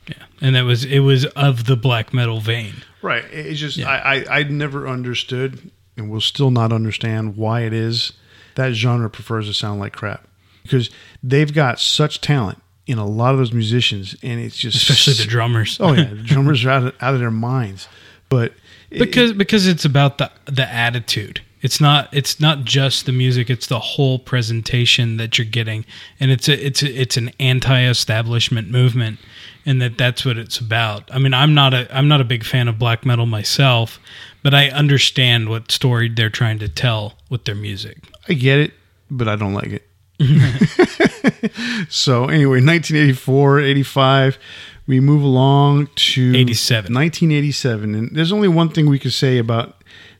Yeah, 0.09 0.23
and 0.41 0.55
that 0.57 0.63
was 0.65 0.85
it 0.85 1.01
was 1.01 1.25
of 1.27 1.65
the 1.67 1.77
black 1.77 2.13
metal 2.13 2.41
vein. 2.41 2.75
Right. 3.03 3.25
It- 3.33 3.47
It's 3.47 3.61
just 3.61 3.77
Yeah. 3.77 3.89
I, 3.89 4.17
I 4.25 4.39
I 4.41 4.43
never 4.45 4.89
understood 4.89 5.71
and 5.97 6.11
will 6.11 6.21
still 6.21 6.51
not 6.51 6.73
understand 6.73 7.37
why 7.37 7.61
it 7.63 7.73
is 7.73 8.13
that 8.57 8.73
genre 8.73 9.09
prefers 9.11 9.47
to 9.47 9.55
sound 9.55 9.79
like 9.81 9.93
crap. 9.93 10.27
Because 10.65 10.91
they've 11.23 11.53
got 11.55 11.79
such 11.79 12.21
talent 12.21 12.61
in 12.87 12.99
a 12.99 13.07
lot 13.07 13.33
of 13.33 13.39
those 13.39 13.53
musicians 13.53 14.15
and 14.23 14.41
it's 14.41 14.57
just 14.57 14.77
especially 14.77 15.15
the 15.15 15.25
drummers. 15.31 15.79
Oh 15.81 15.93
yeah, 15.93 16.05
the 16.15 16.23
drummers 16.23 16.65
are 16.65 16.71
out 16.71 16.85
of, 16.87 16.95
out 17.01 17.15
of 17.15 17.21
their 17.21 17.31
minds. 17.31 17.87
But 18.29 18.53
it- 18.91 18.99
because 18.99 19.33
because 19.33 19.67
it's 19.67 19.85
about 19.85 20.19
the 20.19 20.31
the 20.47 20.67
attitude. 20.69 21.41
It's 21.63 21.81
not 21.81 22.11
it's 22.13 22.41
not 22.41 22.65
just 22.65 23.07
the 23.07 23.13
music. 23.13 23.49
It's 23.49 23.69
the 23.69 23.79
whole 23.79 24.19
presentation 24.19 25.17
that 25.17 25.39
you're 25.39 25.47
getting, 25.47 25.87
and 26.21 26.31
it's 26.31 26.47
a 26.47 26.67
it's 26.67 26.83
a, 26.83 26.93
it's 27.01 27.17
an 27.17 27.31
anti-establishment 27.41 28.71
movement, 28.71 29.19
and 29.65 29.81
that 29.81 29.97
that's 29.99 30.25
what 30.27 30.37
it's 30.39 30.59
about. 30.59 31.09
I 31.13 31.19
mean, 31.19 31.33
I'm 31.35 31.55
not 31.55 31.73
a 31.75 31.89
I'm 31.97 32.07
not 32.09 32.21
a 32.21 32.25
big 32.25 32.45
fan 32.45 32.69
of 32.69 32.79
black 32.79 33.07
metal 33.07 33.25
myself, 33.27 33.99
but 34.43 34.53
I 34.55 34.69
understand 34.69 35.49
what 35.49 35.71
story 35.71 36.09
they're 36.11 36.29
trying 36.31 36.59
to 36.59 36.69
tell 36.69 37.15
with 37.31 37.45
their 37.45 37.55
music. 37.55 37.97
I 38.29 38.35
get 38.35 38.59
it, 38.59 38.73
but 39.11 39.27
I 39.29 39.37
don't 39.37 39.55
like 39.55 39.69
it. 39.69 39.89
so 41.89 42.25
anyway, 42.27 42.61
1984, 42.61 43.61
85, 43.61 44.39
we 44.87 45.01
move 45.01 45.23
along 45.23 45.89
to 45.97 46.37
87. 46.37 46.95
1987, 46.95 47.95
and 47.95 48.15
there's 48.15 48.33
only 48.33 48.49
one 48.49 48.69
thing 48.69 48.89
we 48.89 48.99
could 48.99 49.13
say 49.13 49.39
about 49.39 49.69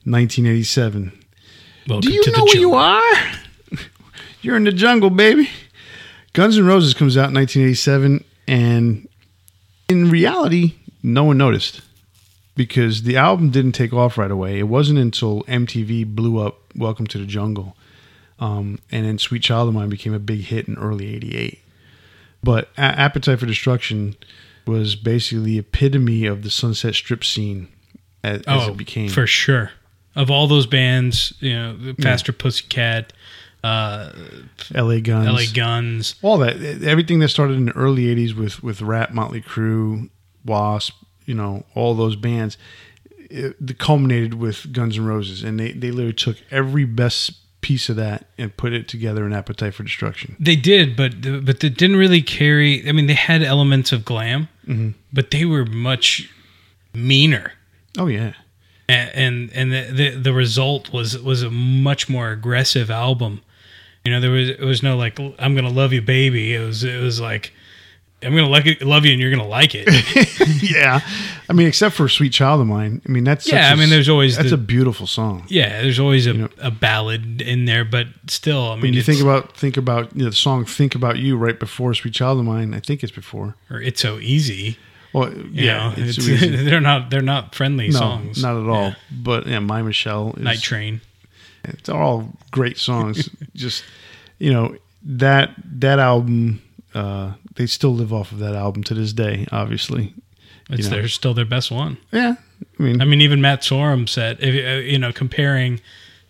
1987. 0.05 1.13
Welcome 1.87 2.01
Do 2.01 2.13
you 2.13 2.25
to 2.25 2.31
know 2.31 2.37
the 2.39 2.45
where 2.45 2.57
you 2.57 2.75
are? 2.75 3.33
You're 4.43 4.57
in 4.57 4.65
the 4.65 4.73
jungle, 4.73 5.11
baby. 5.11 5.49
Guns 6.33 6.59
N' 6.59 6.67
Roses 6.67 6.95
comes 6.95 7.17
out 7.17 7.29
in 7.29 7.35
1987, 7.35 8.25
and 8.49 9.09
in 9.89 10.11
reality, 10.11 10.75
no 11.03 11.25
one 11.25 11.39
noticed 11.39 11.81
because 12.57 13.03
the 13.03 13.17
album 13.17 13.51
didn't 13.51 13.73
take 13.73 13.93
off 13.93 14.19
right 14.19 14.31
away. 14.31 14.59
It 14.59 14.65
wasn't 14.65 14.99
until 14.99 15.43
MTV 15.45 16.15
blew 16.15 16.39
up 16.39 16.59
Welcome 16.75 17.07
to 17.09 17.19
the 17.19 17.27
Jungle, 17.27 17.77
um, 18.45 18.79
and 18.91 19.07
then 19.07 19.19
Sweet 19.19 19.43
Child 19.43 19.69
of 19.69 19.75
Mine 19.75 19.89
became 19.89 20.13
a 20.15 20.19
big 20.19 20.41
hit 20.41 20.69
in 20.69 20.77
early 20.77 21.15
'88. 21.17 21.59
But 22.43 22.69
A- 22.77 22.81
Appetite 22.81 23.39
for 23.41 23.47
Destruction 23.47 24.17
was 24.67 24.97
basically 24.97 25.45
the 25.45 25.59
epitome 25.59 26.27
of 26.27 26.43
the 26.43 26.51
Sunset 26.51 26.95
Strip 26.95 27.25
scene 27.25 27.69
as, 28.23 28.41
as 28.43 28.69
Oh, 28.69 28.71
it 28.73 28.77
became. 28.77 29.09
for 29.09 29.27
sure. 29.27 29.71
Of 30.17 30.31
all 30.31 30.47
those 30.47 30.67
bands, 30.67 31.33
you 31.41 31.53
know, 31.55 31.95
Faster 32.01 32.33
Pussycat, 32.33 33.13
uh, 33.63 34.13
LA 34.75 34.99
Guns. 35.01 35.27
LA 35.29 35.53
Guns. 35.55 36.15
all 36.23 36.39
that 36.39 36.57
everything 36.85 37.19
that 37.21 37.29
started 37.29 37.57
in 37.57 37.65
the 37.67 37.73
early 37.73 38.05
80s 38.15 38.35
with 38.35 38.63
with 38.63 38.83
Ratt 38.83 39.15
motley 39.15 39.41
crue 39.41 40.11
wasp 40.45 40.95
you 41.25 41.33
know 41.35 41.65
all 41.75 41.95
those 41.95 42.15
bands 42.17 42.59
it, 43.31 43.57
it 43.67 43.79
culminated 43.79 44.35
with 44.35 44.71
guns 44.75 44.99
n' 44.99 45.07
roses 45.07 45.43
and 45.43 45.59
they, 45.59 45.73
they 45.73 45.91
literally 45.91 46.13
took 46.13 46.37
every 46.51 46.85
best 46.85 47.33
piece 47.69 47.89
of 47.89 47.97
that 47.97 48.27
and 48.39 48.55
put 48.57 48.73
it 48.73 48.87
together 48.89 49.25
in 49.27 49.33
appetite 49.33 49.73
for 49.75 49.83
destruction 49.85 50.37
They 50.39 50.57
did, 50.57 50.97
but 50.97 51.13
but 51.47 51.61
they 51.61 51.71
didn't 51.71 51.97
really 51.97 52.23
carry. 52.23 52.87
I 52.89 52.93
mean, 52.93 53.07
they 53.07 53.15
had 53.31 53.43
elements 53.43 53.91
of 53.93 54.05
glam, 54.05 54.49
Mm-hmm. 54.69 54.91
but 55.13 55.31
they 55.31 55.45
were 55.45 55.65
much 55.67 56.31
meaner. 56.95 57.53
oh 57.99 58.07
yeah 58.07 58.33
and 58.89 59.11
and, 59.15 59.51
and 59.55 59.73
the, 59.73 59.83
the 59.93 60.09
the 60.27 60.33
result 60.33 60.93
was 60.93 61.19
was 61.19 61.43
a 61.43 61.51
much 61.51 62.09
more 62.09 62.31
aggressive 62.31 62.91
album. 62.91 63.41
You 64.05 64.13
know, 64.13 64.21
there 64.21 64.31
was 64.31 64.49
it 64.51 64.61
was 64.61 64.83
no 64.83 64.97
like 65.05 65.19
I'm 65.39 65.55
gonna 65.55 65.71
love 65.83 65.93
you, 65.95 66.03
baby. 66.03 66.55
It 66.55 66.61
was 66.61 66.85
it 66.85 67.01
was 67.01 67.19
like 67.21 67.53
I'm 68.25 68.35
gonna 68.35 68.49
like 68.49 68.67
it, 68.67 68.83
love 68.83 69.05
you, 69.05 69.13
and 69.13 69.21
you're 69.21 69.31
gonna 69.31 69.47
like 69.47 69.73
it. 69.75 69.87
yeah 70.63 71.01
i 71.49 71.53
mean 71.53 71.67
except 71.67 71.95
for 71.95 72.09
sweet 72.09 72.33
child 72.33 72.61
of 72.61 72.67
mine 72.67 73.03
i 73.07 73.11
mean 73.11 73.25
that's 73.25 73.47
Yeah, 73.51 73.71
I 73.71 73.75
mean, 73.75 73.91
there's 73.91 74.09
always 74.09 74.37
that's 74.37 74.49
the- 74.51 74.55
a 74.55 74.59
beautiful 74.59 75.07
song 75.07 75.45
yeah, 75.49 75.83
there's 75.83 75.99
always 75.99 76.27
a, 76.27 76.33
know- 76.33 76.49
a 76.59 76.71
ballad 76.71 77.41
in 77.43 77.65
there, 77.67 77.85
but 77.85 78.07
still, 78.29 78.71
I 78.71 78.75
mean, 78.77 78.83
when 78.83 78.95
you 78.95 79.03
think 79.03 79.21
about 79.21 79.57
think 79.57 79.77
about 79.77 80.15
you 80.17 80.25
know, 80.25 80.31
the 80.31 80.37
song 80.37 80.65
think 80.65 80.95
about 80.95 81.19
you 81.19 81.37
right 81.37 81.59
before 81.59 81.93
sweet 81.95 82.15
child 82.15 82.39
of 82.39 82.45
mine 82.45 82.73
i 82.75 82.81
think 82.81 83.03
it's 83.03 83.13
before 83.13 83.57
or 83.71 83.81
it's 83.81 84.01
so 84.01 84.19
easy. 84.19 84.77
well 85.13 85.31
You 85.33 85.49
yeah 85.67 85.89
know, 85.91 85.95
it's 85.97 86.17
it's, 86.19 86.41
so 86.41 86.47
they're 86.65 86.81
not 86.81 87.11
they're 87.11 87.21
not 87.35 87.55
friendly 87.55 87.89
no 87.89 87.99
songs. 87.99 88.43
not 88.43 88.57
at 88.63 88.69
all 88.69 88.89
Yeah. 88.89 88.95
but 89.11 89.47
yeah 89.47 89.59
my 89.61 89.83
michelle 89.83 90.33
is 90.37 90.43
Night 90.43 90.61
Train. 90.61 91.01
It's 91.65 91.89
all 91.89 92.29
great 92.51 92.77
songs. 92.79 93.31
Just 93.55 93.85
you 94.39 94.53
know 94.53 94.77
that 95.03 95.51
that 95.81 95.99
album. 95.99 96.61
Uh, 96.95 97.33
they 97.57 97.67
still 97.67 97.95
live 97.95 98.13
off 98.13 98.31
of 98.33 98.39
that 98.39 98.55
album 98.55 98.83
to 98.85 98.95
this 98.95 99.13
day. 99.13 99.47
Obviously, 99.51 100.15
It's 100.71 100.89
know. 100.89 100.97
their 100.99 101.09
still 101.09 101.35
their 101.35 101.45
best 101.45 101.71
one. 101.71 101.99
yeah. 102.13 102.37
I 102.79 102.83
mean, 102.83 103.01
I 103.01 103.05
mean, 103.05 103.21
even 103.21 103.41
Matt 103.41 103.61
Sorum 103.63 104.09
said, 104.09 104.39
if, 104.41 104.55
uh, 104.55 104.81
you 104.87 104.99
know, 104.99 105.13
comparing 105.13 105.81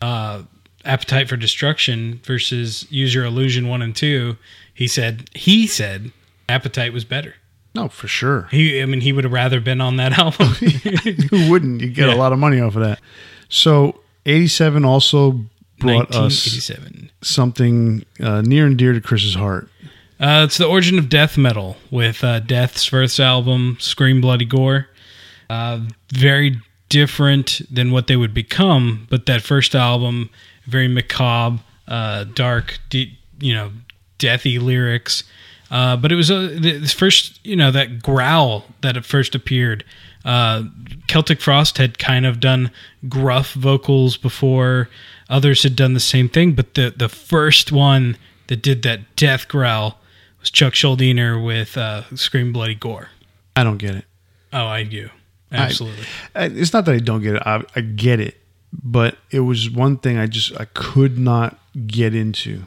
uh, 0.02 0.42
Appetite 0.84 1.28
for 1.28 1.36
Destruction 1.36 2.20
versus 2.24 2.86
Use 2.90 3.14
Your 3.14 3.24
Illusion 3.24 3.68
one 3.68 3.82
and 3.82 3.94
two, 3.94 4.36
he 4.72 4.86
said 4.88 5.28
he 5.34 5.66
said 5.66 6.10
Appetite 6.48 6.92
was 6.92 7.04
better. 7.04 7.34
no, 7.74 7.88
for 7.88 8.08
sure. 8.08 8.48
He, 8.50 8.80
I 8.82 8.86
mean, 8.86 9.00
he 9.02 9.12
would 9.12 9.24
have 9.24 9.32
rather 9.32 9.60
been 9.60 9.80
on 9.80 9.96
that 9.96 10.18
album. 10.18 10.46
Who 11.30 11.50
wouldn't? 11.50 11.80
You 11.82 11.88
get 11.90 12.08
Yeah. 12.08 12.14
a 12.14 12.16
lot 12.16 12.32
of 12.32 12.38
money 12.38 12.60
off 12.60 12.74
of 12.76 12.82
that. 12.82 13.00
So, 13.48 14.00
'87 14.26 14.84
also 14.84 15.40
brought 15.78 16.14
us 16.14 16.70
something 17.22 18.04
uh, 18.20 18.40
near 18.42 18.66
and 18.66 18.76
dear 18.78 18.92
to 18.92 19.00
Chris's 19.00 19.34
heart. 19.34 19.68
Uh, 20.20 20.42
it's 20.44 20.58
the 20.58 20.66
origin 20.66 20.98
of 20.98 21.08
death 21.08 21.36
metal 21.36 21.76
with 21.90 22.22
uh, 22.22 22.38
Death's 22.40 22.84
first 22.84 23.18
album, 23.18 23.76
Scream 23.80 24.20
Bloody 24.20 24.44
Gore. 24.44 24.88
Uh, 25.50 25.80
very 26.12 26.60
different 26.88 27.60
than 27.70 27.90
what 27.90 28.06
they 28.06 28.16
would 28.16 28.32
become, 28.32 29.06
but 29.10 29.26
that 29.26 29.42
first 29.42 29.74
album, 29.74 30.30
very 30.66 30.88
macabre, 30.88 31.60
uh, 31.88 32.24
dark, 32.24 32.78
de- 32.90 33.18
you 33.40 33.52
know, 33.52 33.72
deathy 34.18 34.60
lyrics. 34.60 35.24
Uh, 35.70 35.96
but 35.96 36.12
it 36.12 36.14
was 36.14 36.30
uh, 36.30 36.56
the 36.60 36.86
first, 36.86 37.40
you 37.44 37.56
know, 37.56 37.72
that 37.72 38.00
growl 38.00 38.64
that 38.82 38.96
at 38.96 39.04
first 39.04 39.34
appeared. 39.34 39.84
Celtic 41.08 41.40
Frost 41.40 41.78
had 41.78 41.98
kind 41.98 42.24
of 42.24 42.38
done 42.38 42.70
gruff 43.08 43.52
vocals 43.52 44.16
before. 44.16 44.88
Others 45.28 45.64
had 45.64 45.74
done 45.74 45.94
the 45.94 46.00
same 46.00 46.28
thing, 46.28 46.52
but 46.52 46.74
the 46.74 46.94
the 46.96 47.08
first 47.08 47.72
one 47.72 48.16
that 48.46 48.62
did 48.62 48.82
that 48.82 49.16
death 49.16 49.48
growl 49.48 49.98
was 50.44 50.50
Chuck 50.50 50.74
Schuldiner 50.74 51.44
with 51.44 51.76
uh, 51.76 52.02
"Scream 52.14 52.52
Bloody 52.52 52.74
Gore." 52.74 53.08
I 53.56 53.64
don't 53.64 53.78
get 53.78 53.94
it. 53.94 54.04
Oh, 54.52 54.66
I 54.66 54.82
do 54.84 55.08
absolutely. 55.52 56.04
I- 56.34 56.44
It's 56.46 56.72
not 56.72 56.84
that 56.86 56.94
I 56.94 56.98
don't 56.98 57.22
get 57.22 57.36
it. 57.36 57.42
I, 57.46 57.62
I 57.76 57.80
get 57.80 58.20
it, 58.20 58.40
but 58.72 59.16
it 59.30 59.40
was 59.40 59.70
one 59.70 59.96
thing 59.98 60.18
I 60.18 60.26
just 60.26 60.58
I 60.60 60.64
could 60.74 61.18
not 61.18 61.58
get 61.86 62.14
into. 62.14 62.64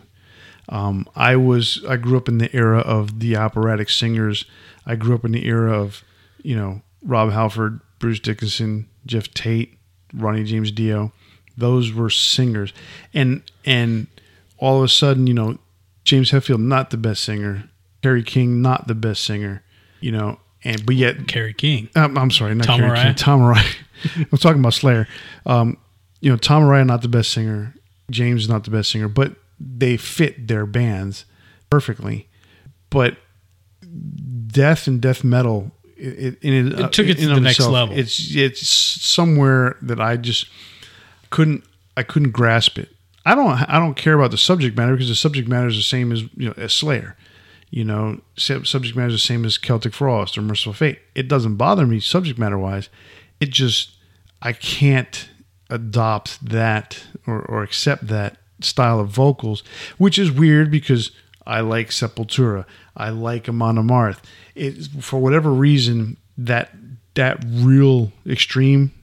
Um, 0.69 1.07
I 1.15 1.35
was 1.37 1.83
I 1.87 1.95
grew 1.97 2.17
up 2.17 2.27
in 2.27 2.37
the 2.39 2.53
era 2.55 2.79
of 2.79 3.19
the 3.19 3.37
operatic 3.37 3.89
singers. 3.89 4.45
I 4.85 4.95
grew 4.95 5.15
up 5.15 5.23
in 5.25 5.31
the 5.31 5.45
era 5.45 5.77
of 5.79 6.03
you 6.43 6.55
know 6.55 6.81
Rob 7.03 7.31
Halford, 7.31 7.79
Bruce 7.99 8.19
Dickinson, 8.19 8.87
Geoff 9.05 9.33
Tate, 9.33 9.77
Ronnie 10.13 10.43
James 10.43 10.71
Dio. 10.71 11.11
Those 11.57 11.91
were 11.93 12.09
singers, 12.09 12.73
and 13.13 13.41
and 13.65 14.07
all 14.57 14.77
of 14.79 14.83
a 14.83 14.87
sudden 14.89 15.25
you 15.27 15.33
know 15.33 15.57
James 16.07 16.31
Hetfield 16.31 16.61
not 16.61 16.89
the 16.89 16.97
best 16.97 17.21
singer, 17.21 17.69
Kerry 18.01 18.23
King 18.23 18.61
not 18.61 18.87
the 18.87 18.95
best 18.95 19.25
singer, 19.25 19.61
you 19.99 20.09
know, 20.09 20.39
and 20.63 20.85
but 20.85 20.95
yet 20.95 21.27
Kerry 21.27 21.53
King. 21.53 21.89
um, 21.97 22.17
I'm 22.17 22.31
sorry, 22.31 22.55
not 22.55 22.65
Tom 22.65 22.79
Tom 22.79 22.89
Araya? 22.89 23.03
King, 23.03 23.15
Tom 23.15 23.39
Araya. 23.41 23.75
I'm 24.31 24.37
talking 24.37 24.61
about 24.61 24.73
Slayer. 24.73 25.05
Um, 25.45 25.77
you 26.21 26.31
know, 26.31 26.37
Tom 26.37 26.63
Araya 26.63 26.85
not 26.85 27.01
the 27.01 27.09
best 27.09 27.31
singer. 27.31 27.75
James 28.09 28.43
is 28.43 28.49
not 28.49 28.63
the 28.63 28.71
best 28.71 28.89
singer, 28.89 29.09
but 29.09 29.35
they 29.59 29.97
fit 29.97 30.47
their 30.47 30.65
bands 30.65 31.25
perfectly. 31.69 32.29
But 32.89 33.17
death 34.47 34.87
and 34.87 35.01
death 35.01 35.25
metal, 35.25 35.73
it, 35.97 36.37
it, 36.41 36.41
in 36.41 36.79
It 36.79 36.93
took 36.93 37.07
it 37.07 37.17
to 37.17 37.27
the 37.27 37.35
of 37.35 37.43
next 37.43 37.59
level. 37.59 37.97
It's 37.97 38.33
it's 38.33 38.65
somewhere 38.65 39.75
that 39.81 39.99
I 39.99 40.15
just 40.15 40.47
couldn't 41.31 41.65
I 41.97 42.03
couldn't 42.03 42.31
grasp 42.31 42.79
it. 42.79 42.95
I 43.27 43.35
don't 43.35 43.69
I 43.69 43.77
don't 43.77 43.95
care 43.95 44.13
about 44.13 44.31
the 44.31 44.37
subject 44.37 44.77
matter 44.77 44.93
because 44.93 45.09
the 45.09 45.15
subject 45.15 45.49
matter 45.49 45.67
is 45.67 45.75
the 45.75 45.83
same 45.83 46.13
as 46.13 46.23
you 46.37 46.47
know 46.47 46.53
as 46.55 46.71
Slayer. 46.71 47.17
You 47.69 47.83
know, 47.83 48.21
subject 48.37 48.95
matter 48.95 49.09
is 49.09 49.15
the 49.15 49.19
same 49.19 49.43
as 49.43 49.57
Celtic 49.57 49.93
Frost 49.93 50.37
or 50.37 50.41
Mercyful 50.41 50.71
Fate. 50.71 50.99
It 51.13 51.27
doesn't 51.27 51.57
bother 51.57 51.85
me 51.85 51.99
subject 51.99 52.39
matter 52.39 52.57
wise. 52.57 52.87
It 53.41 53.49
just 53.49 53.97
I 54.41 54.53
can't 54.53 55.27
adopt 55.69 56.45
that 56.45 57.03
or, 57.25 57.41
or 57.41 57.63
accept 57.63 58.07
that 58.07 58.37
style 58.61 59.01
of 59.01 59.09
vocals, 59.09 59.61
which 59.97 60.17
is 60.17 60.31
weird 60.31 60.71
because 60.71 61.11
I 61.45 61.59
like 61.59 61.89
Sepultura, 61.89 62.63
I 62.95 63.09
like 63.09 63.49
Amon 63.49 63.75
Amarth. 63.75 64.19
It 64.55 64.87
for 65.01 65.19
whatever 65.19 65.51
reason 65.51 66.15
that 66.37 66.71
that 67.15 67.43
real 67.45 68.13
extreme 68.25 68.93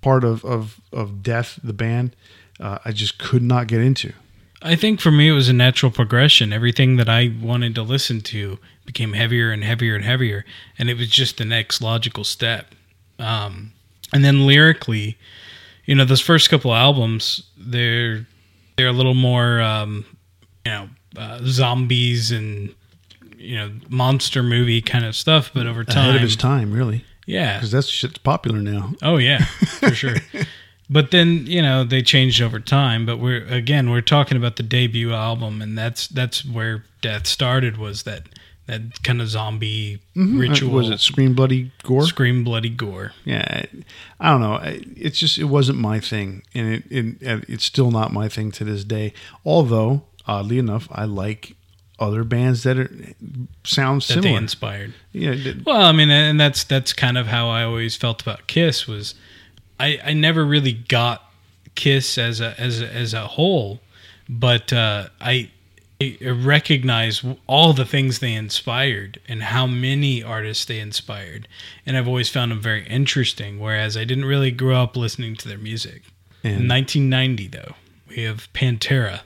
part 0.00 0.24
of 0.24 0.44
of 0.44 0.80
of 0.92 1.22
Death, 1.22 1.60
the 1.62 1.72
band, 1.72 2.16
uh, 2.60 2.78
I 2.84 2.92
just 2.92 3.18
could 3.18 3.42
not 3.42 3.66
get 3.66 3.80
into. 3.80 4.12
I 4.60 4.74
think 4.74 5.00
for 5.00 5.10
me 5.12 5.28
it 5.28 5.32
was 5.32 5.48
a 5.48 5.52
natural 5.52 5.92
progression. 5.92 6.52
Everything 6.52 6.96
that 6.96 7.08
I 7.08 7.32
wanted 7.40 7.74
to 7.76 7.82
listen 7.82 8.20
to 8.22 8.58
became 8.84 9.12
heavier 9.12 9.50
and 9.50 9.62
heavier 9.62 9.94
and 9.94 10.04
heavier, 10.04 10.44
and 10.78 10.90
it 10.90 10.96
was 10.96 11.08
just 11.08 11.38
the 11.38 11.44
next 11.44 11.80
logical 11.80 12.24
step. 12.24 12.74
Um, 13.20 13.72
and 14.12 14.24
then 14.24 14.46
lyrically, 14.46 15.16
you 15.84 15.94
know, 15.94 16.04
those 16.04 16.20
first 16.20 16.50
couple 16.50 16.74
albums, 16.74 17.44
they're 17.56 18.26
they're 18.76 18.88
a 18.88 18.92
little 18.92 19.14
more, 19.14 19.60
um, 19.60 20.04
you 20.64 20.72
know, 20.72 20.88
uh, 21.16 21.40
zombies 21.44 22.30
and 22.32 22.74
you 23.36 23.56
know, 23.56 23.70
monster 23.88 24.42
movie 24.42 24.82
kind 24.82 25.04
of 25.04 25.14
stuff. 25.14 25.52
But 25.54 25.66
over 25.66 25.84
time, 25.84 26.10
Ahead 26.10 26.16
of 26.16 26.22
his 26.22 26.36
time, 26.36 26.72
really, 26.72 27.04
yeah, 27.26 27.56
because 27.56 27.70
that's 27.70 27.86
shit's 27.86 28.18
popular 28.18 28.58
now. 28.58 28.94
Oh 29.02 29.18
yeah, 29.18 29.44
for 29.44 29.94
sure. 29.94 30.16
but 30.90 31.10
then 31.10 31.46
you 31.46 31.62
know 31.62 31.84
they 31.84 32.02
changed 32.02 32.40
over 32.42 32.60
time. 32.60 33.06
But 33.06 33.18
we're 33.18 33.44
again 33.46 33.90
we're 33.90 34.00
talking 34.00 34.36
about 34.36 34.56
the 34.56 34.62
debut 34.62 35.12
album, 35.12 35.60
and 35.62 35.76
that's 35.76 36.06
that's 36.08 36.44
where 36.44 36.84
Death 37.00 37.26
started. 37.26 37.76
Was 37.76 38.02
that 38.04 38.22
that 38.66 39.02
kind 39.02 39.22
of 39.22 39.28
zombie 39.28 40.00
ritual? 40.14 40.70
Uh, 40.70 40.76
Was 40.76 40.90
it 40.90 41.00
Scream 41.00 41.34
Bloody 41.34 41.70
Gore? 41.84 42.02
Scream 42.04 42.44
bloody 42.44 42.68
gore? 42.68 43.12
yeah 43.24 43.64
i 44.20 44.30
don't 44.30 44.40
know 44.42 44.54
I- 44.54 44.82
it's 44.94 45.18
just 45.18 45.38
it 45.38 45.44
wasn't 45.44 45.78
my 45.78 46.00
thing 46.00 46.42
and 46.54 46.74
it, 46.74 46.84
it 46.90 47.44
it's 47.48 47.64
still 47.64 47.90
not 47.90 48.12
my 48.12 48.28
thing 48.28 48.50
to 48.52 48.64
this 48.64 48.84
day 48.84 49.14
although 49.44 50.02
oddly 50.26 50.58
enough 50.58 50.86
i 50.92 51.04
like 51.04 51.54
other 51.98 52.24
bands 52.24 52.62
that 52.64 52.78
are 52.78 52.90
sound 53.64 54.02
That 54.02 54.16
they 54.16 54.20
similar 54.22 54.38
inspired. 54.40 54.92
yeah 55.12 55.34
Well, 55.64 55.80
I 55.86 55.92
mean, 55.92 56.10
and 56.10 56.38
that's 56.38 56.62
that's 56.64 56.92
kind 56.92 57.16
of 57.16 57.26
how 57.28 57.48
I 57.48 57.62
always 57.64 57.96
felt 57.96 58.20
about 58.22 58.46
Kiss. 58.46 58.86
Was 58.86 59.14
I 59.78 60.00
I 60.04 60.12
never 60.12 60.44
really 60.44 60.72
got 60.72 61.22
Kiss 61.74 62.18
as 62.18 62.40
a 62.40 62.58
as 62.60 62.80
a, 62.80 62.92
as 62.92 63.14
a 63.14 63.26
whole, 63.26 63.80
but 64.28 64.72
uh, 64.72 65.08
I, 65.20 65.50
I 66.00 66.18
recognize 66.22 67.24
all 67.46 67.72
the 67.72 67.84
things 67.84 68.18
they 68.18 68.34
inspired 68.34 69.20
and 69.28 69.42
how 69.44 69.66
many 69.66 70.22
artists 70.22 70.64
they 70.64 70.80
inspired, 70.80 71.46
and 71.86 71.96
I've 71.96 72.08
always 72.08 72.28
found 72.28 72.50
them 72.50 72.60
very 72.60 72.86
interesting. 72.86 73.60
Whereas 73.60 73.96
I 73.96 74.04
didn't 74.04 74.24
really 74.24 74.50
grow 74.50 74.82
up 74.82 74.96
listening 74.96 75.36
to 75.36 75.48
their 75.48 75.58
music. 75.58 76.02
In 76.42 76.68
1990, 76.68 77.48
though, 77.48 77.74
we 78.08 78.22
have 78.22 78.52
Pantera. 78.52 79.20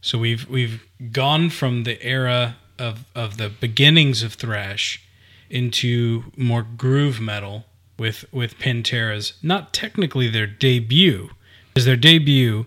So 0.00 0.18
we've 0.18 0.48
we've 0.48 0.82
gone 1.12 1.50
from 1.50 1.84
the 1.84 2.02
era 2.02 2.56
of 2.78 3.04
of 3.14 3.36
the 3.36 3.48
beginnings 3.48 4.22
of 4.22 4.34
thrash 4.34 5.02
into 5.50 6.24
more 6.36 6.62
groove 6.62 7.20
metal 7.20 7.64
with 7.98 8.24
with 8.32 8.58
Pantera's 8.58 9.34
not 9.42 9.72
technically 9.72 10.28
their 10.28 10.46
debut, 10.46 11.30
because 11.68 11.84
their 11.84 11.96
debut 11.96 12.66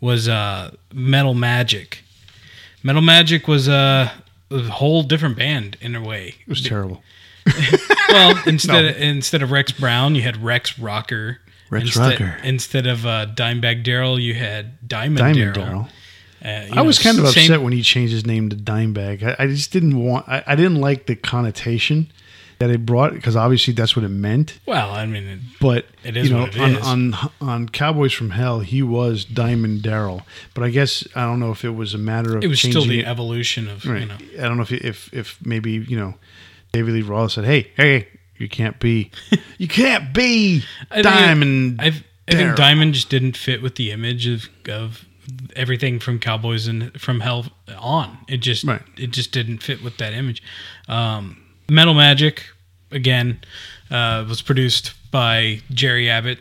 was 0.00 0.28
uh, 0.28 0.74
Metal 0.92 1.34
Magic. 1.34 2.02
Metal 2.82 3.02
Magic 3.02 3.48
was 3.48 3.68
uh, 3.68 4.10
a 4.50 4.62
whole 4.62 5.02
different 5.02 5.36
band 5.36 5.76
in 5.80 5.94
a 5.96 6.02
way. 6.02 6.36
it 6.40 6.48
was 6.48 6.62
terrible. 6.62 7.02
Well, 8.10 8.42
instead 8.46 8.84
of, 8.86 8.96
instead 8.96 9.42
of 9.42 9.50
Rex 9.50 9.70
Brown, 9.72 10.14
you 10.14 10.22
had 10.22 10.42
Rex 10.42 10.78
Rocker. 10.78 11.40
Rex 11.68 11.84
instead, 11.84 12.20
Rocker. 12.20 12.36
Instead 12.42 12.86
of 12.86 13.04
uh, 13.04 13.26
Dimebag 13.26 13.84
Darrell, 13.84 14.18
you 14.18 14.32
had 14.32 14.88
Diamond, 14.88 15.18
Diamond 15.18 15.54
Darrell. 15.54 15.88
Uh, 16.42 16.48
I 16.48 16.68
know, 16.76 16.84
was 16.84 16.98
kind 16.98 17.18
of 17.18 17.28
same- 17.28 17.44
upset 17.44 17.62
when 17.62 17.74
he 17.74 17.82
changed 17.82 18.12
his 18.14 18.24
name 18.24 18.48
to 18.48 18.56
Dimebag. 18.56 19.22
I, 19.22 19.44
I 19.44 19.46
just 19.46 19.72
didn't 19.72 20.02
want. 20.02 20.26
I, 20.26 20.42
I 20.46 20.56
didn't 20.56 20.80
like 20.80 21.04
the 21.06 21.16
connotation 21.16 22.10
that 22.58 22.70
it 22.70 22.84
brought 22.84 23.12
because 23.14 23.36
obviously 23.36 23.72
that's 23.72 23.94
what 23.94 24.04
it 24.04 24.08
meant. 24.08 24.58
Well, 24.66 24.90
I 24.90 25.06
mean, 25.06 25.24
it- 25.24 25.38
But 25.60 25.86
It 26.04 26.16
is 26.16 26.28
you 26.28 26.34
know, 26.34 26.42
what 26.42 26.56
it 26.56 26.60
on, 26.60 26.70
is. 26.70 26.86
on 26.86 27.30
on 27.40 27.68
Cowboys 27.68 28.12
from 28.12 28.30
Hell, 28.30 28.60
he 28.60 28.82
was 28.82 29.24
Diamond 29.24 29.82
Darrell. 29.82 30.26
But 30.54 30.64
I 30.64 30.70
guess 30.70 31.06
I 31.14 31.22
don't 31.22 31.38
know 31.40 31.50
if 31.52 31.64
it 31.64 31.70
was 31.76 31.94
a 31.94 31.98
matter 31.98 32.36
of 32.36 32.42
it 32.44 32.48
was 32.48 32.60
still 32.60 32.84
the 32.84 33.00
it. 33.00 33.06
evolution 33.06 33.68
of 33.68 33.84
Right. 33.86 34.00
you 34.02 34.06
know. 34.06 34.16
I 34.38 34.42
don't 34.48 34.56
know 34.56 34.62
if 34.64 34.72
if 34.72 35.12
if 35.12 35.38
maybe 35.44 35.72
you 35.72 35.96
know 35.96 36.14
David 36.72 36.94
Lee 36.94 37.02
Roth 37.02 37.32
said, 37.32 37.44
"Hey, 37.44 37.70
hey, 37.76 38.08
you 38.38 38.48
can't 38.48 38.78
be, 38.78 39.10
you 39.58 39.68
can't 39.68 40.12
be 40.12 40.62
Diamond." 41.02 41.80
I've, 41.80 42.02
I 42.28 42.34
think 42.34 42.56
Diamond 42.56 42.94
just 42.94 43.08
didn't 43.08 43.36
fit 43.36 43.62
with 43.62 43.76
the 43.76 43.90
image 43.90 44.26
of 44.26 44.48
of 44.68 45.04
everything 45.56 45.98
from 45.98 46.18
Cowboys 46.18 46.66
and 46.66 46.98
from 47.00 47.20
Hell 47.20 47.46
on. 47.78 48.18
It 48.28 48.38
just 48.38 48.64
Right. 48.64 48.82
it 48.96 49.10
just 49.12 49.32
didn't 49.32 49.58
fit 49.62 49.82
with 49.82 49.96
that 49.98 50.12
image. 50.12 50.42
Um, 50.88 51.38
Metal 51.70 51.94
Magic 51.94 52.44
again 52.90 53.40
uh, 53.90 54.24
was 54.28 54.42
produced 54.42 54.92
by 55.10 55.60
Jerry 55.70 56.08
Abbott. 56.08 56.38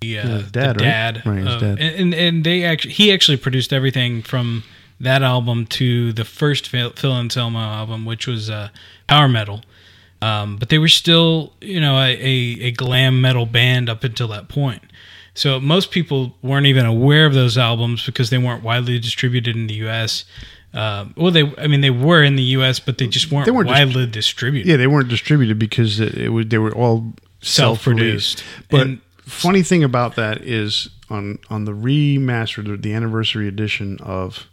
The, 0.00 0.18
uh, 0.18 0.26
his 0.28 0.50
dad, 0.50 0.76
the 0.76 0.80
dad, 0.84 1.22
Right, 1.26 1.46
of- 1.46 1.60
dad. 1.60 1.78
and 1.78 2.14
and 2.14 2.44
they 2.44 2.64
actually 2.64 2.94
he 2.94 3.12
actually 3.12 3.36
produced 3.36 3.72
everything 3.72 4.22
from 4.22 4.64
that 4.98 5.22
album 5.22 5.66
to 5.66 6.12
the 6.12 6.24
first 6.24 6.68
Phil, 6.68 6.90
Phil 6.90 7.12
Anselmo 7.12 7.58
album, 7.58 8.04
which 8.06 8.26
was 8.26 8.48
uh, 8.50 8.68
power 9.06 9.28
metal. 9.28 9.62
Um, 10.22 10.56
but 10.58 10.68
they 10.68 10.78
were 10.78 10.88
still, 10.88 11.54
you 11.62 11.80
know, 11.80 11.96
a, 11.96 12.10
a, 12.12 12.60
a 12.64 12.70
glam 12.72 13.22
metal 13.22 13.46
band 13.46 13.88
up 13.88 14.04
until 14.04 14.28
that 14.28 14.48
point. 14.48 14.82
So 15.32 15.58
most 15.58 15.90
people 15.90 16.36
weren't 16.42 16.66
even 16.66 16.84
aware 16.84 17.24
of 17.24 17.32
those 17.32 17.56
albums 17.56 18.04
because 18.04 18.28
they 18.28 18.36
weren't 18.36 18.62
widely 18.62 18.98
distributed 18.98 19.56
in 19.56 19.66
the 19.66 19.74
U.S. 19.74 20.26
Uh, 20.72 21.06
well, 21.16 21.32
they, 21.32 21.52
I 21.58 21.66
mean, 21.66 21.80
they 21.80 21.90
were 21.90 22.22
in 22.22 22.36
the 22.36 22.42
U.S., 22.58 22.78
but 22.78 22.98
they 22.98 23.08
just 23.08 23.32
weren't, 23.32 23.44
They 23.46 23.50
weren't 23.50 23.68
widely 23.68 24.06
distributed. 24.06 24.68
yeah, 24.70 24.76
they 24.76 24.86
weren't 24.86 25.08
distributed 25.08 25.58
because 25.58 25.98
it, 25.98 26.14
it 26.14 26.28
was 26.28 26.46
they 26.46 26.58
were 26.58 26.72
all 26.74 27.12
Self-produced. 27.42 28.38
self-produced. 28.38 28.44
But 28.70 28.80
And- 28.82 29.00
funny 29.22 29.62
thing 29.62 29.82
about 29.82 30.14
that 30.16 30.42
is 30.42 30.88
on 31.08 31.38
on 31.48 31.64
the 31.64 31.72
remastered, 31.72 32.66
the- 32.66 32.76
the 32.76 32.92
anniversary 32.92 33.48
edition 33.48 33.98
of 34.00 34.46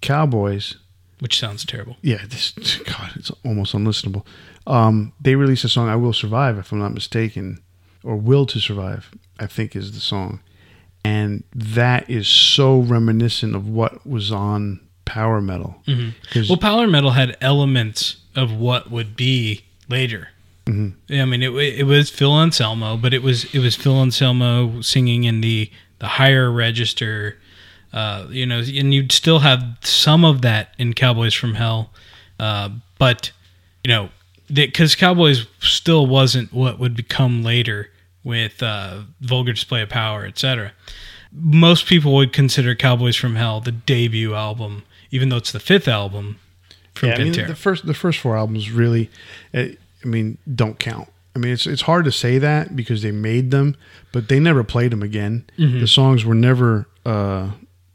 Cowboys. 0.00 0.76
which 1.20 1.38
sounds 1.38 1.64
terrible. 1.64 1.96
Yeah, 2.02 2.18
this 2.28 2.50
God, 2.84 3.12
it's 3.14 3.30
almost 3.44 3.74
unlistenable. 3.74 4.24
Um, 4.66 5.12
they 5.20 5.36
released 5.36 5.64
a 5.64 5.68
song 5.68 5.88
"I 5.88 5.94
Will 5.96 6.12
Survive," 6.12 6.58
if 6.58 6.72
I'm 6.72 6.80
not 6.80 6.92
mistaken, 6.94 7.60
or 8.02 8.16
"Will 8.16 8.44
to 8.46 8.58
Survive," 8.60 9.08
I 9.38 9.46
think 9.46 9.76
is 9.76 9.92
the 9.92 10.00
song, 10.00 10.40
and 11.04 11.44
that 11.54 12.08
is 12.10 12.26
so 12.26 12.78
reminiscent 12.80 13.54
of 13.54 13.68
what 13.68 14.04
was 14.06 14.32
on 14.32 14.80
power 15.04 15.40
metal. 15.40 15.82
Because 16.22 16.48
Well, 16.48 16.58
power 16.58 16.86
metal 16.86 17.10
had 17.10 17.36
elements 17.40 18.16
of 18.34 18.52
what 18.52 18.90
would 18.90 19.16
be 19.16 19.64
later. 19.88 20.28
Mm-hmm. 20.66 21.20
I 21.20 21.24
mean, 21.24 21.42
it, 21.42 21.50
it 21.50 21.86
was 21.86 22.08
Phil 22.08 22.32
Anselmo, 22.32 22.96
but 22.96 23.12
it 23.12 23.22
was 23.22 23.52
it 23.54 23.58
was 23.58 23.74
Phil 23.74 24.00
Anselmo 24.00 24.80
singing 24.80 25.24
in 25.24 25.40
the 25.40 25.70
the 25.98 26.06
higher 26.06 26.50
register, 26.50 27.38
uh, 27.92 28.26
you 28.30 28.46
know, 28.46 28.58
and 28.58 28.94
you'd 28.94 29.12
still 29.12 29.40
have 29.40 29.62
some 29.82 30.24
of 30.24 30.42
that 30.42 30.74
in 30.78 30.94
Cowboys 30.94 31.34
from 31.34 31.54
Hell, 31.54 31.90
uh, 32.38 32.70
but 32.98 33.32
you 33.84 33.88
know, 33.88 34.10
because 34.52 34.94
Cowboys 34.94 35.46
still 35.60 36.06
wasn't 36.06 36.52
what 36.52 36.78
would 36.78 36.96
become 36.96 37.42
later 37.42 37.90
with 38.24 38.62
uh, 38.62 39.02
Vulgar 39.20 39.52
Display 39.52 39.82
of 39.82 39.88
Power, 39.88 40.24
etc. 40.24 40.72
Most 41.32 41.86
people 41.86 42.14
would 42.14 42.32
consider 42.32 42.74
Cowboys 42.74 43.16
from 43.16 43.36
Hell 43.36 43.60
the 43.60 43.72
debut 43.72 44.34
album, 44.34 44.84
even 45.12 45.28
though 45.28 45.36
it's 45.36 45.52
the 45.52 45.60
fifth 45.60 45.86
album 45.86 46.40
from 46.94 47.10
yeah, 47.10 47.14
I 47.14 47.24
mean, 47.24 47.32
the 47.32 47.54
first 47.54 47.86
the 47.86 47.94
first 47.94 48.18
four 48.18 48.36
albums 48.36 48.70
really, 48.72 49.08
uh, 49.54 49.66
I 50.04 50.06
mean, 50.06 50.38
don't 50.52 50.78
count. 50.78 51.08
I 51.36 51.38
mean, 51.38 51.52
it's 51.52 51.66
it's 51.66 51.82
hard 51.82 52.04
to 52.06 52.12
say 52.12 52.38
that 52.38 52.74
because 52.74 53.02
they 53.02 53.12
made 53.12 53.50
them, 53.52 53.76
but 54.10 54.28
they 54.28 54.40
never 54.40 54.64
played 54.64 54.90
them 54.90 55.02
again. 55.02 55.44
The 55.56 55.86
songs 55.86 56.24
were 56.24 56.34
never 56.34 56.86
uh, 57.06 57.50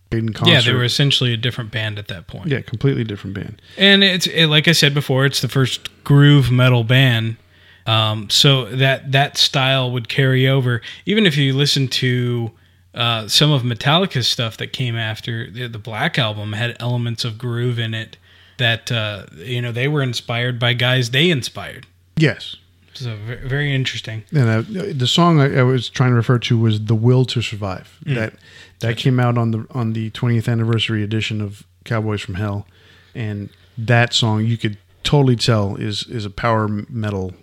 played 0.09 0.23
in 0.23 0.33
concert. 0.33 0.45
Mm-hmm. 0.45 0.53
yeah, 0.53 0.61
they 0.61 0.77
were 0.77 0.83
essentially 0.83 1.33
a 1.33 1.37
different 1.37 1.71
band 1.71 1.99
at 1.99 2.07
that 2.07 2.27
point. 2.27 2.47
yeah, 2.47 2.61
completely 2.61 3.03
different 3.03 3.35
band. 3.35 3.61
And 3.77 4.03
it's 4.03 4.27
it, 4.27 4.47
like 4.47 4.67
I 4.67 4.71
said 4.71 4.93
before, 4.93 5.25
it's 5.25 5.41
the 5.41 5.49
first 5.49 5.89
groove 6.03 6.51
metal 6.51 6.83
band. 6.83 7.37
Um, 7.85 8.29
so 8.29 8.65
that 8.65 9.11
that 9.11 9.37
style 9.37 9.91
would 9.91 10.09
carry 10.09 10.47
over. 10.47 10.81
Even 11.05 11.25
if 11.25 11.37
you 11.37 11.53
listen 11.53 11.87
to 11.89 12.51
uh, 12.97 13.27
some 13.27 13.51
of 13.51 13.61
Metallica's 13.61 14.27
stuff 14.27 14.57
that 14.57 14.73
came 14.73 14.95
after 14.95 15.49
the, 15.51 15.67
the 15.67 15.77
Black 15.77 16.17
album 16.17 16.53
had 16.53 16.75
elements 16.79 17.23
of 17.23 17.37
groove 17.37 17.77
in 17.77 17.93
it 17.93 18.17
that 18.57 18.91
uh, 18.91 19.27
you 19.35 19.61
know 19.61 19.71
they 19.71 19.87
were 19.87 20.01
inspired 20.01 20.59
by 20.59 20.73
guys 20.73 21.11
they 21.11 21.29
inspired. 21.29 21.85
Yes, 22.15 22.55
So 22.95 23.15
very, 23.15 23.47
very 23.47 23.75
interesting. 23.75 24.23
And 24.31 24.49
uh, 24.49 24.83
the 24.93 25.05
song 25.05 25.39
I, 25.39 25.59
I 25.59 25.63
was 25.63 25.89
trying 25.89 26.09
to 26.09 26.15
refer 26.15 26.39
to 26.39 26.57
was 26.57 26.85
"The 26.85 26.95
Will 26.95 27.23
to 27.25 27.41
Survive." 27.43 27.99
Mm. 28.03 28.15
That 28.15 28.33
that 28.79 28.97
came 28.97 29.19
out 29.19 29.37
on 29.37 29.51
the 29.51 29.67
on 29.71 29.93
the 29.93 30.09
20th 30.09 30.51
anniversary 30.51 31.03
edition 31.03 31.39
of 31.39 31.67
Cowboys 31.85 32.21
from 32.21 32.33
Hell, 32.35 32.65
and 33.13 33.51
that 33.77 34.11
song 34.11 34.43
you 34.43 34.57
could 34.57 34.79
totally 35.03 35.35
tell 35.35 35.75
is 35.75 36.07
is 36.07 36.25
a 36.25 36.31
power 36.31 36.67
metal 36.67 37.33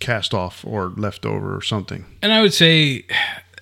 cast 0.00 0.34
off 0.34 0.64
or 0.66 0.92
leftover 0.96 1.56
or 1.56 1.62
something. 1.62 2.06
And 2.22 2.32
I 2.32 2.42
would 2.42 2.52
say, 2.52 3.06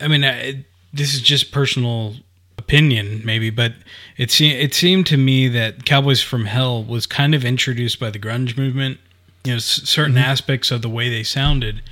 I 0.01 0.09
mean, 0.09 0.25
I, 0.25 0.65
this 0.95 1.13
is 1.13 1.21
just 1.21 1.51
personal 1.51 2.15
opinion, 2.57 3.21
maybe, 3.25 3.51
but 3.51 3.75
it 4.17 4.31
se- 4.31 4.61
it 4.61 4.73
seemed 4.73 5.07
to 5.09 5.17
me 5.17 5.49
that 5.49 5.85
Cowboys 5.85 6.23
from 6.23 6.47
Hell 6.47 6.83
was 6.85 7.07
kind 7.07 7.35
of 7.35 7.45
introduced 7.45 7.99
by 7.99 8.11
the 8.11 8.19
grunge 8.19 8.57
movement. 8.57 8.99
You 9.45 9.53
know, 9.53 9.57
s- 9.57 9.83
certain 9.85 10.15
mm-hmm. 10.15 10.25
aspects 10.25 10.71
of 10.71 10.81
the 10.81 10.89
way 10.89 11.09
they 11.09 11.25
sounded 11.25 11.83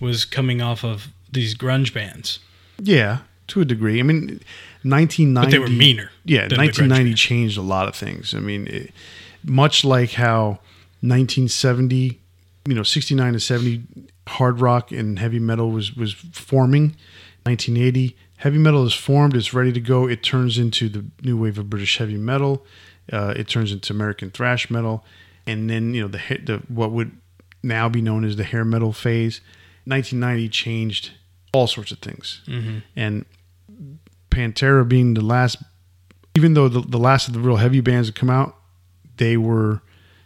was 0.00 0.24
coming 0.24 0.62
off 0.62 0.84
of 0.84 1.08
these 1.30 1.54
grunge 1.54 1.92
bands, 1.92 2.38
Yeah, 2.78 3.18
to 3.48 3.60
a 3.60 3.64
degree. 3.64 3.98
I 3.98 4.02
mean, 4.02 4.40
1990. 4.84 5.34
but 5.34 5.50
they 5.50 5.58
were 5.58 5.68
meaner. 5.68 6.10
Yeah, 6.24 6.42
than 6.42 6.50
the 6.50 6.54
grunge 6.56 6.88
1990 6.88 7.14
changed 7.14 7.58
a 7.58 7.62
lot 7.62 7.88
of 7.88 7.96
things. 7.96 8.32
I 8.34 8.38
mean, 8.38 8.66
it, 8.68 8.92
much 9.44 9.84
like 9.84 10.12
how 10.12 10.60
1970, 11.00 12.20
you 12.66 12.74
know, 12.74 12.82
69 12.84 13.32
to 13.32 13.40
70 13.40 13.82
hard 14.28 14.60
rock 14.60 14.92
and 14.92 15.18
heavy 15.18 15.40
metal 15.40 15.70
was 15.70 15.94
was 15.96 16.12
forming. 16.12 16.96
1980 17.44 18.16
heavy 18.42 18.58
metal 18.58 18.84
is 18.84 18.92
formed, 18.92 19.36
it's 19.36 19.54
ready 19.54 19.72
to 19.72 19.80
go. 19.80 20.08
It 20.08 20.22
turns 20.24 20.58
into 20.58 20.88
the 20.88 21.04
new 21.22 21.36
wave 21.36 21.58
of 21.58 21.70
British 21.70 21.98
heavy 21.98 22.16
metal. 22.16 22.66
Uh, 23.12 23.32
it 23.36 23.46
turns 23.46 23.70
into 23.70 23.92
American 23.92 24.30
thrash 24.30 24.68
metal, 24.68 25.04
and 25.46 25.70
then 25.70 25.94
you 25.94 26.02
know 26.02 26.08
the, 26.08 26.18
the 26.44 26.62
what 26.68 26.90
would 26.90 27.12
now 27.62 27.88
be 27.88 28.00
known 28.02 28.24
as 28.24 28.36
the 28.36 28.44
hair 28.44 28.64
metal 28.64 28.92
phase. 28.92 29.40
1990 29.84 30.48
changed 30.48 31.10
all 31.52 31.66
sorts 31.66 31.92
of 31.92 31.98
things, 31.98 32.42
and 32.96 33.24
Pantera 34.30 34.88
being 34.88 35.14
the 35.14 35.20
last, 35.20 35.58
even 36.36 36.54
though 36.54 36.68
the, 36.68 36.80
the 36.80 36.98
last 36.98 37.28
of 37.28 37.34
the 37.34 37.40
real 37.40 37.56
heavy 37.56 37.80
bands 37.80 38.08
that 38.08 38.14
come 38.16 38.30
out, 38.30 38.56
they 39.18 39.36
were 39.36 39.82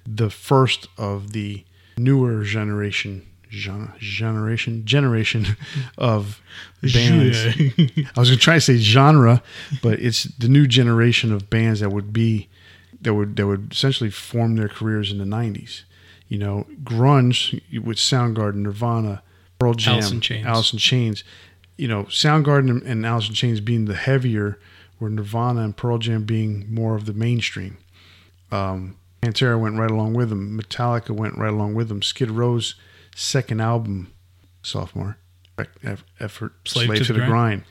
the 0.07 0.31
first 0.31 0.89
of 0.97 1.33
the 1.33 1.64
newer 1.99 2.45
generation, 2.45 3.27
genre, 3.57 3.94
generation, 3.98 4.84
generation 4.84 5.57
of 5.98 6.40
bands. 6.82 7.36
I 7.36 8.20
was 8.20 8.28
going 8.28 8.38
to 8.38 8.44
try 8.44 8.54
to 8.54 8.61
say 8.61 8.76
genre, 8.76 9.42
but 9.82 9.98
it's 9.98 10.24
the 10.24 10.48
new 10.48 10.66
generation 10.66 11.32
of 11.32 11.50
bands 11.50 11.80
that 11.80 11.90
would 11.90 12.12
be 12.12 12.48
that 13.00 13.14
would 13.14 13.36
that 13.36 13.46
would 13.46 13.72
essentially 13.72 14.11
form 14.11 14.57
their 14.57 14.68
careers 14.68 15.11
in 15.11 15.18
the 15.18 15.24
'90s. 15.24 15.82
You 16.28 16.38
know, 16.38 16.66
grunge 16.82 17.61
with 17.82 17.98
Soundgarden, 17.98 18.57
Nirvana, 18.57 19.22
Pearl 19.59 19.74
Jam, 19.74 19.94
Alice 19.94 20.11
in 20.11 20.20
Chains. 20.20 20.46
Alice 20.46 20.72
in 20.72 20.78
Chains. 20.78 21.24
you 21.76 21.88
know, 21.88 22.04
Soundgarden 22.04 22.84
and, 22.84 23.07
Alice 23.07 23.28
in 23.28 23.34
Chains 23.34 23.61
being 23.61 23.84
the 23.84 23.94
heavier, 23.94 24.59
where 24.98 25.11
Nirvana 25.11 25.62
and 25.62 25.76
Pearl 25.76 25.98
Jam 25.98 26.24
being 26.24 26.66
more 26.72 26.96
of 26.96 27.07
the 27.07 27.12
mainstream. 27.12 27.78
Um, 28.50 28.96
Pantera 29.22 29.59
went 29.59 29.78
right 29.78 29.90
along 29.90 30.14
with 30.14 30.28
them. 30.30 30.61
Metallica 30.61 31.11
went 31.11 31.36
right 31.36 31.52
along 31.52 31.74
with 31.74 31.88
them. 31.88 32.02
Skid 32.02 32.30
Row's 32.30 32.74
second 33.17 33.61
album, 33.61 34.12
sophomore 34.62 35.17
effort, 36.21 36.53
Slave, 36.64 36.87
Slave 36.87 36.99
to, 36.99 37.05
to, 37.07 37.12
the, 37.14 37.19
grind. 37.21 37.31
grind. 37.31 37.64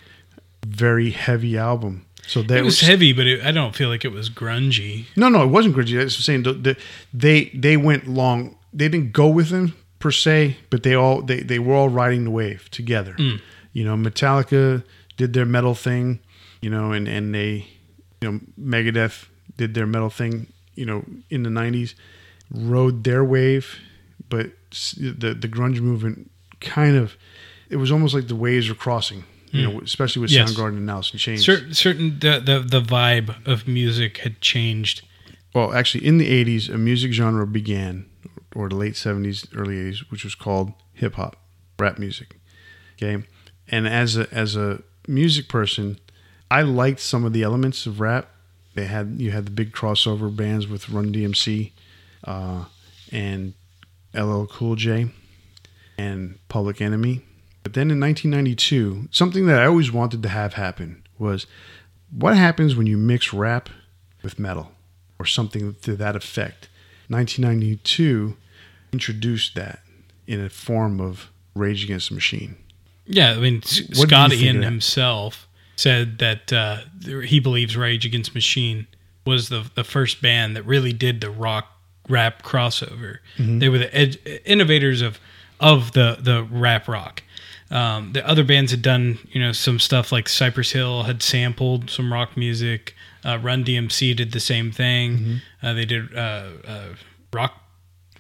very 0.65 1.11
heavy 1.11 1.57
album. 1.57 2.05
So 2.27 2.41
that 2.41 2.57
it 2.57 2.63
was, 2.63 2.81
was 2.81 2.87
heavy, 2.87 3.13
but 3.13 3.27
it, 3.27 3.45
I 3.45 3.51
don't 3.51 3.75
feel 3.75 3.89
like 3.89 4.03
it 4.03 4.11
was 4.11 4.29
grungy. 4.29 5.05
No, 5.15 5.29
no, 5.29 5.43
it 5.43 5.47
wasn't 5.47 5.75
grungy. 5.75 5.99
I 5.99 6.05
was 6.05 6.17
saying 6.17 6.43
the, 6.43 6.53
the, 6.53 6.77
they 7.13 7.51
they 7.53 7.77
went 7.77 8.07
long. 8.07 8.57
They 8.73 8.89
didn't 8.89 9.13
go 9.13 9.27
with 9.27 9.49
them 9.49 9.75
per 9.99 10.09
se, 10.09 10.57
but 10.71 10.81
they 10.81 10.95
all 10.95 11.21
they, 11.21 11.41
they 11.41 11.59
were 11.59 11.75
all 11.75 11.89
riding 11.89 12.23
the 12.23 12.31
wave 12.31 12.69
together. 12.71 13.13
Mm. 13.13 13.41
You 13.73 13.85
know, 13.85 13.95
Metallica 13.95 14.83
did 15.17 15.33
their 15.33 15.45
metal 15.45 15.75
thing, 15.75 16.19
you 16.61 16.71
know, 16.71 16.91
and 16.91 17.07
and 17.07 17.35
they, 17.35 17.67
you 18.21 18.31
know, 18.31 18.39
Megadeth 18.59 19.27
did 19.57 19.75
their 19.75 19.85
metal 19.85 20.09
thing, 20.09 20.47
you 20.73 20.85
know, 20.85 21.05
in 21.29 21.43
the 21.43 21.51
'90s, 21.51 21.93
rode 22.51 23.03
their 23.03 23.23
wave, 23.23 23.79
but 24.29 24.47
the 24.97 25.33
the 25.33 25.47
grunge 25.47 25.79
movement 25.79 26.31
kind 26.61 26.95
of, 26.95 27.15
it 27.69 27.77
was 27.77 27.91
almost 27.91 28.13
like 28.13 28.27
the 28.27 28.35
waves 28.35 28.69
were 28.69 28.75
crossing 28.75 29.23
you 29.55 29.63
know, 29.63 29.71
hmm. 29.71 29.85
especially 29.85 30.21
with 30.21 30.31
yes. 30.31 30.51
Soundgarden 30.51 30.77
and 30.77 30.89
Alice 30.89 31.13
in 31.13 31.19
Chains. 31.19 31.45
Certain, 31.45 31.73
certain 31.73 32.19
the, 32.19 32.41
the 32.43 32.59
the 32.59 32.81
vibe 32.81 33.45
of 33.47 33.67
music 33.67 34.17
had 34.19 34.41
changed. 34.41 35.03
Well, 35.53 35.73
actually, 35.73 36.05
in 36.05 36.17
the 36.17 36.29
'80s, 36.29 36.73
a 36.73 36.77
music 36.77 37.13
genre 37.13 37.47
began, 37.47 38.05
or 38.53 38.67
the 38.67 38.75
late 38.75 38.95
'70s, 38.95 39.47
early 39.55 39.75
'80s, 39.75 40.11
which 40.11 40.23
was 40.25 40.35
called 40.35 40.73
hip 40.93 41.15
hop, 41.15 41.37
rap 41.79 41.97
music. 41.97 42.35
Okay, 42.97 43.25
and 43.69 43.87
as 43.87 44.17
a 44.17 44.27
as 44.33 44.57
a 44.57 44.81
music 45.07 45.47
person, 45.47 45.99
I 46.51 46.63
liked 46.63 46.99
some 46.99 47.23
of 47.23 47.31
the 47.31 47.43
elements 47.43 47.85
of 47.85 48.01
rap. 48.01 48.29
They 48.73 48.85
had 48.85 49.21
you 49.21 49.31
had 49.31 49.45
the 49.45 49.51
big 49.51 49.71
crossover 49.71 50.35
bands 50.35 50.67
with 50.67 50.89
Run 50.89 51.13
DMC, 51.13 51.71
uh, 52.25 52.65
and 53.11 53.53
LL 54.15 54.45
Cool 54.45 54.75
J, 54.75 55.09
and 55.97 56.39
Public 56.47 56.81
Enemy 56.81 57.21
but 57.65 57.73
then 57.73 57.89
in 57.89 57.99
1992, 57.99 59.07
something 59.09 59.47
that 59.47 59.59
I 59.59 59.65
always 59.65 59.91
wanted 59.91 60.21
to 60.21 60.29
have 60.29 60.53
happen 60.53 61.01
was 61.17 61.47
what 62.11 62.37
happens 62.37 62.75
when 62.75 62.85
you 62.85 62.95
mix 62.95 63.33
rap 63.33 63.69
with 64.21 64.37
metal 64.37 64.71
or 65.17 65.25
something 65.25 65.73
to 65.81 65.95
that 65.95 66.15
effect. 66.15 66.69
1992 67.07 68.37
introduced 68.93 69.55
that 69.55 69.79
in 70.27 70.39
a 70.45 70.49
form 70.51 71.01
of 71.01 71.31
Rage 71.55 71.83
Against 71.83 72.09
the 72.09 72.13
Machine. 72.15 72.55
Yeah, 73.07 73.31
I 73.31 73.39
mean, 73.39 73.55
what 73.95 74.09
Scott 74.09 74.31
Ian 74.31 74.61
himself 74.61 75.47
said 75.75 76.19
that 76.19 76.53
uh, 76.53 76.81
he 77.23 77.39
believes 77.39 77.75
Rage 77.75 78.05
Against 78.05 78.35
Machine 78.35 78.85
was 79.25 79.49
the 79.49 79.71
the 79.73 79.83
first 79.83 80.21
band 80.21 80.55
that 80.55 80.63
really 80.63 80.93
did 80.93 81.21
the 81.21 81.31
rock 81.31 81.74
rap 82.09 82.43
crossover. 82.43 83.19
Mm-hmm. 83.37 83.59
They 83.59 83.69
were 83.69 83.77
the 83.77 83.95
ed- 83.95 84.41
innovators 84.45 85.01
of 85.01 85.19
of 85.59 85.93
the 85.93 86.17
the 86.19 86.43
rap 86.43 86.87
rock. 86.87 87.23
Um, 87.71 88.13
the 88.13 88.25
other 88.27 88.43
bands 88.43 88.71
had 88.71 88.83
done, 88.83 89.17
you 89.31 89.41
know, 89.41 89.51
some 89.51 89.79
stuff 89.79 90.11
like 90.11 90.29
Cypress 90.29 90.71
Hill 90.71 91.03
had 91.03 91.23
sampled 91.23 91.89
some 91.89 92.13
rock 92.13 92.37
music. 92.37 92.95
Uh, 93.23 93.39
Run 93.41 93.65
DMC 93.65 94.15
did 94.15 94.33
the 94.33 94.39
same 94.39 94.71
thing. 94.71 95.17
Mm-hmm. 95.17 95.35
Uh, 95.65 95.73
they 95.73 95.85
did 95.85 96.15
uh, 96.15 96.49
uh 96.67 96.87
rock 97.33 97.61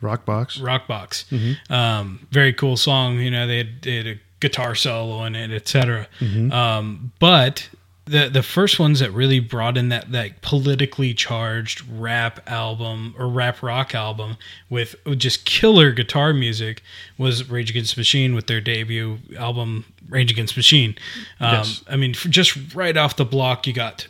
Rockbox. 0.01 0.59
Rockbox. 0.59 1.25
Mm-hmm. 1.29 1.73
Um, 1.73 2.27
very 2.31 2.53
cool 2.53 2.77
song. 2.77 3.19
You 3.19 3.31
know, 3.31 3.47
they 3.47 3.57
had, 3.57 3.81
they 3.81 3.95
had 3.95 4.07
a 4.07 4.19
guitar 4.39 4.75
solo 4.75 5.23
in 5.23 5.35
it, 5.35 5.51
etc. 5.51 6.07
Mm-hmm. 6.19 6.51
Um, 6.51 7.11
but 7.19 7.69
the 8.05 8.29
the 8.29 8.43
first 8.43 8.79
ones 8.79 8.99
that 8.99 9.11
really 9.11 9.39
brought 9.39 9.77
in 9.77 9.89
that 9.89 10.11
that 10.11 10.41
politically 10.41 11.13
charged 11.13 11.83
rap 11.89 12.39
album 12.47 13.15
or 13.17 13.27
rap 13.27 13.63
rock 13.63 13.95
album 13.95 14.37
with 14.69 14.95
just 15.17 15.45
killer 15.45 15.91
guitar 15.91 16.31
music 16.31 16.83
was 17.17 17.49
Rage 17.49 17.71
Against 17.71 17.95
the 17.95 17.99
Machine 17.99 18.35
with 18.35 18.47
their 18.47 18.61
debut 18.61 19.17
album 19.37 19.85
Rage 20.07 20.31
Against 20.31 20.55
Machine. 20.55 20.95
Um, 21.39 21.55
yes. 21.55 21.83
I 21.87 21.95
mean, 21.95 22.13
just 22.13 22.75
right 22.75 22.95
off 22.95 23.15
the 23.15 23.25
block, 23.25 23.65
you 23.65 23.73
got 23.73 24.07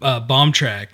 uh, 0.00 0.20
Bomb 0.20 0.52
Track, 0.52 0.90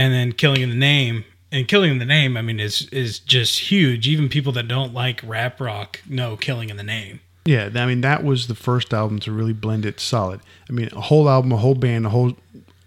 and 0.00 0.12
then 0.12 0.32
Killing 0.32 0.62
in 0.62 0.70
the 0.70 0.76
Name. 0.76 1.24
And 1.50 1.66
Killing 1.66 1.92
in 1.92 1.98
the 1.98 2.04
Name, 2.04 2.36
I 2.36 2.42
mean, 2.42 2.60
is 2.60 2.88
is 2.88 3.20
just 3.20 3.70
huge. 3.70 4.06
Even 4.06 4.28
people 4.28 4.52
that 4.52 4.68
don't 4.68 4.92
like 4.92 5.20
rap 5.24 5.60
rock 5.60 6.02
know 6.06 6.36
Killing 6.36 6.70
in 6.70 6.76
the 6.76 6.82
Name. 6.82 7.20
Yeah, 7.48 7.70
I 7.76 7.86
mean 7.86 8.02
that 8.02 8.24
was 8.24 8.46
the 8.46 8.54
first 8.54 8.92
album 8.92 9.20
to 9.20 9.32
really 9.32 9.54
blend 9.54 9.86
it 9.86 10.00
solid. 10.00 10.40
I 10.68 10.72
mean, 10.74 10.90
a 10.92 11.00
whole 11.00 11.30
album, 11.30 11.50
a 11.50 11.56
whole 11.56 11.74
band, 11.74 12.04
a 12.04 12.10
whole 12.10 12.34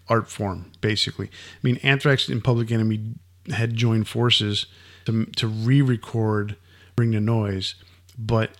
art 0.08 0.30
form, 0.30 0.70
basically. 0.80 1.26
I 1.26 1.58
mean, 1.64 1.80
Anthrax 1.82 2.28
and 2.28 2.44
Public 2.44 2.70
Enemy 2.70 3.14
had 3.50 3.74
joined 3.74 4.06
forces 4.06 4.66
to 5.06 5.24
to 5.24 5.48
re-record 5.48 6.54
"Bring 6.94 7.10
the 7.10 7.20
Noise," 7.20 7.74
but 8.16 8.52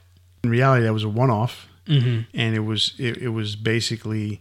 in 0.42 0.50
reality, 0.50 0.82
that 0.82 0.92
was 0.92 1.04
a 1.04 1.08
one-off, 1.08 1.68
mm-hmm. 1.86 2.22
and 2.34 2.56
it 2.56 2.64
was 2.64 2.94
it, 2.98 3.18
it 3.18 3.28
was 3.28 3.54
basically 3.54 4.40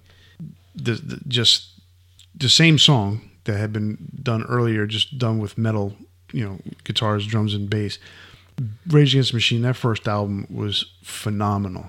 the, 0.73 0.93
the, 0.93 1.21
just 1.27 1.79
the 2.33 2.49
same 2.49 2.79
song 2.79 3.29
that 3.43 3.57
had 3.57 3.71
been 3.71 4.09
done 4.23 4.41
earlier, 4.45 4.87
just 4.87 5.19
done 5.19 5.37
with 5.37 5.59
metal, 5.59 5.93
you 6.31 6.43
know, 6.43 6.57
guitars, 6.85 7.27
drums, 7.27 7.53
and 7.53 7.69
bass 7.69 7.99
Rage 8.87 9.13
Against 9.13 9.31
the 9.31 9.37
Machine, 9.37 9.61
that 9.61 9.75
first 9.75 10.07
album 10.07 10.47
was 10.49 10.93
phenomenal. 11.03 11.85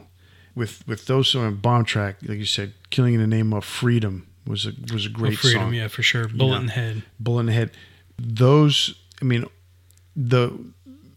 With 0.55 0.87
with 0.87 1.07
those 1.07 1.29
songs, 1.29 1.59
Bomb 1.59 1.85
Track, 1.85 2.17
like 2.23 2.39
you 2.39 2.45
said, 2.45 2.75
"Killing 2.91 3.15
in 3.15 3.21
the 3.21 3.27
Name 3.27 3.53
of 3.55 3.65
Freedom" 3.65 4.27
was 4.47 4.67
a 4.67 4.73
was 4.93 5.07
a 5.07 5.09
great 5.09 5.35
oh, 5.35 5.37
freedom, 5.37 5.63
song. 5.63 5.75
yeah, 5.75 5.89
for 5.89 6.03
sure. 6.03 6.29
Bullet 6.29 6.41
you 6.41 6.51
know, 6.51 6.61
in 6.61 6.67
the 6.67 6.73
head. 6.73 7.03
Bullet 7.19 7.41
in 7.41 7.47
the 7.47 7.53
head. 7.53 7.71
Those, 8.19 8.95
I 9.21 9.25
mean, 9.25 9.47
the 10.15 10.53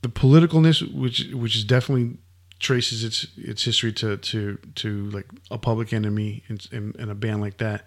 the 0.01 0.09
politicalness, 0.09 0.93
which 0.93 1.27
which 1.33 1.55
is 1.55 1.63
definitely 1.63 2.17
traces 2.59 3.03
its 3.03 3.27
its 3.37 3.63
history 3.63 3.91
to 3.93 4.17
to 4.17 4.57
to 4.75 5.09
like 5.09 5.27
a 5.51 5.57
Public 5.57 5.91
Enemy 5.93 6.43
and, 6.47 6.67
and, 6.71 6.95
and 6.95 7.11
a 7.11 7.15
band 7.15 7.41
like 7.41 7.57
that, 7.57 7.85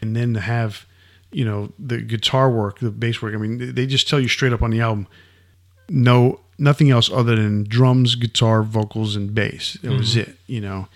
and 0.00 0.16
then 0.16 0.34
to 0.34 0.40
have 0.40 0.86
you 1.30 1.44
know 1.44 1.72
the 1.78 1.98
guitar 1.98 2.50
work, 2.50 2.80
the 2.80 2.90
bass 2.90 3.22
work. 3.22 3.34
I 3.34 3.38
mean, 3.38 3.74
they 3.74 3.86
just 3.86 4.08
tell 4.08 4.20
you 4.20 4.28
straight 4.28 4.52
up 4.52 4.62
on 4.62 4.70
the 4.70 4.80
album, 4.80 5.06
no 5.88 6.40
nothing 6.58 6.90
else 6.90 7.10
other 7.10 7.36
than 7.36 7.64
drums, 7.64 8.16
guitar, 8.16 8.62
vocals, 8.62 9.16
and 9.16 9.34
bass. 9.34 9.76
It 9.76 9.82
mm-hmm. 9.82 9.98
was 9.98 10.16
it. 10.16 10.36
You 10.46 10.60
know, 10.60 10.88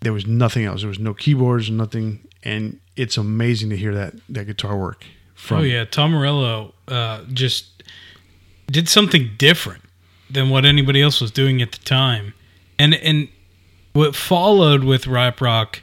there 0.00 0.12
was 0.12 0.26
nothing 0.26 0.64
else. 0.64 0.80
There 0.80 0.88
was 0.88 0.98
no 0.98 1.14
keyboards, 1.14 1.68
and 1.68 1.78
nothing, 1.78 2.26
and 2.42 2.80
it's 2.96 3.16
amazing 3.16 3.70
to 3.70 3.76
hear 3.76 3.94
that 3.94 4.14
that 4.28 4.46
guitar 4.46 4.76
work. 4.76 5.04
From 5.34 5.58
oh 5.58 5.62
yeah, 5.62 5.84
Tom 5.84 6.12
Morello 6.12 6.74
uh, 6.88 7.22
just 7.32 7.82
did 8.66 8.88
something 8.88 9.30
different 9.36 9.82
than 10.30 10.50
what 10.50 10.64
anybody 10.64 11.02
else 11.02 11.20
was 11.20 11.30
doing 11.30 11.60
at 11.60 11.72
the 11.72 11.84
time, 11.84 12.34
and 12.78 12.94
and 12.94 13.28
what 13.92 14.14
followed 14.16 14.84
with 14.84 15.06
rap 15.06 15.40
rock 15.40 15.82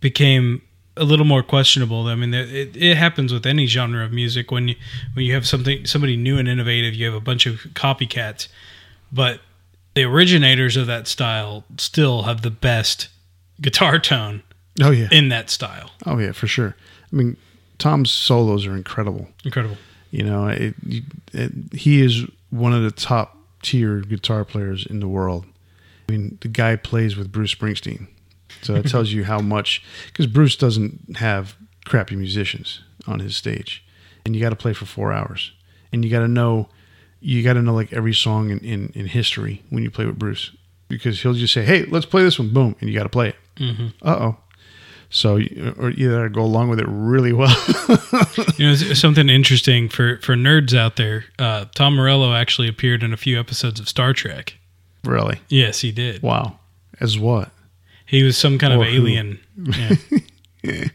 became 0.00 0.62
a 0.96 1.04
little 1.04 1.24
more 1.24 1.42
questionable. 1.42 2.06
I 2.06 2.14
mean, 2.14 2.34
it, 2.34 2.76
it 2.76 2.96
happens 2.96 3.32
with 3.32 3.46
any 3.46 3.66
genre 3.66 4.04
of 4.04 4.12
music 4.12 4.50
when 4.50 4.68
you 4.68 4.76
when 5.14 5.24
you 5.24 5.34
have 5.34 5.46
something 5.46 5.86
somebody 5.86 6.16
new 6.16 6.38
and 6.38 6.48
innovative, 6.48 6.94
you 6.94 7.06
have 7.06 7.14
a 7.14 7.20
bunch 7.20 7.46
of 7.46 7.60
copycats, 7.74 8.48
but 9.12 9.40
the 9.94 10.04
originators 10.04 10.76
of 10.76 10.86
that 10.86 11.08
style 11.08 11.64
still 11.78 12.22
have 12.22 12.42
the 12.42 12.50
best 12.50 13.08
guitar 13.60 13.98
tone. 13.98 14.42
Oh 14.80 14.90
yeah, 14.90 15.08
in 15.10 15.28
that 15.28 15.50
style. 15.50 15.90
Oh 16.06 16.18
yeah, 16.18 16.32
for 16.32 16.46
sure. 16.46 16.76
I 17.12 17.16
mean, 17.16 17.36
Tom's 17.78 18.10
solos 18.10 18.66
are 18.66 18.76
incredible. 18.76 19.28
Incredible. 19.44 19.76
You 20.10 20.24
know, 20.24 20.48
it, 20.48 20.74
it, 21.32 21.52
he 21.72 22.02
is 22.02 22.24
one 22.50 22.72
of 22.72 22.82
the 22.82 22.90
top 22.90 23.36
tier 23.62 24.00
guitar 24.00 24.44
players 24.44 24.86
in 24.86 25.00
the 25.00 25.08
world. 25.08 25.44
I 26.08 26.12
mean, 26.12 26.38
the 26.40 26.48
guy 26.48 26.76
plays 26.76 27.16
with 27.16 27.30
Bruce 27.30 27.54
Springsteen. 27.54 28.08
So 28.62 28.74
that 28.74 28.88
tells 28.88 29.10
you 29.12 29.24
how 29.24 29.40
much 29.40 29.82
because 30.06 30.26
Bruce 30.26 30.56
doesn't 30.56 31.16
have 31.16 31.56
crappy 31.84 32.16
musicians 32.16 32.80
on 33.06 33.20
his 33.20 33.36
stage, 33.36 33.84
and 34.24 34.34
you 34.34 34.42
got 34.42 34.50
to 34.50 34.56
play 34.56 34.72
for 34.72 34.86
four 34.86 35.12
hours, 35.12 35.52
and 35.92 36.04
you 36.04 36.10
got 36.10 36.20
to 36.20 36.28
know 36.28 36.68
you 37.20 37.42
got 37.42 37.54
to 37.54 37.62
know 37.62 37.74
like 37.74 37.92
every 37.92 38.14
song 38.14 38.50
in, 38.50 38.58
in, 38.60 38.92
in 38.94 39.06
history 39.06 39.62
when 39.70 39.82
you 39.82 39.90
play 39.90 40.06
with 40.06 40.18
Bruce 40.18 40.56
because 40.88 41.22
he'll 41.22 41.34
just 41.34 41.54
say, 41.54 41.64
"Hey, 41.64 41.84
let's 41.84 42.06
play 42.06 42.22
this 42.22 42.38
one," 42.38 42.52
boom, 42.52 42.76
and 42.80 42.88
you 42.88 42.96
got 42.96 43.04
to 43.04 43.08
play 43.08 43.28
it. 43.28 43.36
Mm-hmm. 43.56 43.88
Uh 44.02 44.16
oh. 44.16 44.36
So, 45.12 45.40
or 45.76 45.90
either 45.90 46.28
go 46.28 46.42
along 46.42 46.68
with 46.68 46.78
it 46.78 46.86
really 46.88 47.32
well. 47.32 47.54
you 48.56 48.68
know, 48.68 48.74
something 48.74 49.28
interesting 49.28 49.88
for 49.88 50.18
for 50.18 50.34
nerds 50.34 50.76
out 50.76 50.96
there. 50.96 51.24
Uh, 51.38 51.64
Tom 51.74 51.96
Morello 51.96 52.32
actually 52.32 52.68
appeared 52.68 53.02
in 53.02 53.12
a 53.12 53.16
few 53.16 53.38
episodes 53.38 53.80
of 53.80 53.88
Star 53.88 54.12
Trek. 54.12 54.56
Really? 55.04 55.40
Yes, 55.48 55.80
he 55.80 55.90
did. 55.90 56.22
Wow. 56.22 56.58
As 57.00 57.18
what? 57.18 57.50
He 58.10 58.24
was 58.24 58.36
some 58.36 58.58
kind 58.58 58.72
or 58.72 58.82
of 58.82 58.92
alien. 58.92 59.38
Yeah. 60.62 60.88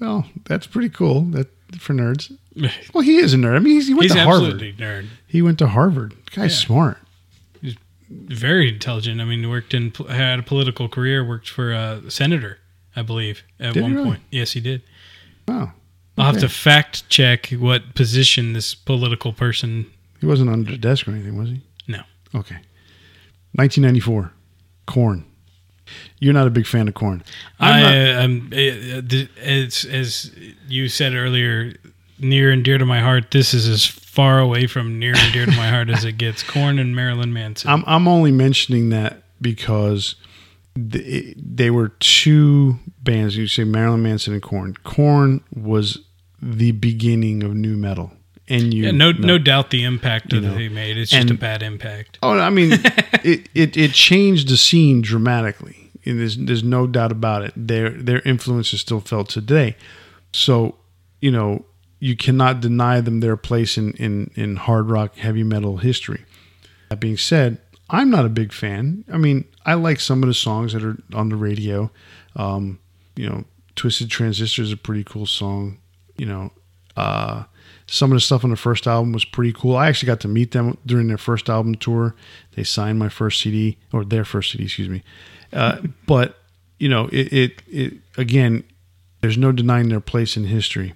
well, 0.00 0.24
that's 0.46 0.66
pretty 0.66 0.88
cool. 0.88 1.20
That 1.22 1.48
for 1.78 1.92
nerds. 1.92 2.34
Well, 2.94 3.02
he 3.02 3.18
is 3.18 3.34
a 3.34 3.36
nerd. 3.36 3.54
I 3.54 3.58
mean, 3.58 3.80
he 3.82 3.92
went 3.92 4.04
he's 4.04 4.14
to 4.14 4.24
Harvard. 4.24 4.58
nerd. 4.58 5.06
He 5.26 5.42
went 5.42 5.58
to 5.58 5.68
Harvard. 5.68 6.12
The 6.12 6.40
guy's 6.40 6.60
yeah. 6.60 6.66
smart. 6.66 6.98
He's 7.60 7.76
very 8.08 8.68
intelligent. 8.68 9.20
I 9.20 9.24
mean, 9.24 9.48
worked 9.48 9.74
in 9.74 9.92
had 10.08 10.38
a 10.38 10.42
political 10.42 10.88
career. 10.88 11.24
Worked 11.24 11.50
for 11.50 11.70
a 11.70 12.10
senator, 12.10 12.58
I 12.96 13.02
believe, 13.02 13.44
at 13.60 13.74
Did 13.74 13.82
one 13.82 13.94
really? 13.94 14.08
point. 14.08 14.22
Yes, 14.30 14.52
he 14.52 14.60
did. 14.60 14.82
Wow. 15.46 15.72
I'll 16.16 16.32
have 16.32 16.40
to 16.40 16.48
fact 16.48 17.08
check 17.10 17.50
what 17.50 17.94
position 17.94 18.54
this 18.54 18.74
political 18.74 19.32
person. 19.32 19.86
He 20.18 20.26
wasn't 20.26 20.50
under 20.50 20.72
the 20.72 20.78
desk 20.78 21.06
or 21.06 21.12
anything, 21.12 21.36
was 21.38 21.50
he? 21.50 21.60
No. 21.86 22.00
Okay. 22.34 22.56
1994. 23.54 24.32
Korn. 24.86 25.24
You're 26.20 26.32
not 26.34 26.46
a 26.46 26.50
big 26.50 26.66
fan 26.66 26.88
of 26.88 26.94
korn. 26.94 27.22
I'm 27.60 27.84
I 27.84 27.94
am. 27.94 28.46
uh, 28.52 29.02
th- 29.08 29.30
As 29.42 29.84
as 29.84 30.30
you 30.68 30.88
said 30.88 31.14
earlier, 31.14 31.74
near 32.18 32.50
and 32.50 32.64
dear 32.64 32.78
to 32.78 32.86
my 32.86 33.00
heart. 33.00 33.30
This 33.30 33.54
is 33.54 33.68
as 33.68 33.86
far 33.86 34.40
away 34.40 34.66
from 34.66 34.98
near 34.98 35.14
and 35.16 35.32
dear 35.32 35.46
to 35.46 35.52
my 35.52 35.68
heart 35.68 35.88
as 35.90 36.04
it 36.04 36.18
gets. 36.18 36.42
Korn 36.48 36.78
and 36.78 36.94
Marilyn 36.96 37.32
Manson. 37.32 37.70
I'm 37.70 37.84
I'm 37.86 38.08
only 38.08 38.32
mentioning 38.32 38.88
that 38.90 39.22
because 39.40 40.16
th- 40.74 41.36
they 41.36 41.70
were 41.70 41.90
two 42.00 42.78
bands. 43.02 43.36
You 43.36 43.46
say 43.46 43.64
Marilyn 43.64 44.02
Manson 44.02 44.32
and 44.32 44.42
Korn. 44.42 44.74
Korn 44.84 45.40
was 45.54 45.98
the 46.42 46.72
beginning 46.72 47.42
of 47.42 47.54
nu 47.54 47.76
metal, 47.76 48.12
and 48.48 48.72
you 48.72 48.84
yeah, 48.84 48.90
no, 48.90 49.12
no 49.12 49.38
doubt 49.38 49.70
the 49.70 49.84
impact 49.84 50.30
that 50.30 50.40
they 50.40 50.68
made. 50.68 50.96
It's 50.96 51.10
just 51.10 51.30
a 51.30 51.34
bad 51.34 51.62
impact. 51.62 52.18
Oh, 52.22 52.38
I 52.38 52.50
mean, 52.50 52.72
it, 53.24 53.48
it 53.54 53.76
it 53.76 53.92
changed 53.92 54.48
the 54.48 54.56
scene 54.56 55.02
dramatically. 55.02 55.90
And 56.04 56.20
there's 56.20 56.36
there's 56.36 56.64
no 56.64 56.86
doubt 56.86 57.12
about 57.12 57.42
it. 57.42 57.52
Their 57.56 57.90
their 57.90 58.20
influence 58.20 58.72
is 58.72 58.80
still 58.80 59.00
felt 59.00 59.28
today. 59.28 59.76
So, 60.32 60.76
you 61.20 61.30
know, 61.30 61.64
you 62.00 62.16
cannot 62.16 62.60
deny 62.60 63.00
them 63.00 63.20
their 63.20 63.36
place 63.36 63.76
in 63.76 63.92
in 63.94 64.30
in 64.34 64.56
hard 64.56 64.90
rock 64.90 65.16
heavy 65.16 65.42
metal 65.42 65.78
history. 65.78 66.24
That 66.88 67.00
being 67.00 67.18
said, 67.18 67.58
I'm 67.90 68.10
not 68.10 68.24
a 68.24 68.30
big 68.30 68.52
fan. 68.52 69.04
I 69.12 69.18
mean, 69.18 69.44
I 69.66 69.74
like 69.74 70.00
some 70.00 70.22
of 70.22 70.28
the 70.28 70.34
songs 70.34 70.72
that 70.72 70.82
are 70.82 70.96
on 71.14 71.28
the 71.28 71.36
radio. 71.36 71.90
Um, 72.36 72.78
you 73.16 73.28
know, 73.28 73.44
Twisted 73.76 74.10
Transistor 74.10 74.62
is 74.62 74.72
a 74.72 74.76
pretty 74.76 75.04
cool 75.04 75.26
song. 75.26 75.78
You 76.16 76.26
know, 76.26 76.52
uh, 76.96 77.44
some 77.90 78.12
of 78.12 78.16
the 78.16 78.20
stuff 78.20 78.44
on 78.44 78.50
the 78.50 78.56
first 78.56 78.86
album 78.86 79.12
was 79.12 79.24
pretty 79.24 79.52
cool. 79.52 79.74
I 79.74 79.88
actually 79.88 80.08
got 80.08 80.20
to 80.20 80.28
meet 80.28 80.52
them 80.52 80.76
during 80.84 81.08
their 81.08 81.18
first 81.18 81.48
album 81.48 81.74
tour. 81.74 82.14
They 82.54 82.62
signed 82.62 82.98
my 82.98 83.08
first 83.08 83.40
CD 83.40 83.78
or 83.92 84.04
their 84.04 84.24
first 84.24 84.52
CD, 84.52 84.64
excuse 84.64 84.90
me. 84.90 85.02
Uh, 85.52 85.78
but 86.06 86.36
you 86.78 86.88
know, 86.88 87.08
it, 87.10 87.32
it 87.32 87.62
it 87.66 87.94
again, 88.18 88.62
there's 89.22 89.38
no 89.38 89.52
denying 89.52 89.88
their 89.88 90.00
place 90.00 90.36
in 90.36 90.44
history. 90.44 90.92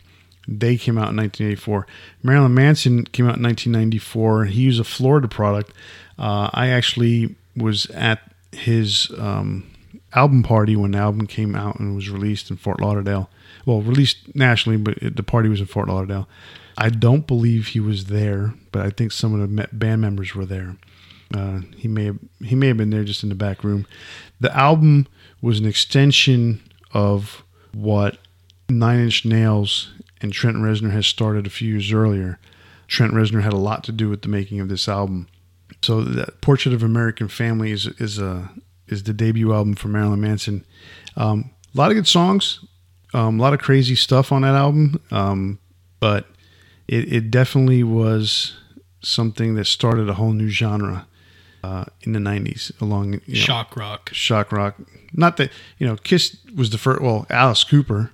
They 0.46 0.76
came 0.76 0.98
out 0.98 1.10
in 1.10 1.16
1984. 1.16 1.86
Marilyn 2.22 2.54
Manson 2.54 3.04
came 3.06 3.26
out 3.26 3.36
in 3.36 3.42
1994. 3.42 4.46
He 4.46 4.66
was 4.66 4.78
a 4.78 4.84
Florida 4.84 5.28
product. 5.28 5.72
Uh, 6.18 6.50
I 6.52 6.68
actually 6.68 7.36
was 7.56 7.86
at 7.86 8.20
his 8.50 9.10
um, 9.18 9.70
album 10.14 10.42
party 10.42 10.76
when 10.76 10.90
the 10.90 10.98
album 10.98 11.26
came 11.26 11.54
out 11.54 11.78
and 11.78 11.94
was 11.94 12.10
released 12.10 12.50
in 12.50 12.56
Fort 12.56 12.80
Lauderdale. 12.80 13.30
Well, 13.64 13.80
released 13.80 14.34
nationally, 14.34 14.76
but 14.76 14.98
it, 14.98 15.16
the 15.16 15.22
party 15.22 15.48
was 15.48 15.60
in 15.60 15.66
Fort 15.66 15.88
Lauderdale. 15.88 16.28
I 16.76 16.88
don't 16.88 17.26
believe 17.26 17.68
he 17.68 17.80
was 17.80 18.06
there, 18.06 18.54
but 18.70 18.82
I 18.82 18.90
think 18.90 19.12
some 19.12 19.34
of 19.34 19.40
the 19.40 19.68
band 19.72 20.00
members 20.00 20.34
were 20.34 20.46
there. 20.46 20.76
Uh, 21.34 21.60
he 21.76 21.88
may 21.88 22.04
have 22.04 22.18
he 22.44 22.54
may 22.54 22.68
have 22.68 22.76
been 22.76 22.90
there 22.90 23.04
just 23.04 23.22
in 23.22 23.28
the 23.28 23.34
back 23.34 23.64
room. 23.64 23.86
The 24.40 24.54
album 24.56 25.06
was 25.40 25.58
an 25.58 25.66
extension 25.66 26.62
of 26.92 27.42
what 27.72 28.18
Nine 28.68 29.00
Inch 29.00 29.24
Nails 29.24 29.92
and 30.20 30.32
Trent 30.32 30.56
Reznor 30.58 30.92
has 30.92 31.06
started 31.06 31.46
a 31.46 31.50
few 31.50 31.70
years 31.70 31.92
earlier. 31.92 32.38
Trent 32.86 33.14
Reznor 33.14 33.42
had 33.42 33.52
a 33.52 33.58
lot 33.58 33.84
to 33.84 33.92
do 33.92 34.08
with 34.08 34.22
the 34.22 34.28
making 34.28 34.60
of 34.60 34.68
this 34.68 34.88
album. 34.88 35.28
So 35.82 36.02
that 36.02 36.40
Portrait 36.40 36.74
of 36.74 36.82
American 36.82 37.28
Family 37.28 37.72
is 37.72 37.86
is 37.98 38.18
a 38.18 38.50
is 38.88 39.04
the 39.04 39.14
debut 39.14 39.52
album 39.52 39.74
for 39.74 39.88
Marilyn 39.88 40.20
Manson. 40.20 40.64
Um, 41.16 41.50
a 41.74 41.78
lot 41.78 41.90
of 41.90 41.96
good 41.96 42.06
songs, 42.06 42.64
um, 43.14 43.40
a 43.40 43.42
lot 43.42 43.54
of 43.54 43.60
crazy 43.60 43.94
stuff 43.94 44.32
on 44.32 44.42
that 44.42 44.54
album, 44.54 45.00
um, 45.10 45.58
but 45.98 46.26
it, 46.88 47.12
it 47.12 47.30
definitely 47.30 47.82
was 47.82 48.54
something 49.00 49.54
that 49.54 49.66
started 49.66 50.08
a 50.08 50.14
whole 50.14 50.32
new 50.32 50.48
genre 50.48 51.06
uh, 51.64 51.84
in 52.02 52.12
the 52.12 52.18
'90s. 52.20 52.72
Along 52.80 53.14
you 53.14 53.20
know, 53.28 53.34
Shock 53.34 53.76
rock. 53.76 54.10
shock 54.12 54.52
rock. 54.52 54.76
Not 55.12 55.36
that 55.36 55.50
you 55.78 55.86
know, 55.86 55.96
Kiss 55.96 56.36
was 56.54 56.70
the 56.70 56.78
first. 56.78 57.02
Well, 57.02 57.26
Alice 57.30 57.64
Cooper. 57.64 58.10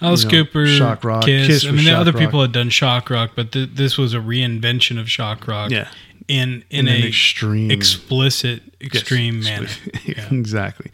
Alice 0.00 0.24
know, 0.24 0.30
Cooper, 0.30 0.66
shock 0.66 1.04
rock. 1.04 1.24
Kiss. 1.24 1.46
Kiss 1.46 1.66
I 1.66 1.70
mean, 1.70 1.88
other 1.88 2.12
rock. 2.12 2.20
people 2.20 2.42
had 2.42 2.52
done 2.52 2.68
shock 2.70 3.10
rock, 3.10 3.32
but 3.36 3.52
th- 3.52 3.70
this 3.74 3.96
was 3.96 4.12
a 4.14 4.18
reinvention 4.18 4.98
of 5.00 5.10
shock 5.10 5.46
rock. 5.46 5.70
Yeah. 5.70 5.88
in 6.28 6.64
in, 6.70 6.86
In 6.86 6.88
an 6.88 7.02
a 7.02 7.06
extreme- 7.06 7.70
explicit, 7.70 8.62
Yes, 8.80 8.94
extreme 8.94 9.40
manner. 9.40 9.68
Yeah, 10.04 10.28
exactly. 10.32 10.90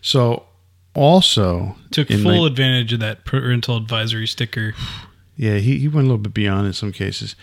So 0.00 0.44
also 0.94 1.76
Took 1.90 2.08
full 2.08 2.16
ni- 2.42 2.46
advantage 2.46 2.92
of 2.92 3.00
that 3.00 3.24
parental 3.24 3.76
advisory 3.76 4.26
sticker. 4.26 4.74
yeah, 5.36 5.58
he, 5.58 5.78
he 5.78 5.88
went 5.88 6.06
a 6.06 6.08
little 6.08 6.18
bit 6.18 6.34
beyond 6.34 6.66
in 6.66 6.72
some 6.72 6.92
cases. 6.92 7.36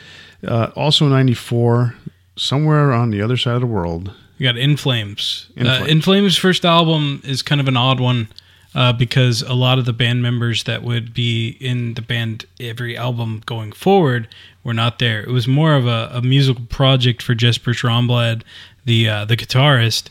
Uh, 0.45 0.71
also, 0.75 1.07
'94, 1.07 1.95
somewhere 2.35 2.91
on 2.91 3.11
the 3.11 3.21
other 3.21 3.37
side 3.37 3.55
of 3.55 3.61
the 3.61 3.67
world. 3.67 4.11
You 4.37 4.47
got 4.47 4.57
In 4.57 4.77
Flames. 4.77 5.49
In 5.55 5.67
uh, 5.67 5.77
Flames. 5.77 5.91
In 5.91 6.01
Flames' 6.01 6.37
first 6.37 6.65
album 6.65 7.21
is 7.23 7.41
kind 7.41 7.61
of 7.61 7.67
an 7.67 7.77
odd 7.77 7.99
one 7.99 8.27
uh, 8.75 8.93
because 8.93 9.41
a 9.43 9.53
lot 9.53 9.77
of 9.77 9.85
the 9.85 9.93
band 9.93 10.21
members 10.21 10.63
that 10.63 10.83
would 10.83 11.13
be 11.13 11.57
in 11.59 11.93
the 11.93 12.01
band 12.01 12.45
every 12.59 12.97
album 12.97 13.43
going 13.45 13.71
forward 13.71 14.27
were 14.63 14.73
not 14.73 14.99
there. 14.99 15.21
It 15.21 15.29
was 15.29 15.47
more 15.47 15.75
of 15.75 15.85
a, 15.85 16.09
a 16.13 16.21
musical 16.21 16.65
project 16.65 17.21
for 17.21 17.35
Jesper 17.35 17.71
Strömblad, 17.71 18.41
the 18.85 19.07
uh, 19.07 19.25
the 19.25 19.37
guitarist, 19.37 20.09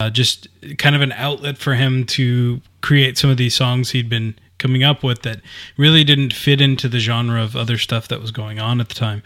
uh, 0.00 0.10
just 0.10 0.48
kind 0.78 0.96
of 0.96 1.02
an 1.02 1.12
outlet 1.12 1.58
for 1.58 1.74
him 1.74 2.04
to 2.06 2.60
create 2.80 3.18
some 3.18 3.30
of 3.30 3.36
these 3.36 3.54
songs 3.54 3.90
he'd 3.90 4.08
been 4.08 4.34
coming 4.60 4.84
up 4.84 5.02
with 5.02 5.22
that 5.22 5.40
really 5.76 6.04
didn't 6.04 6.32
fit 6.32 6.60
into 6.60 6.88
the 6.88 7.00
genre 7.00 7.42
of 7.42 7.56
other 7.56 7.78
stuff 7.78 8.06
that 8.08 8.20
was 8.20 8.30
going 8.30 8.60
on 8.60 8.80
at 8.80 8.88
the 8.88 8.94
time. 8.94 9.22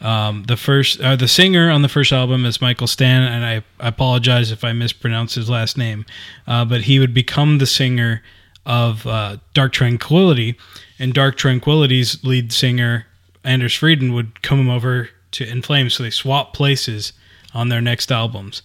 Um, 0.00 0.44
the 0.44 0.56
first, 0.56 1.00
uh, 1.00 1.16
the 1.16 1.28
singer 1.28 1.70
on 1.70 1.82
the 1.82 1.88
first 1.88 2.12
album 2.12 2.44
is 2.44 2.60
Mikael 2.60 2.86
Stanne, 2.86 3.22
and 3.22 3.44
I, 3.44 3.64
I 3.80 3.88
apologize 3.88 4.50
if 4.50 4.62
I 4.62 4.72
mispronounce 4.72 5.34
his 5.34 5.48
last 5.48 5.78
name, 5.78 6.04
uh, 6.46 6.64
but 6.64 6.82
he 6.82 6.98
would 6.98 7.14
become 7.14 7.58
the 7.58 7.66
singer 7.66 8.22
of 8.66 9.06
uh, 9.06 9.38
Dark 9.54 9.72
Tranquillity, 9.72 10.56
and 10.98 11.12
Dark 11.12 11.36
Tranquillity's 11.36 12.22
lead 12.22 12.52
singer 12.52 13.06
Anders 13.44 13.74
Fridén 13.78 14.14
would 14.14 14.42
come 14.42 14.68
over 14.70 15.10
to 15.32 15.46
In 15.46 15.62
Flames, 15.62 15.94
so 15.94 16.02
they 16.02 16.10
swap 16.10 16.54
places 16.54 17.12
on 17.52 17.68
their 17.68 17.80
next 17.80 18.10
albums. 18.10 18.62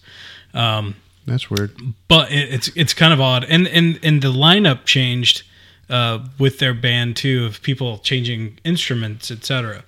Um, 0.54 0.96
That's 1.26 1.50
weird. 1.50 1.76
but 2.08 2.32
it, 2.32 2.52
it's 2.52 2.68
it's 2.74 2.94
kind 2.94 3.12
of 3.12 3.20
odd, 3.20 3.44
and 3.44 3.68
and 3.68 4.00
and 4.02 4.22
the 4.22 4.32
lineup 4.32 4.84
changed 4.84 5.42
uh, 5.90 6.24
with 6.38 6.58
their 6.58 6.72
band 6.72 7.16
too, 7.16 7.44
of 7.44 7.60
people 7.62 7.98
changing 7.98 8.58
instruments, 8.64 9.30
etc. 9.30 9.84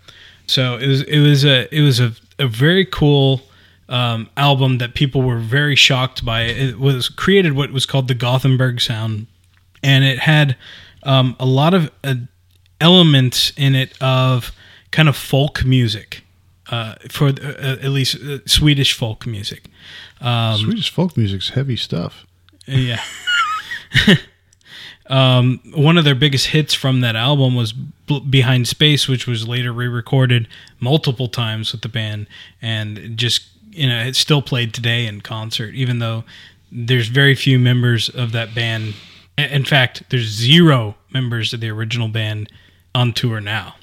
So 0.46 0.76
it 0.76 0.86
was 0.86 1.02
it 1.02 1.20
was 1.20 1.44
a 1.44 1.74
it 1.74 1.80
was 1.80 2.00
a, 2.00 2.12
a 2.38 2.46
very 2.46 2.84
cool 2.84 3.42
um, 3.88 4.28
album 4.36 4.78
that 4.78 4.94
people 4.94 5.22
were 5.22 5.38
very 5.38 5.76
shocked 5.76 6.24
by. 6.24 6.42
It 6.42 6.78
was 6.78 7.08
created 7.08 7.54
what 7.54 7.70
was 7.70 7.86
called 7.86 8.08
the 8.08 8.14
Gothenburg 8.14 8.80
sound, 8.80 9.28
and 9.82 10.04
it 10.04 10.18
had 10.18 10.56
um, 11.04 11.36
a 11.38 11.46
lot 11.46 11.72
of 11.72 11.90
uh, 12.02 12.14
elements 12.80 13.52
in 13.56 13.74
it 13.74 13.94
of 14.02 14.52
kind 14.90 15.08
of 15.08 15.16
folk 15.16 15.64
music. 15.64 16.24
Uh, 16.68 16.94
for 17.10 17.28
uh, 17.28 17.76
at 17.82 17.90
least 17.90 18.16
uh, 18.16 18.38
Swedish 18.46 18.94
folk 18.94 19.26
music, 19.26 19.64
um, 20.22 20.56
Swedish 20.56 20.90
folk 20.90 21.16
music's 21.18 21.50
heavy 21.50 21.76
stuff. 21.76 22.24
yeah. 22.66 23.02
um, 25.12 25.60
one 25.74 25.98
of 25.98 26.04
their 26.04 26.14
biggest 26.14 26.48
hits 26.48 26.72
from 26.72 27.02
that 27.02 27.16
album 27.16 27.54
was 27.54 27.72
B- 27.72 28.20
Behind 28.20 28.66
Space, 28.66 29.06
which 29.06 29.26
was 29.26 29.46
later 29.46 29.70
re-recorded 29.70 30.48
multiple 30.80 31.28
times 31.28 31.70
with 31.70 31.82
the 31.82 31.88
band, 31.90 32.26
and 32.62 33.14
just 33.14 33.46
you 33.70 33.86
know 33.86 34.02
it's 34.02 34.18
still 34.18 34.40
played 34.40 34.72
today 34.72 35.06
in 35.06 35.20
concert, 35.20 35.74
even 35.74 35.98
though 35.98 36.24
there's 36.72 37.08
very 37.08 37.34
few 37.34 37.58
members 37.58 38.08
of 38.08 38.32
that 38.32 38.54
band. 38.54 38.94
In 39.36 39.66
fact, 39.66 40.02
there's 40.08 40.28
zero 40.28 40.96
members 41.12 41.52
of 41.52 41.60
the 41.60 41.68
original 41.68 42.08
band 42.08 42.50
on 42.94 43.12
tour 43.12 43.38
now. 43.38 43.74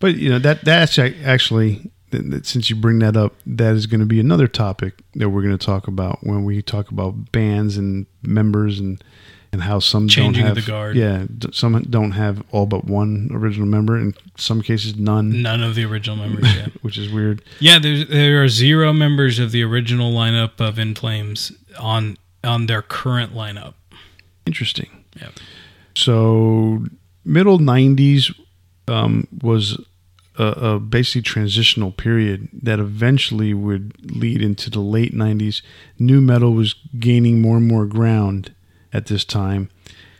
But 0.00 0.16
you 0.16 0.28
know 0.28 0.40
that 0.40 0.64
that's 0.64 0.98
actually 0.98 1.92
since 2.42 2.70
you 2.70 2.74
bring 2.74 2.98
that 3.00 3.16
up, 3.16 3.34
that 3.46 3.74
is 3.74 3.86
going 3.86 4.00
to 4.00 4.06
be 4.06 4.18
another 4.18 4.48
topic 4.48 5.02
that 5.14 5.28
we're 5.28 5.42
going 5.42 5.56
to 5.56 5.64
talk 5.64 5.86
about 5.86 6.18
when 6.22 6.44
we 6.44 6.60
talk 6.60 6.90
about 6.90 7.30
bands 7.30 7.76
and 7.76 8.06
members 8.22 8.80
and 8.80 9.02
and 9.52 9.62
how 9.62 9.78
some 9.78 10.08
Changing 10.08 10.44
don't 10.44 10.56
have 10.56 10.64
the 10.64 10.70
guard. 10.70 10.96
Yeah, 10.96 11.26
some 11.52 11.80
don't 11.82 12.12
have 12.12 12.42
all 12.50 12.66
but 12.66 12.84
one 12.84 13.30
original 13.32 13.66
member, 13.66 13.98
in 13.98 14.14
some 14.36 14.62
cases 14.62 14.96
none, 14.96 15.42
None 15.42 15.62
of 15.62 15.74
the 15.74 15.84
original 15.84 16.16
members. 16.16 16.54
Yeah. 16.54 16.66
which 16.82 16.98
is 16.98 17.12
weird. 17.12 17.42
Yeah, 17.60 17.78
there's, 17.78 18.08
there 18.08 18.42
are 18.42 18.48
zero 18.48 18.92
members 18.92 19.38
of 19.38 19.52
the 19.52 19.62
original 19.62 20.12
lineup 20.12 20.60
of 20.60 20.78
In 20.78 20.94
Flames 20.94 21.52
on 21.78 22.16
on 22.44 22.66
their 22.66 22.82
current 22.82 23.34
lineup. 23.34 23.74
Interesting. 24.46 25.04
Yeah. 25.20 25.30
So 25.94 26.84
middle 27.24 27.58
'90s 27.58 28.34
um, 28.88 29.26
was 29.42 29.78
a, 30.38 30.44
a 30.44 30.80
basically 30.80 31.22
transitional 31.22 31.92
period 31.92 32.48
that 32.52 32.78
eventually 32.78 33.54
would 33.54 34.14
lead 34.14 34.42
into 34.42 34.70
the 34.70 34.80
late 34.80 35.14
90s. 35.14 35.62
Nu 35.98 36.20
metal 36.20 36.52
was 36.52 36.74
gaining 36.98 37.40
more 37.40 37.56
and 37.56 37.66
more 37.66 37.86
ground 37.86 38.54
at 38.96 39.06
this 39.06 39.24
time. 39.24 39.68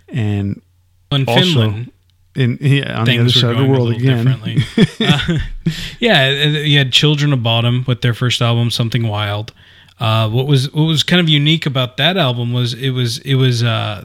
And 0.09 0.63
In 1.11 1.29
Also, 1.29 1.41
Finland, 1.41 1.93
in, 2.35 2.59
yeah, 2.61 3.01
on 3.01 3.07
the 3.07 3.19
other 3.19 3.31
side 3.31 3.53
of 3.53 3.59
the 3.59 3.65
world 3.65 3.91
again. 3.93 4.25
differently. 4.25 4.59
uh, 5.01 5.39
yeah, 5.99 6.31
you 6.31 6.79
had 6.79 6.93
Children 6.93 7.33
of 7.33 7.43
Bodom 7.43 7.85
with 7.87 8.03
their 8.03 8.15
first 8.15 8.43
album, 8.43 8.71
Something 8.71 9.09
Wild. 9.09 9.53
Uh, 9.99 10.29
what 10.29 10.47
was 10.47 10.71
what 10.75 10.85
was 10.85 11.03
kind 11.03 11.21
of 11.21 11.29
unique 11.29 11.65
about 11.65 11.97
that 11.97 12.19
album 12.19 12.53
was 12.53 12.75
it 12.75 12.91
was 12.91 13.19
it 13.21 13.37
was 13.37 13.63
uh, 13.63 14.05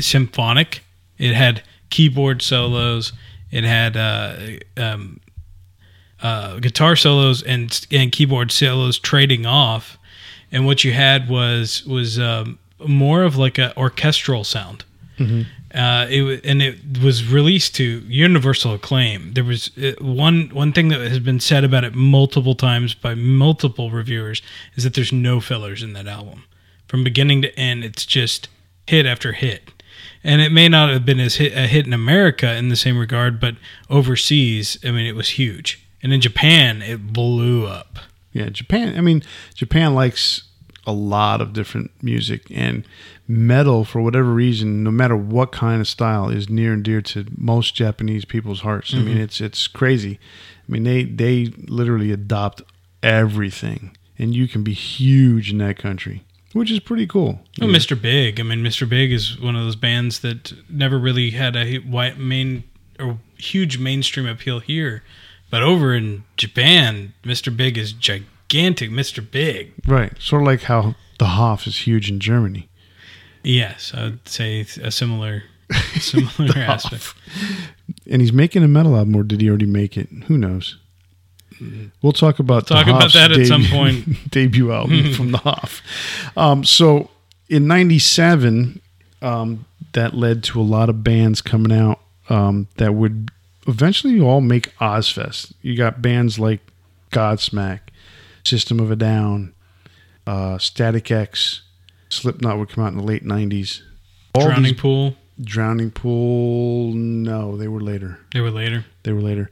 symphonic. 0.00 0.82
It 1.18 1.34
had 1.34 1.62
keyboard 1.90 2.40
solos. 2.40 3.12
It 3.50 3.64
had 3.64 3.96
uh, 3.96 4.36
um, 4.78 5.20
uh, 6.22 6.58
guitar 6.58 6.96
solos 6.96 7.42
and 7.42 7.86
and 7.90 8.10
keyboard 8.10 8.50
solos 8.50 8.98
trading 8.98 9.44
off. 9.44 9.98
And 10.50 10.64
what 10.64 10.84
you 10.84 10.92
had 10.94 11.28
was 11.28 11.84
was 11.84 12.18
um, 12.18 12.58
more 12.86 13.22
of 13.22 13.36
like 13.36 13.58
a 13.58 13.76
orchestral 13.76 14.44
sound. 14.44 14.84
Uh, 15.74 16.06
it 16.08 16.44
and 16.44 16.62
it 16.62 16.76
was 17.02 17.26
released 17.26 17.74
to 17.76 18.02
universal 18.06 18.74
acclaim. 18.74 19.32
There 19.34 19.44
was 19.44 19.70
uh, 19.76 19.92
one 20.00 20.50
one 20.52 20.72
thing 20.72 20.88
that 20.88 21.00
has 21.00 21.18
been 21.18 21.40
said 21.40 21.64
about 21.64 21.84
it 21.84 21.94
multiple 21.94 22.54
times 22.54 22.94
by 22.94 23.14
multiple 23.14 23.90
reviewers 23.90 24.42
is 24.76 24.84
that 24.84 24.94
there's 24.94 25.12
no 25.12 25.40
fillers 25.40 25.82
in 25.82 25.92
that 25.94 26.06
album 26.06 26.44
from 26.86 27.02
beginning 27.02 27.42
to 27.42 27.58
end. 27.58 27.84
It's 27.84 28.06
just 28.06 28.48
hit 28.86 29.06
after 29.06 29.32
hit, 29.32 29.70
and 30.22 30.40
it 30.40 30.52
may 30.52 30.68
not 30.68 30.90
have 30.90 31.04
been 31.04 31.20
as 31.20 31.36
hit, 31.36 31.52
a 31.52 31.66
hit 31.66 31.86
in 31.86 31.92
America 31.92 32.54
in 32.54 32.68
the 32.68 32.76
same 32.76 32.98
regard, 32.98 33.40
but 33.40 33.56
overseas, 33.90 34.78
I 34.84 34.90
mean, 34.90 35.06
it 35.06 35.16
was 35.16 35.30
huge. 35.30 35.84
And 36.02 36.12
in 36.12 36.20
Japan, 36.20 36.82
it 36.82 37.12
blew 37.12 37.66
up. 37.66 37.98
Yeah, 38.32 38.48
Japan. 38.48 38.96
I 38.96 39.00
mean, 39.00 39.22
Japan 39.54 39.94
likes 39.94 40.42
a 40.86 40.92
lot 40.92 41.40
of 41.40 41.52
different 41.52 41.90
music, 42.02 42.46
and 42.50 42.86
metal, 43.26 43.84
for 43.84 44.00
whatever 44.00 44.32
reason, 44.32 44.82
no 44.82 44.90
matter 44.90 45.16
what 45.16 45.52
kind 45.52 45.80
of 45.80 45.88
style, 45.88 46.28
is 46.28 46.48
near 46.48 46.72
and 46.72 46.82
dear 46.82 47.00
to 47.02 47.26
most 47.36 47.74
Japanese 47.74 48.24
people's 48.24 48.60
hearts. 48.60 48.92
I 48.92 48.98
mean, 48.98 49.08
mm-hmm. 49.08 49.20
it's 49.20 49.40
it's 49.40 49.66
crazy. 49.66 50.18
I 50.68 50.72
mean, 50.72 50.84
they 50.84 51.04
they 51.04 51.46
literally 51.66 52.12
adopt 52.12 52.62
everything, 53.02 53.96
and 54.18 54.34
you 54.34 54.48
can 54.48 54.62
be 54.62 54.72
huge 54.72 55.50
in 55.50 55.58
that 55.58 55.78
country, 55.78 56.24
which 56.52 56.70
is 56.70 56.80
pretty 56.80 57.06
cool. 57.06 57.40
Oh, 57.60 57.66
Mr. 57.66 58.00
Big. 58.00 58.40
I 58.40 58.42
mean, 58.42 58.62
Mr. 58.62 58.88
Big 58.88 59.12
is 59.12 59.40
one 59.40 59.56
of 59.56 59.64
those 59.64 59.76
bands 59.76 60.20
that 60.20 60.52
never 60.68 60.98
really 60.98 61.30
had 61.30 61.56
a 61.56 61.76
white 61.78 62.18
main 62.18 62.64
or 62.98 63.18
huge 63.38 63.78
mainstream 63.78 64.26
appeal 64.26 64.60
here, 64.60 65.02
but 65.50 65.62
over 65.62 65.94
in 65.94 66.24
Japan, 66.36 67.14
Mr. 67.22 67.54
Big 67.54 67.76
is 67.78 67.92
gigantic. 67.92 68.28
Mr. 68.54 69.28
Big. 69.28 69.72
Right, 69.86 70.12
sort 70.20 70.42
of 70.42 70.46
like 70.46 70.62
how 70.62 70.94
the 71.18 71.26
Hoff 71.26 71.66
is 71.66 71.78
huge 71.86 72.10
in 72.10 72.20
Germany. 72.20 72.68
Yes, 73.42 73.92
I 73.94 74.04
would 74.04 74.28
say 74.28 74.60
a 74.82 74.90
similar, 74.90 75.44
similar 76.00 76.52
aspect. 76.56 77.14
And 78.10 78.22
he's 78.22 78.32
making 78.32 78.62
a 78.62 78.68
metal 78.68 78.96
album, 78.96 79.16
or 79.16 79.22
did 79.22 79.40
he 79.40 79.48
already 79.48 79.66
make 79.66 79.96
it? 79.96 80.08
Who 80.26 80.38
knows? 80.38 80.78
We'll 82.02 82.12
talk 82.12 82.38
about 82.38 82.66
the 82.66 82.74
Talk 82.74 82.86
about 82.86 83.02
Hoff's 83.02 83.14
that 83.14 83.32
at 83.32 83.46
some 83.46 83.64
point. 83.64 84.30
debut 84.30 84.72
album 84.72 85.12
from 85.12 85.30
the 85.32 85.38
Hoff. 85.38 85.82
Um, 86.36 86.64
so 86.64 87.10
in 87.48 87.66
'97, 87.66 88.80
um, 89.22 89.64
that 89.92 90.14
led 90.14 90.42
to 90.44 90.60
a 90.60 90.62
lot 90.62 90.88
of 90.88 91.04
bands 91.04 91.40
coming 91.40 91.72
out 91.72 92.00
um, 92.28 92.68
that 92.76 92.94
would 92.94 93.30
eventually 93.66 94.20
all 94.20 94.40
make 94.40 94.76
Ozzfest. 94.78 95.52
You 95.62 95.76
got 95.76 96.02
bands 96.02 96.38
like 96.38 96.60
Godsmack, 97.12 97.80
System 98.44 98.78
of 98.80 98.90
a 98.90 98.96
Down, 98.96 99.54
uh, 100.26 100.58
Static 100.58 101.10
X, 101.10 101.62
Slipknot 102.10 102.58
would 102.58 102.68
come 102.68 102.84
out 102.84 102.92
in 102.92 102.98
the 102.98 103.04
late 103.04 103.24
'90s. 103.24 103.82
All 104.34 104.46
Drowning 104.46 104.72
these- 104.72 104.80
Pool. 104.80 105.16
Drowning 105.42 105.90
Pool. 105.90 106.92
No, 106.92 107.56
they 107.56 107.66
were 107.66 107.80
later. 107.80 108.20
They 108.32 108.40
were 108.40 108.50
later. 108.52 108.84
They 109.02 109.12
were 109.12 109.20
later. 109.22 109.50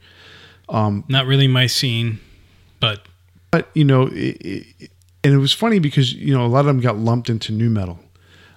Not 0.69 1.25
really 1.25 1.47
my 1.47 1.67
scene, 1.67 2.19
but 2.79 3.05
But 3.51 3.69
you 3.73 3.83
know, 3.83 4.03
it, 4.07 4.37
it, 4.41 4.91
and 5.23 5.33
it 5.33 5.37
was 5.37 5.51
funny 5.53 5.79
because 5.79 6.13
you 6.13 6.33
know 6.33 6.45
a 6.45 6.47
lot 6.47 6.61
of 6.61 6.67
them 6.67 6.79
got 6.79 6.97
lumped 6.97 7.29
into 7.29 7.51
nu 7.51 7.69
metal, 7.69 7.99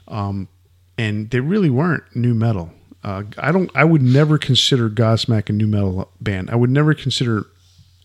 um, 0.09 0.49
and 0.97 1.31
they 1.31 1.41
really 1.41 1.69
weren't 1.71 2.05
nu 2.15 2.33
metal. 2.35 2.73
Uh, 3.03 3.25
I 3.39 3.51
don't. 3.53 3.71
I 3.75 3.85
would 3.85 4.03
never 4.03 4.39
consider 4.39 4.89
Godsmack 4.89 5.51
a 5.51 5.53
nu 5.53 5.67
metal 5.67 6.11
band. 6.21 6.49
I 6.51 6.55
would 6.57 6.71
never 6.71 6.95
consider 6.95 7.47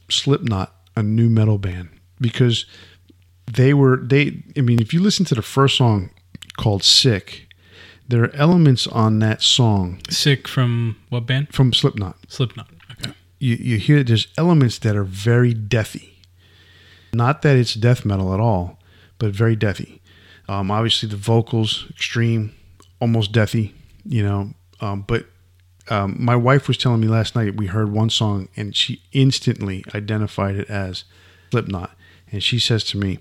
Slipknot 0.09 0.75
a 0.95 1.03
nu 1.03 1.29
metal 1.29 1.57
band 1.59 1.89
because 2.21 2.65
they 3.51 3.73
were 3.73 3.97
they. 3.97 4.43
I 4.55 4.61
mean, 4.61 4.79
if 4.79 4.93
you 4.93 5.01
listen 5.01 5.25
to 5.25 5.35
the 5.35 5.41
first 5.41 5.77
song 5.77 6.11
called 6.57 6.83
"Sick," 6.83 7.49
there 8.07 8.23
are 8.23 8.35
elements 8.35 8.87
on 8.87 9.19
that 9.19 9.41
song 9.41 9.99
sick 10.09 10.47
from 10.47 10.97
what 11.09 11.25
band? 11.25 11.53
from 11.53 11.73
Slipknot. 11.73 12.17
Slipknot. 12.27 12.67
Okay. 12.91 13.13
you, 13.39 13.55
you 13.55 13.77
hear 13.77 14.03
there's 14.03 14.27
elements 14.37 14.79
that 14.79 14.95
are 14.95 15.03
very 15.03 15.53
deathy. 15.53 16.09
Not 17.13 17.41
that 17.41 17.57
it's 17.57 17.73
death 17.73 18.05
metal 18.05 18.33
at 18.33 18.39
all, 18.39 18.79
but 19.17 19.31
very 19.31 19.57
deathy. 19.57 19.99
Um, 20.47 20.71
obviously, 20.71 21.09
the 21.09 21.17
vocals 21.17 21.87
extreme, 21.89 22.53
almost 22.99 23.33
deathy. 23.33 23.73
You 24.05 24.23
know, 24.23 24.49
um, 24.79 25.03
but 25.07 25.25
um, 25.89 26.15
my 26.19 26.35
wife 26.35 26.67
was 26.67 26.77
telling 26.77 27.01
me 27.01 27.07
last 27.07 27.35
night 27.35 27.55
we 27.55 27.67
heard 27.67 27.91
one 27.91 28.09
song 28.09 28.47
and 28.55 28.75
she 28.75 29.01
instantly 29.11 29.83
identified 29.93 30.55
it 30.55 30.69
as 30.69 31.03
Slipknot, 31.51 31.91
and 32.31 32.43
she 32.43 32.59
says 32.59 32.83
to 32.85 32.97
me, 32.97 33.19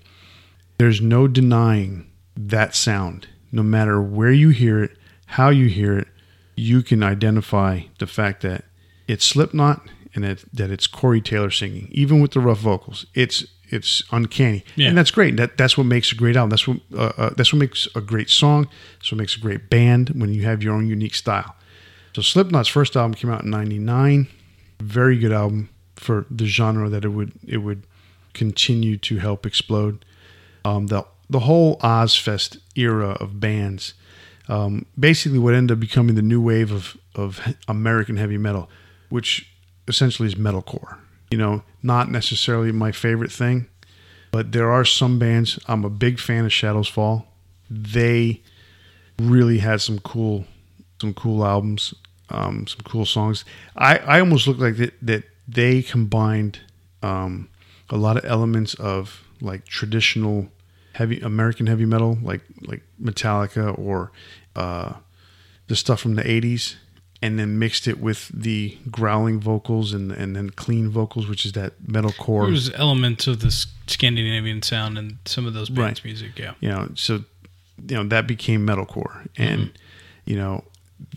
"There's 0.77 1.01
no 1.01 1.27
denying 1.27 2.07
that 2.35 2.75
sound. 2.75 3.27
No 3.51 3.63
matter 3.63 4.01
where 4.01 4.31
you 4.31 4.49
hear 4.49 4.83
it, 4.83 4.91
how 5.25 5.49
you 5.49 5.67
hear 5.67 5.97
it, 5.97 6.07
you 6.55 6.81
can 6.81 7.03
identify 7.03 7.81
the 7.99 8.07
fact 8.07 8.41
that 8.43 8.63
it's 9.07 9.25
Slipknot 9.25 9.81
and 10.15 10.23
that, 10.23 10.43
that 10.53 10.71
it's 10.71 10.87
Corey 10.87 11.21
Taylor 11.21 11.51
singing, 11.51 11.87
even 11.91 12.19
with 12.21 12.31
the 12.31 12.39
rough 12.39 12.59
vocals. 12.59 13.05
It's 13.13 13.45
it's 13.69 14.03
uncanny, 14.11 14.65
Yeah. 14.75 14.89
and 14.89 14.97
that's 14.97 15.11
great. 15.11 15.37
That 15.37 15.57
that's 15.57 15.77
what 15.77 15.85
makes 15.85 16.11
a 16.11 16.15
great 16.15 16.35
album. 16.35 16.49
That's 16.49 16.67
what 16.67 16.79
uh, 16.93 17.11
uh, 17.17 17.29
that's 17.35 17.53
what 17.53 17.59
makes 17.59 17.87
a 17.95 18.01
great 18.01 18.29
song. 18.29 18.67
That's 18.97 19.11
what 19.11 19.17
makes 19.19 19.35
a 19.37 19.39
great 19.39 19.69
band 19.69 20.09
when 20.09 20.33
you 20.33 20.43
have 20.43 20.61
your 20.63 20.73
own 20.73 20.87
unique 20.87 21.15
style. 21.15 21.55
So 22.13 22.21
Slipknot's 22.21 22.67
first 22.67 22.95
album 22.97 23.13
came 23.13 23.31
out 23.31 23.43
in 23.43 23.49
'99. 23.49 24.27
Very 24.81 25.17
good 25.17 25.31
album 25.31 25.69
for 25.95 26.25
the 26.29 26.45
genre 26.45 26.89
that 26.89 27.05
it 27.05 27.09
would 27.09 27.31
it 27.47 27.57
would 27.57 27.85
continue 28.33 28.97
to 28.97 29.17
help 29.17 29.45
explode. 29.45 30.05
Um, 30.65 30.87
the 30.87 31.05
the 31.29 31.39
whole 31.39 31.77
Ozzfest 31.77 32.59
era 32.75 33.11
of 33.19 33.39
bands, 33.39 33.93
um, 34.47 34.85
basically 34.99 35.39
what 35.39 35.53
ended 35.53 35.77
up 35.77 35.79
becoming 35.79 36.15
the 36.15 36.21
new 36.21 36.41
wave 36.41 36.71
of 36.71 36.97
of 37.15 37.39
American 37.67 38.17
heavy 38.17 38.37
metal, 38.37 38.69
which 39.09 39.49
essentially 39.87 40.27
is 40.27 40.35
metalcore. 40.35 40.97
You 41.29 41.37
know, 41.37 41.63
not 41.81 42.09
necessarily 42.09 42.71
my 42.71 42.91
favorite 42.91 43.31
thing, 43.31 43.67
but 44.31 44.51
there 44.51 44.69
are 44.69 44.85
some 44.85 45.19
bands. 45.19 45.57
I'm 45.67 45.85
a 45.85 45.89
big 45.89 46.19
fan 46.19 46.45
of 46.45 46.51
Shadows 46.51 46.87
Fall. 46.87 47.27
They 47.69 48.41
really 49.19 49.59
had 49.59 49.81
some 49.81 49.99
cool 49.99 50.45
some 50.99 51.13
cool 51.13 51.43
albums, 51.43 51.93
um, 52.29 52.67
some 52.67 52.81
cool 52.83 53.05
songs. 53.05 53.43
I, 53.75 53.97
I 53.97 54.19
almost 54.19 54.47
look 54.47 54.59
like 54.59 54.77
that, 54.77 54.93
that 55.01 55.23
they 55.47 55.81
combined 55.81 56.59
um, 57.01 57.49
a 57.91 57.97
lot 57.97 58.17
of 58.17 58.25
elements 58.25 58.73
of 58.75 59.23
like 59.41 59.65
traditional 59.65 60.49
heavy 60.93 61.19
American 61.19 61.67
heavy 61.67 61.85
metal, 61.85 62.17
like 62.23 62.41
like 62.61 62.81
Metallica 63.01 63.77
or 63.77 64.11
uh, 64.55 64.93
the 65.67 65.75
stuff 65.75 65.99
from 65.99 66.15
the 66.15 66.23
'80s, 66.23 66.75
and 67.21 67.37
then 67.37 67.59
mixed 67.59 67.87
it 67.87 67.99
with 67.99 68.29
the 68.29 68.77
growling 68.89 69.39
vocals 69.39 69.93
and 69.93 70.11
and 70.11 70.35
then 70.35 70.49
clean 70.49 70.89
vocals, 70.89 71.27
which 71.27 71.45
is 71.45 71.51
that 71.51 71.83
metalcore. 71.83 72.43
There 72.43 72.51
was 72.51 72.73
elements 72.73 73.27
of 73.27 73.41
the 73.41 73.51
Scandinavian 73.87 74.61
sound 74.61 74.97
and 74.97 75.17
some 75.25 75.45
of 75.45 75.53
those 75.53 75.69
bands' 75.69 76.03
music. 76.03 76.39
Yeah. 76.39 76.53
you 76.61 76.69
know 76.69 76.89
so 76.95 77.23
you 77.87 77.95
know 77.95 78.03
that 78.05 78.27
became 78.27 78.65
metalcore 78.65 79.27
and 79.37 79.71
you 80.25 80.35
know 80.35 80.63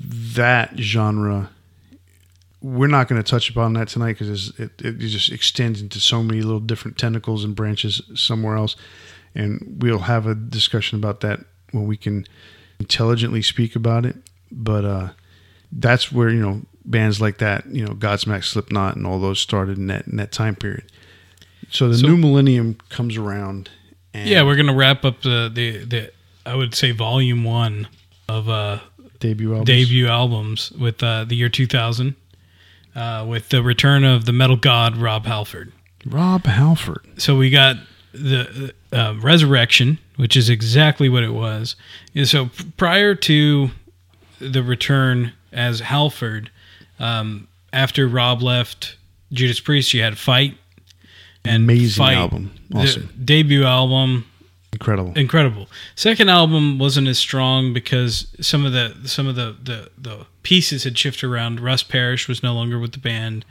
that 0.00 0.76
genre 0.78 1.50
we're 2.64 2.86
not 2.86 3.08
going 3.08 3.22
to 3.22 3.28
touch 3.30 3.50
upon 3.50 3.74
that 3.74 3.88
tonight 3.88 4.16
because 4.18 4.58
it, 4.58 4.70
it 4.80 4.98
just 4.98 5.30
extends 5.30 5.82
into 5.82 6.00
so 6.00 6.22
many 6.22 6.40
little 6.40 6.60
different 6.60 6.96
tentacles 6.96 7.44
and 7.44 7.54
branches 7.54 8.00
somewhere 8.14 8.56
else 8.56 8.74
and 9.34 9.76
we'll 9.82 9.98
have 9.98 10.26
a 10.26 10.34
discussion 10.34 10.98
about 10.98 11.20
that 11.20 11.40
when 11.72 11.86
we 11.86 11.96
can 11.96 12.24
intelligently 12.80 13.42
speak 13.42 13.76
about 13.76 14.06
it 14.06 14.16
but 14.50 14.84
uh 14.84 15.08
that's 15.72 16.10
where 16.10 16.30
you 16.30 16.40
know 16.40 16.62
bands 16.86 17.20
like 17.20 17.36
that 17.38 17.66
you 17.66 17.84
know 17.84 17.92
godsmack 17.92 18.42
slipknot 18.44 18.96
and 18.96 19.06
all 19.06 19.18
those 19.20 19.38
started 19.40 19.76
in 19.76 19.86
that 19.88 20.06
in 20.06 20.16
that 20.16 20.32
time 20.32 20.54
period 20.56 20.84
so 21.70 21.88
the 21.88 21.98
So- 21.98 22.06
new 22.06 22.16
millennium 22.16 22.78
comes 22.88 23.16
around 23.16 23.68
and 24.14 24.28
Yeah, 24.28 24.42
we're 24.44 24.56
gonna 24.56 24.74
wrap 24.74 25.04
up 25.04 25.20
the 25.22 25.50
the, 25.52 25.84
the 25.84 26.12
I 26.46 26.54
would 26.54 26.74
say 26.74 26.92
volume 26.92 27.42
one 27.44 27.88
of 28.28 28.48
uh 28.48 28.78
debut 29.18 29.50
albums. 29.52 29.66
debut 29.66 30.06
albums 30.08 30.70
with 30.72 31.02
uh, 31.02 31.24
the 31.24 31.34
year 31.34 31.48
2000. 31.48 32.14
Uh, 32.94 33.24
with 33.28 33.48
the 33.48 33.62
return 33.62 34.04
of 34.04 34.24
the 34.24 34.32
metal 34.32 34.56
god 34.56 34.96
Rob 34.96 35.26
Halford. 35.26 35.72
Rob 36.06 36.44
Halford. 36.46 37.04
So 37.16 37.36
we 37.36 37.50
got 37.50 37.76
the 38.12 38.72
uh, 38.92 39.14
resurrection, 39.20 39.98
which 40.16 40.36
is 40.36 40.48
exactly 40.48 41.08
what 41.08 41.22
it 41.22 41.32
was. 41.32 41.76
And 42.14 42.28
so 42.28 42.50
prior 42.76 43.14
to 43.16 43.70
the 44.38 44.62
return 44.62 45.32
as 45.52 45.80
Halford, 45.80 46.50
um, 46.98 47.48
after 47.72 48.06
Rob 48.06 48.42
left 48.42 48.96
Judas 49.32 49.58
Priest, 49.60 49.94
you 49.94 50.02
had 50.02 50.16
Fight 50.18 50.56
and 51.44 51.64
Amazing 51.64 52.04
Fight, 52.04 52.16
album. 52.16 52.52
the 52.70 52.78
Awesome. 52.80 53.08
debut 53.24 53.64
album, 53.64 54.26
Incredible. 54.74 55.12
incredible. 55.16 55.68
Second 55.94 56.28
album 56.28 56.78
wasn't 56.78 57.08
as 57.08 57.18
strong 57.18 57.72
because 57.72 58.26
some 58.40 58.66
of 58.66 58.72
the 58.72 58.94
some 59.06 59.26
of 59.26 59.36
the 59.36 59.56
the, 59.62 59.90
the 59.96 60.26
pieces 60.42 60.84
had 60.84 60.98
shifted 60.98 61.26
around. 61.26 61.60
Russ 61.60 61.82
Parrish 61.82 62.28
was 62.28 62.42
no 62.42 62.52
longer 62.54 62.78
with 62.78 62.92
the 62.92 62.98
band. 62.98 63.44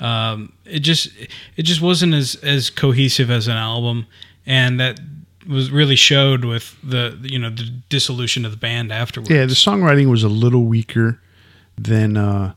Um, 0.00 0.52
it 0.64 0.80
just 0.80 1.08
it 1.56 1.62
just 1.62 1.80
wasn't 1.80 2.14
as 2.14 2.34
as 2.36 2.70
cohesive 2.70 3.30
as 3.30 3.48
an 3.48 3.56
album, 3.56 4.06
and 4.44 4.78
that 4.78 5.00
was 5.48 5.70
really 5.70 5.96
showed 5.96 6.44
with 6.44 6.76
the 6.82 7.18
you 7.22 7.38
know 7.38 7.50
the 7.50 7.70
dissolution 7.88 8.44
of 8.44 8.50
the 8.50 8.56
band 8.56 8.92
afterwards. 8.92 9.30
Yeah, 9.30 9.46
the 9.46 9.54
songwriting 9.54 10.10
was 10.10 10.22
a 10.22 10.28
little 10.28 10.64
weaker 10.64 11.20
than 11.78 12.16
uh, 12.16 12.54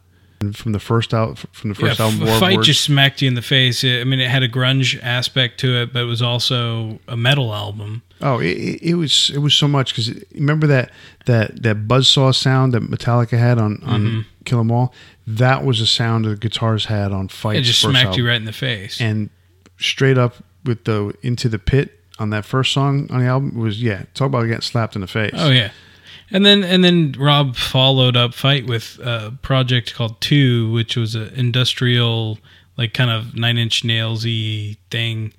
from 0.54 0.72
the 0.72 0.80
first 0.80 1.14
out 1.14 1.38
from 1.54 1.70
the 1.70 1.76
first 1.76 2.00
Yeah, 2.00 2.06
album. 2.06 2.22
F- 2.24 2.28
War 2.30 2.40
Fight 2.40 2.62
just 2.62 2.82
smacked 2.82 3.22
you 3.22 3.28
in 3.28 3.34
the 3.34 3.42
face. 3.42 3.84
I 3.84 4.04
mean, 4.04 4.20
it 4.20 4.30
had 4.30 4.44
a 4.44 4.48
grunge 4.50 4.98
aspect 5.04 5.60
to 5.62 5.76
it, 5.82 5.92
but 5.94 6.02
it 6.04 6.06
was 6.06 6.22
also 6.22 7.00
a 7.08 7.18
metal 7.18 7.54
album. 7.54 8.02
Oh, 8.22 8.40
it, 8.40 8.80
it, 8.82 8.96
was 8.96 9.32
it 9.34 9.38
was 9.40 9.54
so 9.56 9.68
much 9.68 9.94
because 9.94 10.14
remember 10.34 10.68
that 10.68 10.92
that 11.26 11.64
that 11.64 11.88
buzzsaw 11.88 12.34
sound 12.36 12.74
that 12.74 12.84
Metallica 12.84 13.38
had 13.38 13.58
on 13.58 13.82
on 13.86 14.02
Mm-hmm. 14.02 14.20
Kill 14.46 14.60
'Em 14.62 14.72
All. 14.72 14.94
That 15.28 15.64
was 15.64 15.80
a 15.80 15.86
sound 15.88 16.26
that 16.26 16.30
the 16.30 16.36
guitars 16.38 16.86
had 16.86 17.12
on 17.12 17.28
Fight. 17.28 17.58
It 17.58 17.62
just 17.62 17.82
smacked 17.82 18.06
album. 18.08 18.20
you 18.20 18.28
right 18.28 18.36
in 18.38 18.46
the 18.46 18.52
face. 18.52 19.00
And 19.00 19.30
straight 19.78 20.18
up 20.18 20.36
with 20.66 20.86
the 20.86 21.14
Into 21.22 21.48
the 21.50 21.60
Pit 21.60 22.00
on 22.18 22.32
that 22.32 22.44
first 22.46 22.74
song 22.74 23.08
on 23.12 23.20
the 23.20 23.26
album 23.26 23.58
was 23.58 23.82
yeah. 23.82 24.04
Talk 24.14 24.28
about 24.28 24.44
getting 24.46 24.62
slapped 24.62 24.96
in 24.96 25.02
the 25.02 25.08
face. 25.08 25.32
Oh 25.36 25.50
yeah, 25.52 25.72
and 26.32 26.46
then 26.46 26.64
and 26.64 26.84
then 26.84 27.14
Rob 27.18 27.56
followed 27.56 28.16
up 28.16 28.34
fight 28.34 28.66
with 28.68 29.00
a 29.00 29.34
project 29.42 29.94
called 29.94 30.20
Two, 30.22 30.72
which 30.72 30.96
was 30.96 31.16
an 31.16 31.34
industrial 31.36 32.40
like 32.78 32.94
kind 32.94 33.12
of 33.12 33.36
Nine 33.36 33.58
Inch 33.58 33.84
Nailsy 33.84 34.78
thing 34.90 35.34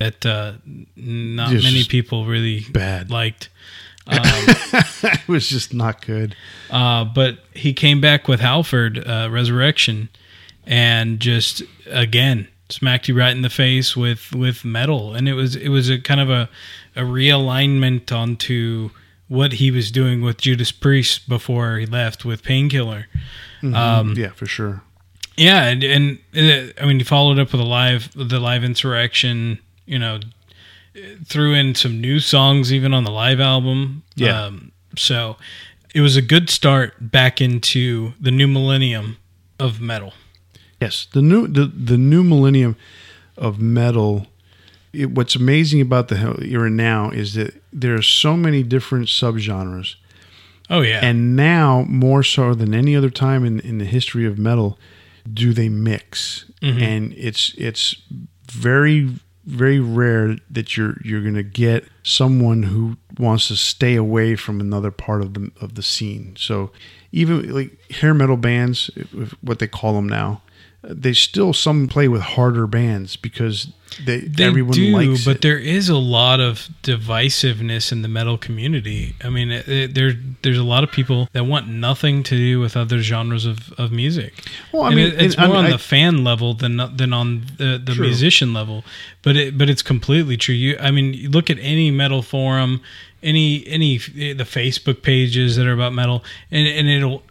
that 0.00 0.24
uh, 0.26 0.54
not 0.96 1.52
many 1.52 1.84
people 1.84 2.26
really 2.26 2.60
bad. 2.72 3.10
liked. 3.10 3.48
Um, 4.06 4.18
it 5.04 5.28
was 5.28 5.48
just 5.48 5.72
not 5.72 6.04
good. 6.04 6.34
uh, 6.70 7.04
but 7.04 7.38
he 7.54 7.72
came 7.72 8.00
back 8.00 8.26
with 8.26 8.40
Halford 8.40 8.98
uh, 9.06 9.28
Resurrection, 9.30 10.08
and 10.66 11.20
just 11.20 11.62
again 11.86 12.48
smacked 12.70 13.06
you 13.06 13.16
right 13.16 13.30
in 13.30 13.42
the 13.42 13.50
face 13.50 13.96
with 13.96 14.32
with 14.34 14.64
metal, 14.64 15.14
and 15.14 15.28
it 15.28 15.34
was 15.34 15.54
it 15.54 15.68
was 15.68 15.88
a 15.88 16.00
kind 16.00 16.18
of 16.20 16.28
a 16.28 16.48
a 16.96 17.02
realignment 17.02 18.10
onto 18.10 18.90
what 19.30 19.52
he 19.52 19.70
was 19.70 19.92
doing 19.92 20.22
with 20.22 20.38
Judas 20.38 20.72
Priest 20.72 21.28
before 21.28 21.76
he 21.76 21.86
left 21.86 22.24
with 22.24 22.42
Painkiller. 22.42 23.06
Um, 23.62 24.14
yeah, 24.16 24.30
for 24.30 24.46
sure. 24.46 24.82
yeah, 25.36 25.68
and, 25.68 25.84
and 25.84 26.18
uh, 26.34 26.72
I 26.82 26.84
mean, 26.84 26.98
he 26.98 27.04
followed 27.04 27.38
up 27.38 27.52
with 27.52 27.60
a 27.60 27.64
live, 27.64 28.10
the 28.16 28.40
live 28.40 28.64
insurrection. 28.64 29.60
You 29.86 30.00
know, 30.00 30.18
threw 31.24 31.54
in 31.54 31.76
some 31.76 32.00
new 32.00 32.18
songs 32.18 32.72
even 32.72 32.92
on 32.92 33.04
the 33.04 33.12
live 33.12 33.38
album. 33.38 34.02
Yeah. 34.16 34.46
Um, 34.46 34.72
so 34.96 35.36
it 35.94 36.00
was 36.00 36.16
a 36.16 36.22
good 36.22 36.50
start 36.50 36.94
back 36.98 37.40
into 37.40 38.14
the 38.20 38.32
new 38.32 38.48
millennium 38.48 39.18
of 39.60 39.80
metal. 39.80 40.12
Yes, 40.80 41.06
the 41.12 41.22
new 41.22 41.46
the, 41.46 41.66
the 41.66 41.98
new 41.98 42.24
millennium 42.24 42.74
of 43.36 43.60
metal. 43.60 44.26
It, 44.92 45.12
what's 45.12 45.36
amazing 45.36 45.80
about 45.82 46.08
the 46.08 46.36
era 46.42 46.68
now 46.68 47.10
is 47.10 47.34
that 47.34 47.59
there 47.72 47.94
are 47.94 48.02
so 48.02 48.36
many 48.36 48.62
different 48.62 49.06
subgenres, 49.08 49.96
Oh 50.68 50.82
yeah, 50.82 51.00
and 51.02 51.36
now 51.36 51.84
more 51.88 52.22
so 52.22 52.54
than 52.54 52.74
any 52.74 52.94
other 52.94 53.10
time 53.10 53.44
in, 53.44 53.60
in 53.60 53.78
the 53.78 53.84
history 53.84 54.26
of 54.26 54.38
metal, 54.38 54.78
do 55.32 55.52
they 55.52 55.68
mix? 55.68 56.46
Mm-hmm. 56.62 56.82
And 56.82 57.14
it's 57.16 57.54
it's 57.56 57.96
very 58.46 59.10
very 59.44 59.80
rare 59.80 60.36
that 60.48 60.76
you're 60.76 60.96
you're 61.02 61.22
gonna 61.22 61.42
get 61.42 61.84
someone 62.02 62.64
who 62.64 62.96
wants 63.18 63.48
to 63.48 63.56
stay 63.56 63.96
away 63.96 64.36
from 64.36 64.60
another 64.60 64.90
part 64.90 65.22
of 65.22 65.34
the 65.34 65.50
of 65.60 65.74
the 65.74 65.82
scene. 65.82 66.36
So 66.38 66.70
even 67.12 67.52
like 67.52 67.90
hair 67.90 68.14
metal 68.14 68.36
bands, 68.36 68.90
what 69.40 69.58
they 69.58 69.66
call 69.66 69.94
them 69.94 70.08
now, 70.08 70.42
they 70.82 71.12
still 71.12 71.52
some 71.52 71.88
play 71.88 72.08
with 72.08 72.22
harder 72.22 72.66
bands 72.66 73.16
because 73.16 73.70
they, 74.06 74.20
they 74.20 74.44
everyone 74.44 74.72
do, 74.72 74.92
likes 74.96 75.24
but 75.24 75.36
it. 75.36 75.42
there 75.42 75.58
is 75.58 75.88
a 75.88 75.96
lot 75.96 76.40
of 76.40 76.68
divisiveness 76.82 77.92
in 77.92 78.02
the 78.02 78.08
metal 78.08 78.38
community. 78.38 79.14
I 79.22 79.30
mean, 79.30 79.50
it, 79.50 79.68
it- 79.68 79.94
there 79.94 80.12
there's 80.42 80.58
a 80.58 80.62
lot 80.64 80.84
of 80.84 80.90
people 80.90 81.28
that 81.32 81.44
want 81.44 81.68
nothing 81.68 82.22
to 82.22 82.36
do 82.36 82.60
with 82.60 82.76
other 82.76 83.02
genres 83.02 83.44
of, 83.46 83.72
of 83.78 83.92
music. 83.92 84.32
Well, 84.72 84.84
I 84.84 84.90
mean, 84.94 85.08
it- 85.08 85.20
it's 85.20 85.34
and- 85.34 85.48
more 85.48 85.56
I- 85.56 85.58
on 85.60 85.64
I- 85.66 85.70
the 85.72 85.78
fan 85.78 86.24
level 86.24 86.54
than 86.54 86.76
than 86.96 87.12
on 87.12 87.42
the, 87.58 87.80
the 87.84 87.94
True. 87.94 88.06
musician 88.06 88.52
level. 88.54 88.84
But 89.22 89.36
it 89.36 89.58
but 89.58 89.68
it's 89.68 89.82
completely 89.82 90.36
true. 90.36 90.54
You, 90.54 90.78
I 90.80 90.90
mean, 90.90 91.12
you 91.12 91.28
look 91.28 91.50
at 91.50 91.58
any 91.60 91.90
metal 91.90 92.22
forum, 92.22 92.80
any 93.22 93.66
any 93.66 93.98
the 93.98 94.44
Facebook 94.44 95.02
pages 95.02 95.56
that 95.56 95.66
are 95.66 95.72
about 95.72 95.92
metal, 95.92 96.24
and 96.50 96.66
and 96.66 96.88
it'll 96.88 97.22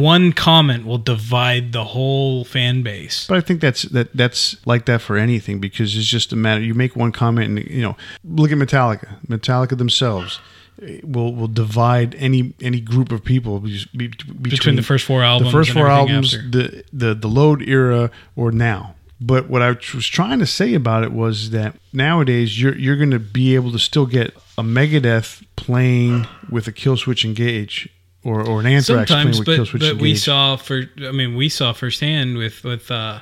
one 0.00 0.32
comment 0.32 0.86
will 0.86 0.98
divide 0.98 1.72
the 1.72 1.84
whole 1.84 2.44
fan 2.44 2.82
base. 2.82 3.26
But 3.26 3.38
I 3.38 3.40
think 3.40 3.60
that's 3.60 3.82
that 3.82 4.16
that's 4.16 4.56
like 4.66 4.86
that 4.86 5.00
for 5.00 5.16
anything 5.16 5.60
because 5.60 5.96
it's 5.96 6.06
just 6.06 6.32
a 6.32 6.36
matter. 6.36 6.60
You 6.62 6.74
make 6.74 6.96
one 6.96 7.12
comment, 7.12 7.48
and 7.58 7.70
you 7.70 7.82
know, 7.82 7.96
look 8.24 8.52
at 8.52 8.58
Metallica. 8.58 9.16
Metallica 9.26 9.76
themselves 9.76 10.40
eh, 10.82 11.00
will 11.02 11.34
will 11.34 11.48
divide 11.48 12.14
any 12.16 12.54
any 12.60 12.80
group 12.80 13.10
of 13.12 13.24
people 13.24 13.60
be- 13.60 13.84
be- 13.96 14.08
between, 14.08 14.42
Between 14.42 14.76
the 14.76 14.82
first 14.82 15.04
four 15.04 15.22
albums 15.22 15.50
the 15.52 15.58
first 15.58 15.70
four 15.70 15.88
albums, 15.88 16.34
after. 16.34 16.48
the 16.48 16.84
the 16.92 17.14
the 17.14 17.28
load 17.28 17.62
era, 17.68 18.10
or 18.36 18.52
now. 18.52 18.94
But 19.24 19.48
what 19.48 19.62
I 19.62 19.68
was 19.70 20.08
trying 20.08 20.40
to 20.40 20.46
say 20.46 20.74
about 20.74 21.04
it 21.04 21.12
was 21.12 21.50
that 21.50 21.76
nowadays 21.92 22.60
you're 22.60 22.76
you're 22.76 22.96
going 22.96 23.12
to 23.12 23.20
be 23.20 23.54
able 23.54 23.70
to 23.70 23.78
still 23.78 24.04
get 24.06 24.34
a 24.58 24.62
Megadeth 24.62 25.44
playing 25.56 26.26
with 26.50 26.66
a 26.68 26.72
Killswitch 26.72 27.24
Engage. 27.24 27.88
Or, 28.24 28.40
or 28.40 28.60
an 28.60 28.66
Anthrax 28.66 29.10
Sometimes, 29.10 29.10
playing 29.10 29.38
with 29.40 29.46
but, 29.46 29.56
kill 29.56 29.66
switch 29.66 29.82
but 29.82 30.00
we 30.00 30.14
saw 30.14 30.54
for 30.54 30.84
I 31.04 31.10
mean 31.10 31.34
we 31.34 31.48
saw 31.48 31.72
firsthand 31.72 32.36
with 32.38 32.62
with 32.62 32.88
uh, 32.88 33.18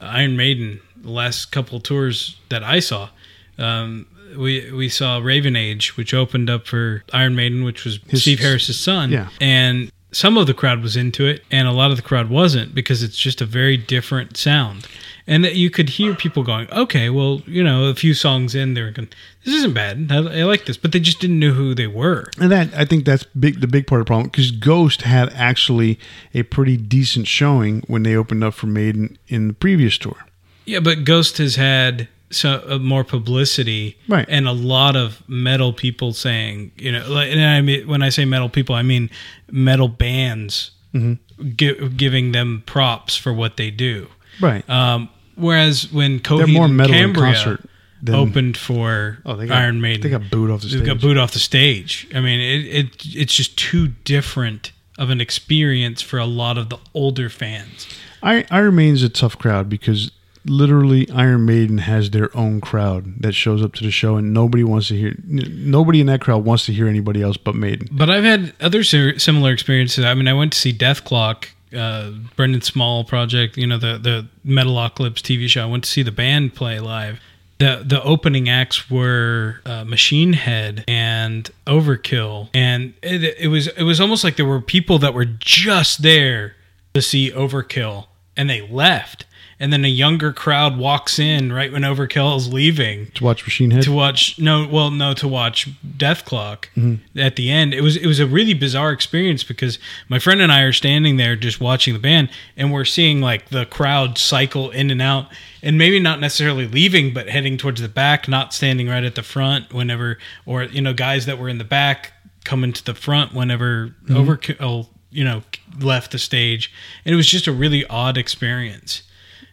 Iron 0.00 0.38
Maiden 0.38 0.80
the 0.96 1.10
last 1.10 1.52
couple 1.52 1.80
tours 1.80 2.38
that 2.48 2.64
I 2.64 2.80
saw. 2.80 3.10
Um, 3.58 4.06
we 4.38 4.70
we 4.72 4.88
saw 4.88 5.18
Raven 5.18 5.54
Age, 5.54 5.98
which 5.98 6.14
opened 6.14 6.48
up 6.48 6.66
for 6.66 7.04
Iron 7.12 7.34
Maiden, 7.36 7.62
which 7.62 7.84
was 7.84 8.00
His- 8.08 8.22
Steve 8.22 8.38
Harris's 8.40 8.78
son. 8.78 9.10
yeah. 9.10 9.28
and 9.38 9.92
some 10.12 10.38
of 10.38 10.46
the 10.46 10.54
crowd 10.54 10.82
was 10.82 10.96
into 10.96 11.26
it, 11.26 11.44
and 11.50 11.68
a 11.68 11.72
lot 11.72 11.90
of 11.90 11.98
the 11.98 12.02
crowd 12.02 12.30
wasn't 12.30 12.74
because 12.74 13.02
it's 13.02 13.18
just 13.18 13.42
a 13.42 13.44
very 13.44 13.76
different 13.76 14.38
sound. 14.38 14.86
And 15.30 15.44
that 15.44 15.56
you 15.56 15.68
could 15.70 15.90
hear 15.90 16.14
people 16.14 16.42
going, 16.42 16.68
"Okay, 16.72 17.10
well, 17.10 17.42
you 17.46 17.62
know, 17.62 17.84
a 17.84 17.94
few 17.94 18.14
songs 18.14 18.54
in, 18.54 18.72
they're 18.72 18.90
going, 18.90 19.08
this 19.44 19.54
isn't 19.56 19.74
bad. 19.74 20.08
I, 20.10 20.16
I 20.40 20.42
like 20.44 20.64
this," 20.64 20.78
but 20.78 20.92
they 20.92 21.00
just 21.00 21.20
didn't 21.20 21.38
know 21.38 21.52
who 21.52 21.74
they 21.74 21.86
were. 21.86 22.30
And 22.40 22.50
that 22.50 22.68
I 22.74 22.84
think 22.86 23.04
that's 23.04 23.24
big. 23.38 23.60
The 23.60 23.66
big 23.66 23.86
part 23.86 24.00
of 24.00 24.06
the 24.06 24.08
problem 24.08 24.28
because 24.28 24.50
Ghost 24.50 25.02
had 25.02 25.28
actually 25.34 25.98
a 26.32 26.42
pretty 26.44 26.76
decent 26.78 27.26
showing 27.28 27.82
when 27.88 28.02
they 28.04 28.16
opened 28.16 28.42
up 28.42 28.54
for 28.54 28.66
Maiden 28.68 29.18
in 29.28 29.48
the 29.48 29.54
previous 29.54 29.98
tour. 29.98 30.16
Yeah, 30.64 30.80
but 30.80 31.04
Ghost 31.04 31.36
has 31.38 31.56
had 31.56 32.08
so 32.30 32.62
uh, 32.68 32.78
more 32.78 33.04
publicity, 33.04 33.96
Right. 34.08 34.26
And 34.28 34.46
a 34.48 34.52
lot 34.52 34.96
of 34.96 35.22
metal 35.28 35.72
people 35.72 36.12
saying, 36.12 36.72
you 36.76 36.92
know, 36.92 37.06
like, 37.08 37.30
and 37.30 37.40
I 37.42 37.60
mean 37.62 37.86
when 37.86 38.02
I 38.02 38.08
say 38.10 38.24
metal 38.24 38.48
people, 38.48 38.74
I 38.74 38.82
mean 38.82 39.10
metal 39.50 39.88
bands 39.88 40.70
Mm-hmm. 40.94 41.50
gi- 41.56 41.88
giving 41.90 42.32
them 42.32 42.62
props 42.64 43.14
for 43.14 43.30
what 43.32 43.58
they 43.58 43.70
do. 43.70 44.08
Right. 44.40 44.68
Um, 44.70 45.10
whereas 45.38 45.92
when 45.92 46.18
They're 46.18 46.46
more 46.46 46.68
metal 46.68 46.94
in 46.94 47.00
Cambria 47.14 47.32
concert 47.34 47.64
than 48.02 48.14
opened 48.14 48.56
for 48.56 49.18
Oh, 49.26 49.36
they 49.36 49.46
got, 49.46 49.58
Iron 49.58 49.80
Maiden, 49.80 50.02
They 50.02 50.10
got 50.10 50.30
booed 50.30 50.50
off 50.50 50.60
the 50.60 50.66
they 50.68 50.76
stage. 50.76 50.86
got 50.86 51.00
booed 51.00 51.18
off 51.18 51.32
the 51.32 51.38
stage. 51.38 52.06
I 52.14 52.20
mean, 52.20 52.40
it, 52.40 52.66
it 52.66 53.06
it's 53.16 53.34
just 53.34 53.56
too 53.58 53.88
different 54.04 54.72
of 54.98 55.10
an 55.10 55.20
experience 55.20 56.02
for 56.02 56.18
a 56.18 56.24
lot 56.26 56.58
of 56.58 56.68
the 56.70 56.78
older 56.94 57.28
fans. 57.28 57.88
I, 58.22 58.44
Iron 58.50 58.74
Maiden's 58.76 59.02
a 59.04 59.08
tough 59.08 59.38
crowd 59.38 59.68
because 59.68 60.10
literally 60.44 61.08
Iron 61.10 61.44
Maiden 61.44 61.78
has 61.78 62.10
their 62.10 62.36
own 62.36 62.60
crowd 62.60 63.20
that 63.22 63.32
shows 63.32 63.62
up 63.62 63.74
to 63.74 63.84
the 63.84 63.90
show, 63.90 64.16
and 64.16 64.32
nobody 64.34 64.64
wants 64.64 64.88
to 64.88 64.96
hear. 64.96 65.08
n- 65.30 65.70
Nobody 65.70 66.00
in 66.00 66.06
that 66.08 66.20
crowd 66.20 66.44
wants 66.44 66.66
to 66.66 66.72
hear 66.72 66.88
anybody 66.88 67.22
else 67.22 67.36
but 67.36 67.54
Maiden. 67.54 67.88
But 67.92 68.10
I've 68.10 68.24
had 68.24 68.52
other 68.60 68.82
si- 68.82 69.18
similar 69.18 69.52
experiences. 69.52 70.04
I 70.04 70.14
mean, 70.14 70.26
I 70.26 70.32
went 70.34 70.52
to 70.52 70.58
see 70.58 70.72
Dethklok, 70.72 71.46
uh, 71.76 72.10
Brendan 72.36 72.62
Small 72.62 73.04
project, 73.04 73.56
you 73.56 73.66
know, 73.66 73.78
the 73.78 73.98
the 73.98 74.26
Metalocalypse 74.46 75.20
TV 75.20 75.48
show. 75.48 75.62
I 75.62 75.66
went 75.66 75.84
to 75.84 75.90
see 75.90 76.02
the 76.02 76.12
band 76.12 76.54
play 76.54 76.80
live. 76.80 77.20
The 77.58 77.82
the 77.84 78.02
opening 78.02 78.48
acts 78.48 78.90
were 78.90 79.60
uh, 79.66 79.84
Machine 79.84 80.32
Head 80.32 80.84
and 80.86 81.50
Overkill, 81.66 82.50
and 82.54 82.94
it, 83.02 83.36
it 83.38 83.48
was 83.48 83.66
it 83.68 83.82
was 83.82 84.00
almost 84.00 84.24
like 84.24 84.36
there 84.36 84.46
were 84.46 84.60
people 84.60 84.98
that 85.00 85.14
were 85.14 85.24
just 85.24 86.02
there 86.02 86.54
to 86.94 87.02
see 87.02 87.30
Overkill, 87.30 88.06
and 88.36 88.48
they 88.48 88.66
left. 88.68 89.24
And 89.60 89.72
then 89.72 89.84
a 89.84 89.88
younger 89.88 90.32
crowd 90.32 90.78
walks 90.78 91.18
in 91.18 91.52
right 91.52 91.72
when 91.72 91.82
Overkill 91.82 92.36
is 92.36 92.52
leaving 92.52 93.10
To 93.14 93.24
watch 93.24 93.44
Machine 93.44 93.72
Head. 93.72 93.82
to 93.82 93.92
watch 93.92 94.38
no 94.38 94.68
well 94.68 94.90
no 94.90 95.14
to 95.14 95.26
watch 95.26 95.68
Dethklok 95.84 96.66
mm-hmm. 96.76 97.18
at 97.18 97.36
the 97.36 97.50
end. 97.50 97.74
It 97.74 97.80
was 97.80 97.96
it 97.96 98.06
was 98.06 98.20
a 98.20 98.26
really 98.26 98.54
bizarre 98.54 98.92
experience 98.92 99.42
because 99.42 99.78
my 100.08 100.18
friend 100.18 100.40
and 100.40 100.52
I 100.52 100.62
are 100.62 100.72
standing 100.72 101.16
there 101.16 101.34
just 101.34 101.60
watching 101.60 101.92
the 101.92 102.00
band 102.00 102.30
and 102.56 102.72
we're 102.72 102.84
seeing 102.84 103.20
like 103.20 103.48
the 103.48 103.66
crowd 103.66 104.16
cycle 104.16 104.70
in 104.70 104.90
and 104.90 105.02
out 105.02 105.26
and 105.62 105.76
maybe 105.76 105.98
not 105.98 106.20
necessarily 106.20 106.68
leaving 106.68 107.12
but 107.12 107.28
heading 107.28 107.56
towards 107.56 107.80
the 107.80 107.88
back, 107.88 108.28
not 108.28 108.54
standing 108.54 108.88
right 108.88 109.04
at 109.04 109.16
the 109.16 109.22
front 109.22 109.72
whenever 109.72 110.18
or 110.46 110.62
you 110.64 110.80
know 110.80 110.92
guys 110.92 111.26
that 111.26 111.38
were 111.38 111.48
in 111.48 111.58
the 111.58 111.64
back 111.64 112.12
coming 112.44 112.72
to 112.72 112.84
the 112.84 112.94
front 112.94 113.34
whenever 113.34 113.94
mm-hmm. 114.04 114.16
Overkill 114.16 114.88
you 115.10 115.24
know 115.24 115.42
left 115.80 116.12
the 116.12 116.18
stage 116.18 116.72
and 117.04 117.12
it 117.12 117.16
was 117.16 117.26
just 117.26 117.46
a 117.46 117.52
really 117.52 117.84
odd 117.86 118.16
experience. 118.16 119.02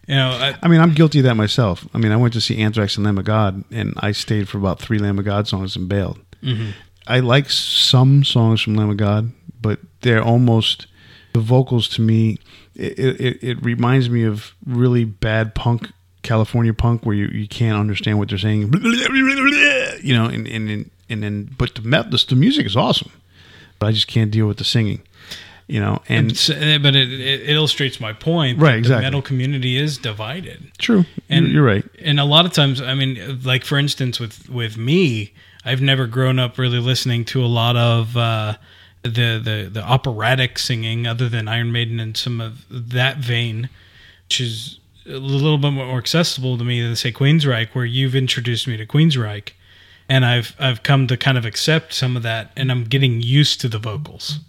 You 0.07 0.15
know, 0.15 0.29
I, 0.29 0.55
I 0.61 0.67
mean, 0.67 0.81
I'm 0.81 0.93
guilty 0.93 1.19
of 1.19 1.25
that 1.25 1.35
myself. 1.35 1.87
I 1.93 1.97
mean, 1.97 2.11
I 2.11 2.17
went 2.17 2.33
to 2.33 2.41
see 2.41 2.57
Anthrax 2.61 2.95
and 2.95 3.05
Lamb 3.05 3.17
of 3.17 3.25
God, 3.25 3.63
and 3.71 3.93
I 3.97 4.11
stayed 4.11 4.47
for 4.47 4.57
about 4.57 4.79
three 4.79 4.99
Lamb 4.99 5.17
of 5.17 5.25
God 5.25 5.47
songs 5.47 5.75
and 5.75 5.89
bailed. 5.89 6.19
Mm-hmm. 6.43 6.71
I 7.07 7.19
like 7.19 7.49
some 7.49 8.23
songs 8.23 8.61
from 8.61 8.75
Lamb 8.75 8.91
of 8.91 8.97
God, 8.97 9.31
but 9.61 9.79
they're 10.01 10.23
almost 10.23 10.87
the 11.33 11.39
vocals 11.39 11.87
to 11.89 12.01
me. 12.01 12.39
It, 12.75 12.99
it, 12.99 13.43
it 13.43 13.65
reminds 13.65 14.09
me 14.09 14.23
of 14.23 14.53
really 14.65 15.05
bad 15.05 15.55
punk, 15.55 15.91
California 16.23 16.73
punk, 16.73 17.05
where 17.05 17.15
you, 17.15 17.27
you 17.27 17.47
can't 17.47 17.79
understand 17.79 18.19
what 18.19 18.29
they're 18.29 18.37
saying. 18.37 18.71
You 20.03 20.13
know, 20.13 20.25
and 20.25 20.47
and 20.47 20.69
and, 20.69 20.91
and 21.09 21.23
then 21.23 21.55
but 21.57 21.75
the 21.75 21.81
the 21.81 22.35
music 22.35 22.65
is 22.65 22.75
awesome, 22.75 23.11
but 23.79 23.87
I 23.87 23.91
just 23.91 24.07
can't 24.07 24.31
deal 24.31 24.47
with 24.47 24.57
the 24.57 24.63
singing. 24.63 25.01
You 25.67 25.79
know, 25.79 25.99
and 26.07 26.31
uh, 26.31 26.77
but 26.77 26.95
it, 26.95 27.11
it 27.11 27.49
illustrates 27.49 27.99
my 27.99 28.13
point. 28.13 28.59
Right, 28.59 28.73
that 28.73 28.77
exactly. 28.77 28.97
The 28.97 29.01
metal 29.01 29.21
community 29.23 29.77
is 29.77 29.97
divided, 29.97 30.71
true, 30.77 31.05
and 31.27 31.47
you're 31.47 31.65
right. 31.65 31.83
And 31.99 32.19
a 32.19 32.23
lot 32.23 32.45
of 32.45 32.53
times, 32.53 32.81
I 32.81 32.93
mean, 32.93 33.41
like 33.43 33.65
for 33.65 33.79
instance, 33.79 34.19
with 34.19 34.47
with 34.47 34.77
me, 34.77 35.33
I've 35.63 35.81
never 35.81 36.05
grown 36.05 36.37
up 36.37 36.59
really 36.59 36.77
listening 36.77 37.25
to 37.25 37.43
a 37.43 37.47
lot 37.47 37.75
of 37.75 38.15
uh, 38.15 38.57
the 39.01 39.41
the 39.43 39.69
the 39.71 39.83
operatic 39.83 40.59
singing, 40.59 41.07
other 41.07 41.27
than 41.27 41.47
Iron 41.47 41.71
Maiden 41.71 41.99
and 41.99 42.15
some 42.15 42.39
of 42.39 42.65
that 42.69 43.17
vein, 43.17 43.69
which 44.27 44.39
is 44.39 44.79
a 45.07 45.17
little 45.17 45.57
bit 45.57 45.71
more 45.71 45.97
accessible 45.97 46.59
to 46.59 46.63
me 46.63 46.81
than 46.81 46.95
say 46.95 47.11
Queensryche, 47.11 47.69
where 47.73 47.85
you've 47.85 48.15
introduced 48.15 48.67
me 48.67 48.77
to 48.77 48.85
Queensryche, 48.85 49.49
and 50.07 50.25
I've 50.25 50.55
I've 50.59 50.83
come 50.83 51.07
to 51.07 51.17
kind 51.17 51.39
of 51.39 51.45
accept 51.45 51.93
some 51.93 52.15
of 52.15 52.21
that, 52.21 52.51
and 52.55 52.71
I'm 52.71 52.83
getting 52.83 53.21
used 53.21 53.61
to 53.61 53.67
the 53.67 53.79
vocals. 53.79 54.39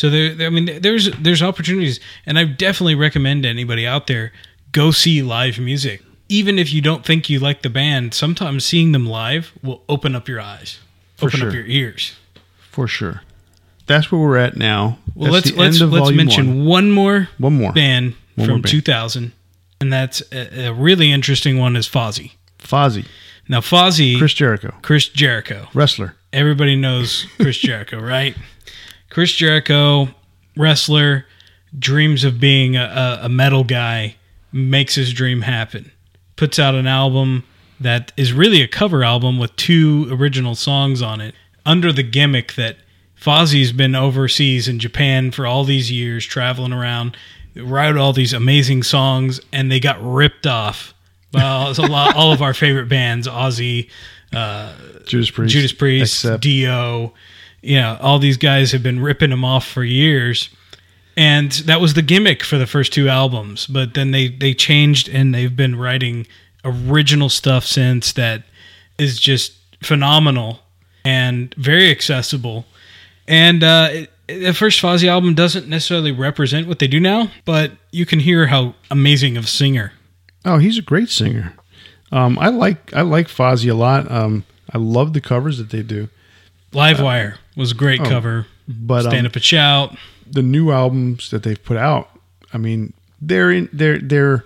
So 0.00 0.08
there, 0.08 0.46
I 0.46 0.48
mean, 0.48 0.80
there's 0.80 1.10
there's 1.18 1.42
opportunities, 1.42 2.00
and 2.24 2.38
I 2.38 2.44
definitely 2.44 2.94
recommend 2.94 3.42
to 3.42 3.50
anybody 3.50 3.86
out 3.86 4.06
there 4.06 4.32
go 4.72 4.92
see 4.92 5.20
live 5.22 5.58
music. 5.58 6.02
Even 6.30 6.58
if 6.58 6.72
you 6.72 6.80
don't 6.80 7.04
think 7.04 7.28
you 7.28 7.38
like 7.38 7.60
the 7.60 7.68
band, 7.68 8.14
sometimes 8.14 8.64
seeing 8.64 8.92
them 8.92 9.04
live 9.04 9.52
will 9.62 9.82
open 9.90 10.14
up 10.16 10.26
your 10.26 10.40
eyes, 10.40 10.78
For 11.16 11.26
open 11.26 11.40
sure. 11.40 11.48
up 11.48 11.54
your 11.54 11.66
ears. 11.66 12.14
For 12.70 12.88
sure. 12.88 13.20
That's 13.86 14.10
where 14.10 14.20
we're 14.22 14.38
at 14.38 14.56
now. 14.56 14.96
Well, 15.14 15.32
That's 15.32 15.52
let's 15.54 15.80
let's 15.80 15.92
let's 15.92 16.12
mention 16.16 16.60
one. 16.64 16.66
one, 16.66 16.90
more 16.92 17.28
One 17.36 17.54
more. 17.58 17.72
band 17.74 18.14
One 18.36 18.46
from 18.46 18.54
more 18.54 18.62
band. 18.62 18.68
2000, 18.70 19.32
and 19.82 19.92
that's 19.92 20.22
a, 20.32 20.68
a 20.68 20.72
really 20.72 21.12
interesting 21.12 21.58
one 21.58 21.76
is 21.76 21.86
Fozzy. 21.86 22.32
Fozzy, 22.58 23.04
Now 23.50 23.60
Fozzy, 23.60 24.16
Chris 24.16 24.32
Jericho, 24.32 24.72
Chris 24.80 25.08
Jericho. 25.08 25.68
wrestler. 25.74 26.14
everybody 26.32 26.74
knows 26.76 27.26
Chris 27.36 27.58
Jericho, 27.58 28.00
right? 28.16 28.34
Chris 29.10 29.32
Jericho, 29.32 30.08
wrestler, 30.56 31.26
dreams 31.76 32.24
of 32.24 32.40
being 32.40 32.76
a, 32.76 33.20
a, 33.22 33.28
metal 33.28 33.64
guy, 33.64 34.16
makes 34.52 34.94
his 34.94 35.12
dream 35.12 35.42
happen. 35.42 35.90
Puts 36.36 36.58
out 36.58 36.74
an 36.74 36.86
album 36.86 37.44
that 37.78 38.12
is 38.16 38.32
really 38.32 38.62
a 38.62 38.68
cover 38.68 39.04
album 39.04 39.38
with 39.38 39.54
two 39.56 40.08
original 40.10 40.54
songs 40.54 41.02
on 41.02 41.20
it, 41.20 41.34
under 41.66 41.92
the 41.92 42.02
gimmick 42.02 42.54
that 42.54 42.76
Fozzy's 43.20 43.72
been 43.72 43.94
overseas 43.94 44.68
in 44.68 44.78
Japan 44.78 45.30
for 45.30 45.46
all 45.46 45.64
these 45.64 45.90
years, 45.90 46.24
traveling 46.24 46.72
around, 46.72 47.16
wrote 47.56 47.96
all 47.96 48.12
these 48.12 48.32
amazing 48.32 48.82
songs, 48.82 49.40
and 49.52 49.70
they 49.70 49.80
got 49.80 49.98
ripped 50.00 50.46
off. 50.46 50.94
Well, 51.32 51.70
it's 51.70 51.78
a 51.78 51.82
lot. 51.82 52.16
All 52.16 52.32
of 52.32 52.42
our 52.42 52.54
favorite 52.54 52.88
bands, 52.88 53.28
Ozzy, 53.28 53.90
uh, 54.32 54.74
Judas 55.06 55.30
Priest. 55.30 55.52
Judas 55.52 55.72
Priest, 55.72 56.24
Accept. 56.24 56.42
Dio, 56.42 57.12
you 57.62 57.76
know, 57.76 57.98
all 58.00 58.18
these 58.18 58.36
guys 58.36 58.72
have 58.72 58.82
been 58.82 59.00
ripping 59.00 59.32
him 59.32 59.44
off 59.44 59.66
for 59.66 59.84
years. 59.84 60.50
And 61.16 61.50
that 61.52 61.80
was 61.80 61.94
the 61.94 62.02
gimmick 62.02 62.42
for 62.42 62.56
the 62.56 62.66
first 62.66 62.92
two 62.92 63.08
albums, 63.08 63.66
but 63.66 63.94
then 63.94 64.10
they 64.12 64.28
they 64.28 64.54
changed 64.54 65.08
and 65.08 65.34
they've 65.34 65.54
been 65.54 65.76
writing 65.76 66.26
original 66.64 67.28
stuff 67.28 67.64
since 67.64 68.12
that 68.12 68.44
is 68.98 69.20
just 69.20 69.54
phenomenal 69.82 70.60
and 71.04 71.54
very 71.56 71.90
accessible. 71.90 72.64
And 73.26 73.62
uh, 73.62 73.88
it, 73.90 74.10
the 74.28 74.54
first 74.54 74.80
Fozzy 74.80 75.08
album 75.08 75.34
doesn't 75.34 75.68
necessarily 75.68 76.12
represent 76.12 76.68
what 76.68 76.78
they 76.78 76.86
do 76.86 77.00
now, 77.00 77.30
but 77.44 77.72
you 77.90 78.06
can 78.06 78.20
hear 78.20 78.46
how 78.46 78.74
amazing 78.90 79.36
of 79.36 79.44
a 79.44 79.48
singer. 79.48 79.92
Oh, 80.44 80.58
he's 80.58 80.78
a 80.78 80.82
great 80.82 81.10
singer. 81.10 81.54
Um, 82.12 82.38
I 82.38 82.48
like 82.48 82.94
I 82.94 83.02
like 83.02 83.28
Fozzy 83.28 83.70
a 83.70 83.74
lot. 83.74 84.10
Um, 84.10 84.44
I 84.72 84.78
love 84.78 85.12
the 85.12 85.20
covers 85.20 85.58
that 85.58 85.70
they 85.70 85.82
do. 85.82 86.08
Livewire 86.72 87.36
was 87.56 87.72
a 87.72 87.74
great 87.74 88.02
cover. 88.04 88.46
But 88.68 89.02
Stand 89.02 89.20
um, 89.20 89.26
Up 89.26 89.34
and 89.34 89.44
Shout. 89.44 89.96
the 90.26 90.42
new 90.42 90.70
albums 90.70 91.30
that 91.30 91.42
they've 91.42 91.62
put 91.62 91.76
out, 91.76 92.10
I 92.52 92.58
mean, 92.58 92.92
they're 93.20 93.50
in, 93.50 93.68
they're 93.72 93.98
they're 93.98 94.44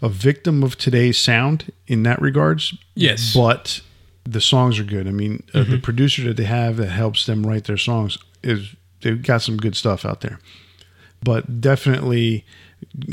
a 0.00 0.08
victim 0.08 0.62
of 0.62 0.76
today's 0.76 1.18
sound 1.18 1.72
in 1.86 2.02
that 2.04 2.20
regards. 2.20 2.76
Yes. 2.94 3.34
but 3.34 3.80
the 4.24 4.40
songs 4.40 4.78
are 4.78 4.84
good. 4.84 5.06
I 5.06 5.10
mean, 5.10 5.42
uh, 5.52 5.64
the 5.64 5.78
producer 5.78 6.22
that 6.24 6.36
they 6.36 6.44
have 6.44 6.76
that 6.76 6.88
helps 6.88 7.26
them 7.26 7.46
write 7.46 7.64
their 7.64 7.76
songs 7.76 8.18
is 8.42 8.74
they've 9.02 9.22
got 9.22 9.42
some 9.42 9.56
good 9.56 9.76
stuff 9.76 10.04
out 10.04 10.22
there. 10.22 10.40
But 11.22 11.60
definitely 11.60 12.44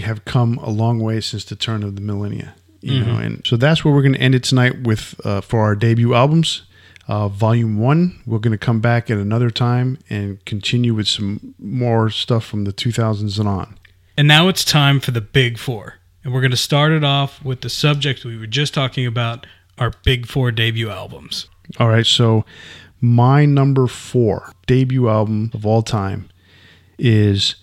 have 0.02 0.26
come 0.26 0.58
a 0.60 0.70
long 0.70 1.00
way 1.00 1.22
since 1.22 1.46
the 1.46 1.56
turn 1.56 1.84
of 1.84 1.96
the 1.96 2.02
millennia. 2.02 2.56
You 2.84 3.06
know, 3.06 3.18
and 3.18 3.46
so 3.46 3.58
that's 3.58 3.86
where 3.86 3.94
we're 3.94 4.02
going 4.02 4.16
to 4.16 4.20
end 4.20 4.34
it 4.34 4.44
tonight 4.44 4.82
with 4.82 5.14
uh, 5.24 5.42
for 5.42 5.60
our 5.62 5.76
debut 5.76 6.16
albums. 6.16 6.64
Uh, 7.12 7.28
volume 7.28 7.78
one, 7.78 8.22
we're 8.26 8.40
going 8.40 8.54
to 8.54 8.58
come 8.58 8.80
back 8.80 9.12
at 9.12 9.18
another 9.18 9.50
time 9.50 9.98
and 10.10 10.44
continue 10.46 10.94
with 10.94 11.10
some 11.10 11.54
more 11.60 12.10
stuff 12.10 12.46
from 12.46 12.64
the 12.64 12.72
2000s 12.72 13.38
and 13.38 13.50
on. 13.50 13.78
And 14.16 14.30
now 14.30 14.48
it's 14.48 14.64
time 14.64 15.02
for 15.02 15.12
the 15.12 15.20
big 15.20 15.58
four. 15.58 15.96
And 16.24 16.34
we're 16.34 16.40
going 16.40 16.52
to 16.52 16.58
start 16.58 16.94
it 16.94 17.04
off 17.04 17.44
with 17.44 17.60
the 17.60 17.70
subject 17.70 18.24
we 18.24 18.38
were 18.38 18.48
just 18.48 18.74
talking 18.74 19.06
about 19.06 19.46
our 19.78 19.92
big 20.06 20.26
four 20.26 20.54
debut 20.54 20.90
albums. 20.90 21.50
All 21.80 21.90
right, 21.90 22.06
so 22.06 22.46
my 23.02 23.46
number 23.46 23.88
four 23.88 24.54
debut 24.66 25.10
album 25.10 25.52
of 25.54 25.66
all 25.66 25.82
time 25.82 26.30
is 26.98 27.56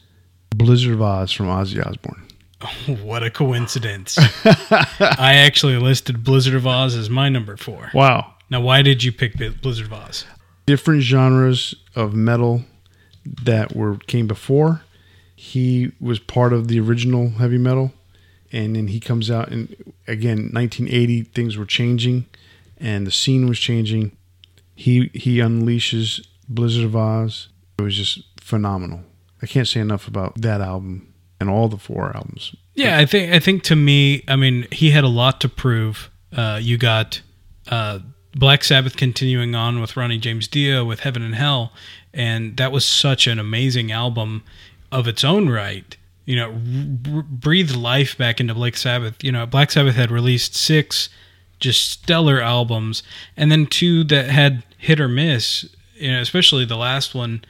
Blizzard 0.51 0.93
of 0.93 1.01
Oz 1.01 1.33
from 1.33 1.47
Ozzy 1.47 1.83
Osbourne. 1.83 2.23
What 3.03 3.23
a 3.23 3.31
coincidence. 3.31 4.19
I 4.45 5.37
actually 5.47 5.79
listed 5.79 6.23
Blizzard 6.23 6.55
of 6.55 6.67
Oz 6.67 6.95
as 6.95 7.09
my 7.09 7.31
number 7.31 7.57
four. 7.57 7.91
Wow. 7.95 8.35
Now, 8.51 8.61
why 8.61 8.83
did 8.83 9.05
you 9.05 9.13
pick 9.13 9.37
Blizzard 9.61 9.87
of 9.87 9.93
Oz? 9.93 10.25
Different 10.67 11.03
genres 11.03 11.75
of 11.95 12.15
metal 12.15 12.65
that 13.43 13.75
were 13.75 13.97
came 13.97 14.27
before. 14.27 14.83
He 15.37 15.93
was 16.01 16.19
part 16.19 16.53
of 16.53 16.69
the 16.69 16.81
original 16.81 17.31
heavy 17.31 17.59
metal, 17.59 17.93
and 18.51 18.75
then 18.75 18.89
he 18.89 19.01
comes 19.01 19.31
out 19.31 19.49
and 19.49 19.75
again, 20.07 20.51
1980, 20.53 21.23
things 21.23 21.57
were 21.57 21.67
changing, 21.67 22.27
and 22.79 23.07
the 23.07 23.11
scene 23.11 23.49
was 23.49 23.59
changing. 23.59 24.17
He 24.75 25.11
he 25.15 25.39
unleashes 25.39 26.27
Blizzard 26.49 26.85
of 26.85 26.97
Oz. 26.97 27.49
It 27.79 27.83
was 27.83 27.97
just 27.97 28.23
phenomenal. 28.41 29.03
I 29.43 29.47
can't 29.47 29.69
say 29.69 29.81
enough 29.81 30.09
about 30.09 30.41
that 30.41 30.61
album 30.61 31.13
and 31.41 31.49
all 31.49 31.69
the 31.69 31.77
four 31.77 32.15
albums. 32.17 32.55
Yeah, 32.75 32.99
I 32.99 33.07
think 33.07 33.33
I 33.33 33.39
think 33.39 33.63
to 33.65 33.77
me, 33.77 34.25
I 34.27 34.37
mean, 34.37 34.67
he 34.73 34.91
had 34.91 35.05
a 35.05 35.09
lot 35.09 35.41
to 35.43 35.49
prove. 35.49 36.11
Uh, 36.33 36.59
you 36.61 36.79
got 36.79 37.21
uh, 37.69 38.01
Black 38.39 38.62
Sabbath 38.62 38.97
continuing 38.97 39.55
on 39.55 39.80
with 39.80 39.97
Ronnie 39.97 40.18
James 40.18 40.47
Dio 40.47 40.84
with 40.84 41.01
Heaven 41.01 41.22
and 41.22 41.34
Hell, 41.34 41.72
and 42.14 42.57
that 42.57 42.70
was 42.72 42.84
such 42.84 43.26
an 43.26 43.39
amazing 43.39 43.91
album 43.91 44.45
of 44.93 45.09
its 45.09 45.24
own 45.24 45.49
right. 45.49 45.97
You 46.24 46.36
know, 46.36 46.51
r- 47.16 47.22
breathed 47.22 47.74
life 47.74 48.16
back 48.16 48.39
into 48.39 48.55
Black 48.55 48.76
Sabbath. 48.76 49.24
You 49.24 49.32
know, 49.32 49.45
Black 49.47 49.70
Sabbath 49.72 49.97
had 49.97 50.11
released 50.11 50.55
six 50.55 51.09
just 51.59 51.91
stellar 51.91 52.41
albums, 52.41 53.03
and 53.36 53.51
then 53.51 53.66
two 53.66 54.05
that 54.05 54.30
had 54.30 54.62
hit 54.78 55.01
or 55.01 55.09
miss. 55.09 55.68
You 55.97 56.12
know, 56.12 56.20
especially 56.20 56.64
the 56.64 56.76
last 56.76 57.14
one. 57.14 57.45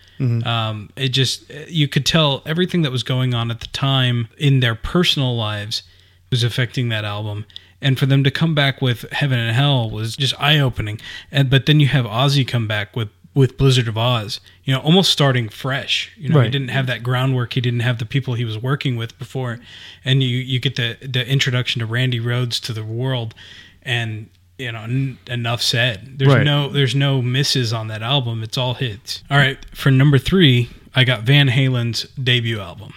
Um, 0.46 0.90
it 0.96 1.10
just 1.10 1.48
you 1.68 1.86
could 1.86 2.06
tell 2.06 2.42
everything 2.46 2.82
that 2.82 2.90
was 2.90 3.02
going 3.02 3.34
on 3.34 3.50
at 3.50 3.60
the 3.60 3.68
time 3.68 4.28
in 4.38 4.60
their 4.60 4.74
personal 4.74 5.36
lives 5.36 5.82
was 6.30 6.42
affecting 6.42 6.88
that 6.88 7.04
album. 7.04 7.44
And 7.80 7.98
for 7.98 8.06
them 8.06 8.24
to 8.24 8.30
come 8.30 8.54
back 8.54 8.82
with 8.82 9.08
Heaven 9.12 9.38
and 9.38 9.54
Hell 9.54 9.88
was 9.90 10.16
just 10.16 10.34
eye 10.40 10.58
opening. 10.58 11.00
And 11.30 11.48
but 11.48 11.66
then 11.66 11.78
you 11.80 11.86
have 11.88 12.04
Ozzy 12.06 12.46
come 12.46 12.66
back 12.66 12.96
with 12.96 13.08
with 13.34 13.56
Blizzard 13.56 13.86
of 13.86 13.96
Oz, 13.96 14.40
you 14.64 14.74
know, 14.74 14.80
almost 14.80 15.12
starting 15.12 15.48
fresh. 15.48 16.10
You 16.16 16.28
know, 16.30 16.40
he 16.40 16.50
didn't 16.50 16.68
have 16.70 16.86
that 16.88 17.04
groundwork. 17.04 17.52
He 17.52 17.60
didn't 17.60 17.80
have 17.80 17.98
the 17.98 18.06
people 18.06 18.34
he 18.34 18.44
was 18.44 18.58
working 18.58 18.96
with 18.96 19.16
before, 19.16 19.60
and 20.04 20.22
you 20.24 20.30
you 20.38 20.58
get 20.58 20.74
the 20.76 20.96
the 21.00 21.24
introduction 21.24 21.78
to 21.80 21.86
Randy 21.86 22.18
Rhoads 22.18 22.58
to 22.62 22.72
the 22.72 22.82
world, 22.82 23.34
and 23.82 24.28
you 24.58 24.72
know, 24.72 24.80
n- 24.82 25.18
enough 25.28 25.62
said. 25.62 26.18
There's 26.18 26.34
Right. 26.34 26.42
no 26.44 26.68
there's 26.68 26.96
no 26.96 27.22
misses 27.22 27.72
on 27.72 27.86
that 27.88 28.02
album. 28.02 28.42
It's 28.42 28.58
all 28.58 28.74
hits. 28.74 29.22
All 29.30 29.38
right, 29.38 29.58
for 29.72 29.92
number 29.92 30.18
three, 30.18 30.68
I 30.96 31.04
got 31.04 31.22
Van 31.22 31.46
Halen's 31.48 32.04
debut 32.20 32.58
album. 32.58 32.92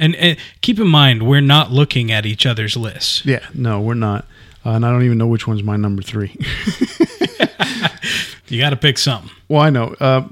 And, 0.00 0.16
and 0.16 0.38
keep 0.62 0.80
in 0.80 0.88
mind, 0.88 1.22
we're 1.22 1.40
not 1.40 1.70
looking 1.70 2.10
at 2.10 2.26
each 2.26 2.46
other's 2.46 2.76
lists. 2.76 3.24
Yeah, 3.24 3.46
no, 3.54 3.80
we're 3.80 3.94
not. 3.94 4.26
Uh, 4.66 4.70
and 4.70 4.84
I 4.84 4.90
don't 4.90 5.04
even 5.04 5.18
know 5.18 5.28
which 5.28 5.46
one's 5.46 5.62
my 5.62 5.76
number 5.76 6.02
three. 6.02 6.36
You 8.50 8.58
got 8.60 8.70
to 8.70 8.76
pick 8.76 8.98
something. 8.98 9.30
well, 9.48 9.62
I 9.62 9.70
know. 9.70 9.94
Uh, 10.00 10.28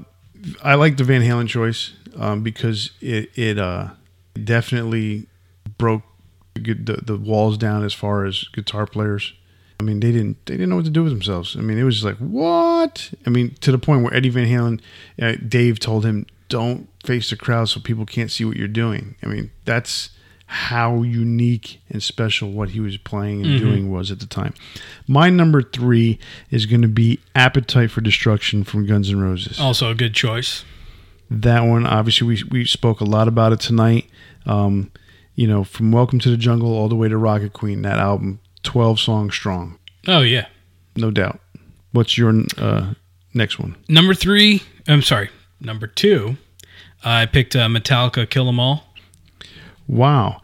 I 0.61 0.75
like 0.75 0.97
the 0.97 1.05
Van 1.05 1.21
Halen 1.21 1.47
choice 1.47 1.93
um, 2.17 2.43
because 2.43 2.91
it 2.99 3.31
it 3.35 3.57
uh, 3.57 3.91
definitely 4.43 5.27
broke 5.77 6.03
the, 6.55 6.99
the 7.01 7.15
walls 7.15 7.57
down 7.57 7.85
as 7.85 7.93
far 7.93 8.25
as 8.25 8.43
guitar 8.53 8.85
players. 8.85 9.33
I 9.79 9.83
mean, 9.83 10.01
they 10.01 10.11
didn't 10.11 10.45
they 10.45 10.55
didn't 10.55 10.69
know 10.69 10.75
what 10.75 10.85
to 10.85 10.91
do 10.91 11.03
with 11.03 11.13
themselves. 11.13 11.55
I 11.55 11.61
mean, 11.61 11.77
it 11.77 11.83
was 11.83 11.95
just 11.95 12.05
like 12.05 12.17
what? 12.17 13.09
I 13.25 13.29
mean, 13.29 13.55
to 13.61 13.71
the 13.71 13.77
point 13.79 14.03
where 14.03 14.13
Eddie 14.13 14.29
Van 14.29 14.47
Halen, 14.47 14.81
uh, 15.21 15.37
Dave 15.47 15.79
told 15.79 16.05
him, 16.05 16.25
"Don't 16.49 16.89
face 17.05 17.29
the 17.29 17.35
crowd 17.37 17.69
so 17.69 17.79
people 17.79 18.05
can't 18.05 18.29
see 18.31 18.43
what 18.45 18.57
you're 18.57 18.67
doing." 18.67 19.15
I 19.23 19.27
mean, 19.27 19.51
that's 19.65 20.09
how 20.51 21.03
unique 21.03 21.79
and 21.89 22.01
special 22.01 22.51
what 22.51 22.69
he 22.71 22.79
was 22.79 22.97
playing 22.97 23.45
and 23.45 23.59
doing 23.59 23.91
was 23.91 24.09
at 24.09 24.19
the 24.19 24.25
time. 24.25 24.51
My 25.07 25.29
number 25.29 25.61
three 25.61 26.17
is 26.49 26.65
going 26.65 26.81
to 26.81 26.87
be 26.87 27.19
"Appetite 27.35 27.91
for 27.91 28.01
Destruction" 28.01 28.63
from 28.63 28.85
Guns 28.87 29.09
N' 29.11 29.19
Roses. 29.19 29.59
Also 29.59 29.89
a 29.91 29.95
good 29.95 30.13
choice. 30.15 30.65
That 31.29 31.61
one, 31.61 31.85
obviously, 31.85 32.27
we 32.27 32.43
we 32.49 32.65
spoke 32.65 32.99
a 32.99 33.05
lot 33.05 33.27
about 33.27 33.53
it 33.53 33.59
tonight. 33.59 34.09
Um, 34.47 34.91
you 35.35 35.45
know, 35.47 35.63
from 35.63 35.91
Welcome 35.91 36.17
to 36.19 36.31
the 36.31 36.37
Jungle 36.37 36.75
all 36.75 36.89
the 36.89 36.95
way 36.95 37.07
to 37.07 37.17
Rocket 37.17 37.53
Queen, 37.53 37.83
that 37.83 37.99
album, 37.99 38.39
twelve 38.63 38.99
songs 38.99 39.35
strong, 39.35 39.77
Oh 40.07 40.21
yeah. 40.21 40.47
no 40.95 41.11
doubt. 41.11 41.39
What's 41.91 42.17
your 42.17 42.33
uh, 42.57 42.93
next 43.35 43.59
one? 43.59 43.75
Number 43.87 44.13
three. 44.15 44.63
I'm 44.87 45.03
sorry. 45.03 45.29
Number 45.61 45.87
two. 45.87 46.37
I 47.03 47.25
picked 47.25 47.55
uh, 47.55 47.67
Metallica 47.67 48.29
Kill 48.29 48.47
'Em 48.47 48.59
All. 48.59 48.85
Wow, 49.87 50.41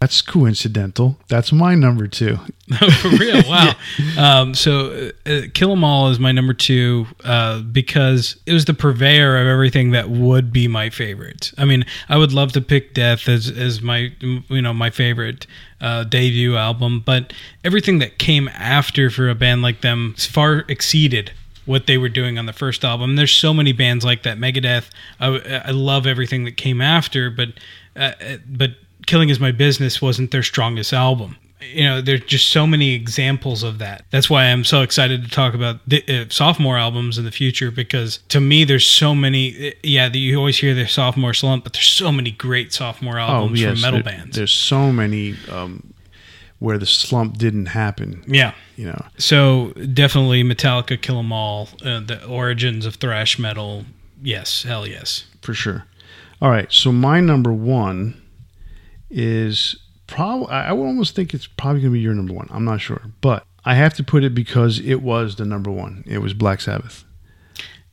that's 0.00 0.22
coincidental. 0.22 1.18
That's 1.28 1.52
my 1.52 1.74
number 1.74 2.06
two. 2.06 2.38
For 3.00 3.08
real, 3.08 3.42
wow. 3.48 3.74
um, 4.18 4.54
so, 4.54 5.12
uh, 5.26 5.30
uh, 5.30 5.40
Kill 5.52 5.72
'Em 5.72 5.82
All 5.84 6.08
is 6.08 6.18
my 6.18 6.32
number 6.32 6.54
two 6.54 7.06
uh, 7.24 7.60
because 7.60 8.36
it 8.46 8.52
was 8.52 8.66
the 8.66 8.74
purveyor 8.74 9.36
of 9.36 9.46
everything 9.46 9.90
that 9.92 10.08
would 10.08 10.52
be 10.52 10.68
my 10.68 10.90
favorite. 10.90 11.52
I 11.58 11.64
mean, 11.64 11.84
I 12.08 12.16
would 12.16 12.32
love 12.32 12.52
to 12.52 12.60
pick 12.60 12.94
Death 12.94 13.28
as 13.28 13.50
as 13.50 13.82
my 13.82 14.12
you 14.20 14.62
know 14.62 14.72
my 14.72 14.90
favorite 14.90 15.46
uh, 15.80 16.04
debut 16.04 16.56
album, 16.56 17.02
but 17.04 17.32
everything 17.64 17.98
that 17.98 18.18
came 18.18 18.48
after 18.48 19.10
for 19.10 19.28
a 19.28 19.34
band 19.34 19.62
like 19.62 19.80
them 19.80 20.14
far 20.16 20.64
exceeded 20.68 21.32
what 21.66 21.86
they 21.86 21.98
were 21.98 22.08
doing 22.08 22.38
on 22.38 22.46
the 22.46 22.52
first 22.52 22.84
album. 22.84 23.16
There's 23.16 23.32
so 23.32 23.52
many 23.52 23.72
bands 23.72 24.04
like 24.04 24.22
that. 24.22 24.38
Megadeth. 24.38 24.88
I, 25.20 25.62
I 25.66 25.70
love 25.72 26.06
everything 26.06 26.44
that 26.44 26.56
came 26.56 26.80
after, 26.80 27.28
but 27.30 27.48
uh, 27.94 28.12
but 28.48 28.70
Killing 29.06 29.28
Is 29.28 29.38
My 29.38 29.52
Business 29.52 30.00
wasn't 30.00 30.30
their 30.30 30.42
strongest 30.42 30.92
album. 30.92 31.36
You 31.72 31.84
know, 31.84 32.00
there's 32.02 32.20
just 32.24 32.48
so 32.48 32.66
many 32.66 32.92
examples 32.94 33.62
of 33.62 33.78
that. 33.78 34.04
That's 34.10 34.28
why 34.28 34.44
I'm 34.44 34.62
so 34.62 34.82
excited 34.82 35.24
to 35.24 35.30
talk 35.30 35.54
about 35.54 35.80
the, 35.88 36.04
uh, 36.06 36.26
sophomore 36.28 36.76
albums 36.76 37.16
in 37.16 37.24
the 37.24 37.30
future 37.30 37.70
because 37.70 38.18
to 38.28 38.40
me, 38.40 38.64
there's 38.64 38.86
so 38.86 39.14
many. 39.14 39.68
uh, 39.68 39.72
Yeah, 39.82 40.08
you 40.12 40.36
always 40.36 40.58
hear 40.58 40.74
the 40.74 40.86
sophomore 40.86 41.32
slump, 41.34 41.64
but 41.64 41.72
there's 41.72 41.88
so 41.90 42.12
many 42.12 42.30
great 42.30 42.72
sophomore 42.74 43.18
albums 43.18 43.60
from 43.62 43.80
metal 43.80 44.00
Oh, 44.00 44.02
there- 44.02 44.02
bands. 44.02 44.36
There's 44.36 44.52
so 44.52 44.92
many 44.92 45.34
um, 45.50 45.94
where 46.58 46.78
the 46.78 46.86
slump 46.86 47.36
didn't 47.36 47.66
happen. 47.66 48.24
Yeah. 48.26 48.52
You 48.76 48.86
know, 48.86 49.04
So 49.18 49.72
definitely 49.92 50.42
Metallica, 50.42 51.00
Kill 51.00 51.18
'Em 51.18 51.32
All, 51.32 51.68
uh, 51.84 52.00
the 52.00 52.24
origins 52.24 52.86
of 52.86 52.96
thrash 52.96 53.38
metal. 53.38 53.84
Yes, 54.22 54.62
hell 54.62 54.86
yes. 54.86 55.24
for 55.42 55.54
sure. 55.54 55.84
All 56.42 56.50
right, 56.50 56.70
so 56.72 56.92
my 56.92 57.20
number 57.20 57.52
one 57.52 58.20
is 59.10 59.76
probably. 60.06 60.48
I 60.48 60.72
would 60.72 60.84
almost 60.84 61.14
think 61.14 61.32
it's 61.32 61.46
probably 61.46 61.80
going 61.80 61.92
to 61.92 61.96
be 61.96 62.00
your 62.00 62.14
number 62.14 62.34
one. 62.34 62.48
I'm 62.50 62.64
not 62.64 62.80
sure, 62.80 63.00
but 63.22 63.44
I 63.64 63.74
have 63.74 63.94
to 63.94 64.04
put 64.04 64.22
it 64.22 64.34
because 64.34 64.78
it 64.80 65.00
was 65.02 65.36
the 65.36 65.46
number 65.46 65.70
one. 65.70 66.04
It 66.06 66.18
was 66.18 66.34
Black 66.34 66.60
Sabbath. 66.60 67.04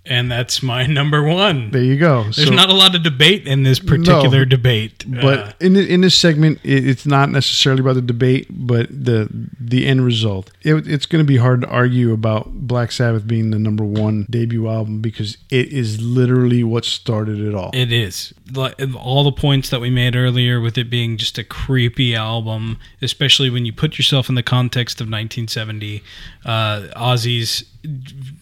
And 0.06 0.30
that's 0.30 0.62
my 0.62 0.86
number 1.00 1.24
one. 1.24 1.72
There 1.72 1.82
you 1.84 1.98
go. 1.98 2.24
There's 2.24 2.48
So- 2.48 2.54
not 2.54 2.70
a 2.70 2.74
lot 2.74 2.94
of 2.94 3.04
debate 3.04 3.48
in 3.48 3.64
this 3.64 3.80
particular 3.80 4.40
No, 4.40 4.46
debate. 4.46 5.06
but 5.08 5.40
Uh, 5.40 5.52
in 5.62 5.74
the, 5.76 5.88
in 5.88 6.02
this 6.02 6.14
segment, 6.16 6.60
it, 6.64 6.86
it's 6.86 7.06
not 7.06 7.30
necessarily 7.32 7.80
about 7.80 7.96
the 7.96 8.02
debate, 8.02 8.48
but 8.50 8.88
the 8.90 9.30
the 9.60 9.86
end 9.86 10.06
result. 10.06 10.52
It, 10.62 10.86
it's 10.88 11.06
going 11.06 11.24
to 11.24 11.28
be 11.28 11.38
hard 11.38 11.62
to 11.62 11.68
argue 11.68 12.12
about 12.12 12.52
Black 12.68 12.92
Sabbath 12.92 13.26
being 13.26 13.52
the 13.52 13.60
number 13.60 13.86
one 13.86 14.28
debut 14.30 14.68
album 14.68 15.00
because 15.00 15.38
it 15.50 15.72
is 15.72 16.02
literally 16.02 16.64
what 16.66 16.84
started 16.84 17.40
it 17.40 17.56
all. 17.56 17.72
It 17.74 17.94
is 17.94 18.34
like 18.54 18.76
all 18.96 19.24
the 19.24 19.32
points 19.32 19.70
that 19.70 19.80
we 19.80 19.90
made 19.90 20.18
earlier 20.18 20.60
with 20.60 20.78
it 20.78 20.90
being 20.90 21.16
just 21.18 21.38
a 21.38 21.46
creepy 21.46 22.14
album, 22.14 22.78
especially 23.02 23.50
when 23.50 23.66
you 23.66 23.72
put 23.72 23.98
yourself 23.98 24.28
in 24.28 24.36
the 24.36 24.44
context 24.44 25.00
of 25.00 25.06
1970. 25.06 26.04
Uh, 26.46 26.82
Ozzy's, 26.98 27.64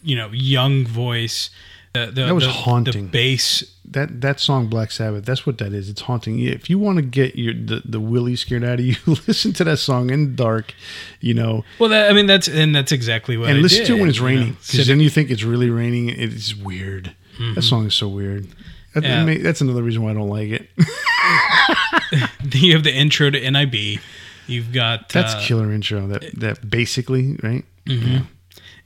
you 0.03 0.15
know, 0.15 0.29
young 0.31 0.85
voice. 0.85 1.49
The, 1.93 2.05
the, 2.05 2.23
That 2.25 2.35
was 2.35 2.45
the, 2.45 2.51
haunting. 2.51 3.05
The 3.07 3.11
bass. 3.11 3.63
that 3.85 4.21
that 4.21 4.39
song 4.39 4.67
Black 4.67 4.91
Sabbath, 4.91 5.25
that's 5.25 5.45
what 5.45 5.57
that 5.57 5.73
is. 5.73 5.89
It's 5.89 5.99
haunting. 6.01 6.39
If 6.39 6.69
you 6.69 6.79
want 6.79 6.97
to 6.99 7.01
get 7.01 7.35
your 7.35 7.53
the, 7.53 7.81
the 7.83 7.99
willy 7.99 8.37
scared 8.37 8.63
out 8.63 8.79
of 8.79 8.85
you, 8.85 8.95
listen 9.27 9.51
to 9.53 9.65
that 9.65 9.75
song 9.77 10.09
in 10.09 10.27
the 10.31 10.31
dark, 10.43 10.73
you 11.19 11.33
know, 11.33 11.65
Well, 11.79 11.89
that, 11.89 12.09
I 12.09 12.13
mean, 12.13 12.27
that's 12.27 12.47
and 12.47 12.73
that's 12.73 12.93
exactly 12.93 13.35
what. 13.35 13.49
and 13.49 13.57
I 13.57 13.61
listen 13.61 13.79
did, 13.79 13.87
to 13.87 13.95
it 13.97 13.99
when 13.99 14.07
it's 14.09 14.19
raining 14.21 14.51
because 14.53 14.67
Sit- 14.69 14.87
then 14.87 15.01
you 15.01 15.09
think 15.09 15.29
it's 15.31 15.43
really 15.43 15.69
raining. 15.69 16.07
It's 16.09 16.55
weird. 16.55 17.13
That 17.55 17.63
song 17.63 17.87
is 17.87 17.93
so 17.95 18.07
weird. 18.07 18.47
That- 18.93 19.03
Yeah. 19.03 19.25
may- 19.25 19.37
that's 19.39 19.59
another 19.61 19.83
reason 19.83 20.01
why 20.03 20.11
I 20.11 20.13
don't 20.13 20.29
like 20.29 20.49
it. 20.49 20.69
you 22.53 22.73
have 22.73 22.83
the 22.83 22.93
intro 22.93 23.29
to 23.29 23.51
NIB. 23.51 23.99
You've 24.47 24.71
got 24.73 25.09
That's 25.09 25.33
uh, 25.33 25.41
killer 25.45 25.71
intro. 25.73 26.07
That 26.07 26.23
that 26.39 26.69
basically 26.69 27.37
right. 27.43 27.63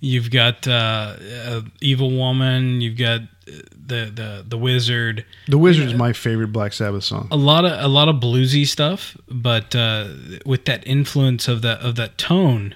You've 0.05 0.29
got 0.29 0.67
uh, 0.67 1.15
uh, 1.47 1.61
Evil 1.81 2.11
Woman. 2.11 2.79
You've 2.79 2.97
got 2.97 3.21
uh, 3.21 3.25
the 3.71 4.11
the 4.13 4.45
the 4.47 4.57
Wizard. 4.57 5.25
The 5.47 5.57
Wizard 5.57 5.87
is 5.87 5.93
my 5.95 6.13
favorite 6.13 6.51
Black 6.51 6.73
Sabbath 6.73 7.03
song. 7.03 7.27
A 7.31 7.35
lot 7.35 7.65
of 7.65 7.71
a 7.83 7.87
lot 7.87 8.07
of 8.07 8.17
bluesy 8.17 8.67
stuff, 8.67 9.17
but 9.27 9.75
uh, 9.75 10.09
with 10.45 10.65
that 10.65 10.85
influence 10.85 11.47
of 11.47 11.63
that 11.63 11.79
of 11.79 11.95
that 11.95 12.19
tone, 12.19 12.75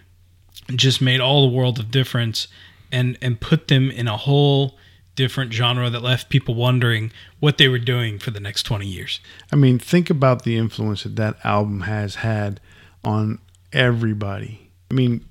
just 0.70 1.02
made 1.02 1.22
all 1.22 1.48
the 1.48 1.56
world 1.56 1.78
of 1.78 1.92
difference, 1.92 2.48
and 2.92 3.16
and 3.22 3.40
put 3.40 3.68
them 3.68 3.92
in 3.92 4.08
a 4.08 4.18
whole 4.18 4.76
different 5.14 5.54
genre 5.54 5.88
that 5.92 6.02
left 6.02 6.30
people 6.30 6.56
wondering 6.56 7.12
what 7.40 7.60
they 7.60 7.68
were 7.68 7.78
doing 7.78 8.18
for 8.18 8.32
the 8.32 8.40
next 8.40 8.64
twenty 8.64 8.88
years. 8.88 9.20
I 9.54 9.56
mean, 9.56 9.78
think 9.78 10.10
about 10.10 10.46
the 10.46 10.58
influence 10.58 11.04
that 11.04 11.16
that 11.18 11.36
album 11.44 11.82
has 11.82 12.16
had 12.16 12.60
on 13.04 13.38
everybody. 13.72 14.72
I 14.90 14.96
mean, 14.96 15.26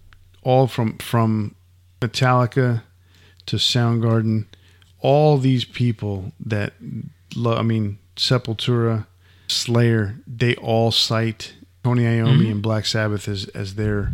all 0.44 0.68
from 0.68 0.98
from 0.98 1.56
Metallica 2.00 2.82
to 3.46 3.56
Soundgarden, 3.56 4.46
all 5.00 5.38
these 5.38 5.64
people 5.64 6.32
that 6.40 6.74
lo- 7.34 7.56
I 7.56 7.62
mean, 7.62 7.98
Sepultura, 8.16 9.06
Slayer, 9.46 10.16
they 10.26 10.54
all 10.56 10.90
cite 10.90 11.54
Tony 11.84 12.02
Iommi 12.02 12.26
mm-hmm. 12.26 12.52
and 12.52 12.62
Black 12.62 12.86
Sabbath 12.86 13.28
as 13.28 13.46
as 13.48 13.74
their 13.74 14.12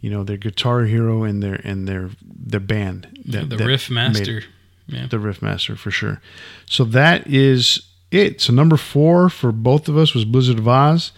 you 0.00 0.10
know 0.10 0.22
their 0.24 0.36
guitar 0.36 0.84
hero 0.84 1.24
and 1.24 1.42
their 1.42 1.60
and 1.64 1.88
their 1.88 2.10
their 2.22 2.60
band 2.60 3.22
that, 3.26 3.50
the 3.50 3.56
that 3.56 3.66
riff 3.66 3.90
master. 3.90 4.42
Yeah. 4.88 5.08
the 5.08 5.18
riff 5.18 5.42
master 5.42 5.74
for 5.74 5.90
sure 5.90 6.20
so 6.66 6.84
that 6.84 7.26
is 7.26 7.88
it 8.12 8.40
so 8.40 8.52
number 8.52 8.76
four 8.76 9.28
for 9.28 9.50
both 9.50 9.88
of 9.88 9.98
us 9.98 10.14
was 10.14 10.24
blizzard 10.24 10.60
of 10.60 10.68
oz 10.68 11.10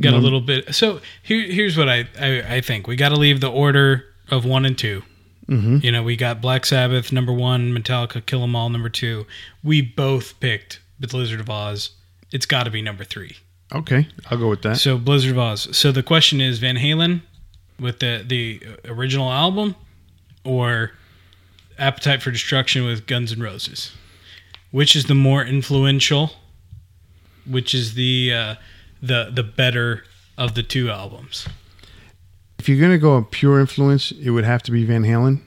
got 0.00 0.14
a 0.14 0.18
little 0.18 0.40
bit. 0.40 0.74
So 0.74 1.00
here, 1.22 1.42
here's 1.42 1.76
what 1.76 1.88
I, 1.88 2.08
I, 2.18 2.56
I 2.56 2.60
think 2.60 2.86
we 2.86 2.96
got 2.96 3.10
to 3.10 3.16
leave 3.16 3.40
the 3.40 3.50
order 3.50 4.04
of 4.30 4.44
one 4.44 4.64
and 4.64 4.76
2 4.76 5.02
Mm-hmm. 5.52 5.78
You 5.82 5.92
know, 5.92 6.02
we 6.02 6.16
got 6.16 6.40
Black 6.40 6.64
Sabbath 6.64 7.12
number 7.12 7.32
one, 7.32 7.72
Metallica 7.72 8.24
Kill 8.24 8.42
'Em 8.42 8.56
All 8.56 8.68
number 8.70 8.88
two. 8.88 9.26
We 9.62 9.82
both 9.82 10.38
picked 10.40 10.80
Blizzard 10.98 11.40
of 11.40 11.50
Oz. 11.50 11.90
It's 12.30 12.46
got 12.46 12.64
to 12.64 12.70
be 12.70 12.80
number 12.82 13.04
three. 13.04 13.36
okay 13.74 14.06
i'll 14.30 14.38
go 14.38 14.48
with 14.48 14.62
that 14.62 14.76
So 14.76 14.98
Blizzard 14.98 15.32
of 15.32 15.38
Oz. 15.38 15.76
So 15.76 15.92
the 15.92 16.02
question 16.02 16.40
is 16.40 16.58
Van 16.58 16.76
Halen 16.76 17.22
with 17.78 17.98
the 18.00 18.24
the 18.26 18.60
original 18.86 19.30
album 19.30 19.74
or 20.44 20.92
Appetite 21.78 22.22
for 22.22 22.30
Destruction 22.30 22.84
with 22.84 23.06
Guns 23.06 23.32
N' 23.32 23.40
Roses. 23.40 23.92
Which 24.70 24.94
is 24.96 25.04
the 25.06 25.14
more 25.14 25.42
influential? 25.44 26.32
Which 27.46 27.74
is 27.74 27.94
the 27.94 28.32
uh, 28.34 28.54
the 29.02 29.30
the 29.32 29.42
better 29.42 30.04
of 30.38 30.54
the 30.54 30.62
two 30.62 30.90
albums? 30.90 31.46
If 32.62 32.68
you're 32.68 32.80
gonna 32.80 32.98
go 32.98 33.16
a 33.16 33.22
pure 33.22 33.58
influence 33.60 34.12
it 34.12 34.30
would 34.30 34.44
have 34.44 34.62
to 34.62 34.70
be 34.70 34.84
van 34.84 35.02
halen 35.02 35.40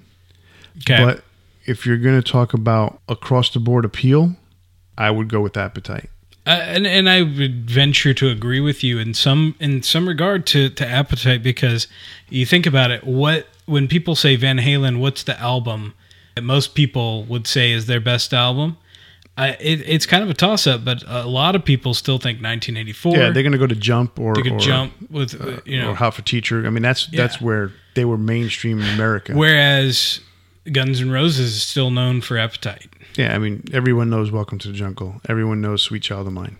Okay. 0.81 1.03
but 1.03 1.23
if 1.65 1.85
you're 1.85 1.97
going 1.97 2.21
to 2.21 2.31
talk 2.31 2.53
about 2.53 2.99
across 3.07 3.49
the 3.49 3.59
board 3.59 3.85
appeal, 3.85 4.35
I 4.97 5.09
would 5.09 5.29
go 5.29 5.41
with 5.41 5.57
Appetite. 5.57 6.09
Uh, 6.45 6.49
and 6.49 6.85
and 6.85 7.09
I 7.09 7.21
would 7.23 7.69
venture 7.69 8.13
to 8.13 8.27
agree 8.29 8.59
with 8.59 8.83
you 8.83 8.99
in 8.99 9.13
some 9.13 9.55
in 9.59 9.81
some 9.81 10.07
regard 10.07 10.45
to 10.47 10.69
to 10.69 10.85
Appetite 10.85 11.41
because 11.41 11.87
you 12.29 12.45
think 12.45 12.65
about 12.67 12.91
it. 12.91 13.03
What 13.03 13.47
when 13.65 13.87
people 13.87 14.15
say 14.15 14.35
Van 14.35 14.59
Halen, 14.59 14.99
what's 14.99 15.23
the 15.23 15.39
album 15.39 15.93
that 16.35 16.43
most 16.43 16.75
people 16.75 17.23
would 17.23 17.47
say 17.47 17.71
is 17.71 17.87
their 17.87 18.01
best 18.01 18.31
album? 18.33 18.77
I, 19.37 19.49
it, 19.49 19.81
it's 19.85 20.05
kind 20.05 20.23
of 20.23 20.29
a 20.29 20.33
toss 20.33 20.65
up, 20.65 20.85
but 20.85 21.03
a 21.05 21.27
lot 21.27 21.55
of 21.55 21.65
people 21.65 21.93
still 21.93 22.17
think 22.17 22.37
1984. 22.37 23.11
Yeah, 23.11 23.29
they're 23.31 23.43
going 23.43 23.51
to 23.51 23.57
go 23.57 23.67
to 23.67 23.75
Jump 23.75 24.17
or 24.17 24.33
they 24.33 24.41
could 24.41 24.53
or, 24.53 24.59
jump 24.59 24.93
with 25.09 25.39
uh, 25.39 25.59
you 25.65 25.79
know 25.79 25.91
or 25.91 25.95
Hot 25.95 26.13
for 26.13 26.21
Teacher. 26.21 26.65
I 26.65 26.69
mean, 26.69 26.83
that's 26.83 27.07
that's 27.07 27.41
where 27.41 27.71
they 27.95 28.05
were 28.05 28.17
mainstream 28.17 28.81
in 28.81 28.87
America. 28.93 29.33
Whereas 29.33 30.21
Guns 30.71 31.01
N' 31.01 31.11
Roses 31.11 31.55
is 31.55 31.63
still 31.63 31.91
known 31.91 32.21
for 32.21 32.37
Appetite. 32.37 32.87
yeah, 33.17 33.35
I 33.35 33.37
mean, 33.37 33.63
everyone 33.73 34.09
knows 34.09 34.31
Welcome 34.31 34.57
to 34.59 34.69
the 34.69 34.73
Jungle. 34.73 35.21
Everyone 35.27 35.59
knows 35.59 35.81
Sweet 35.81 36.03
Child 36.03 36.27
of 36.27 36.33
Mine. 36.33 36.57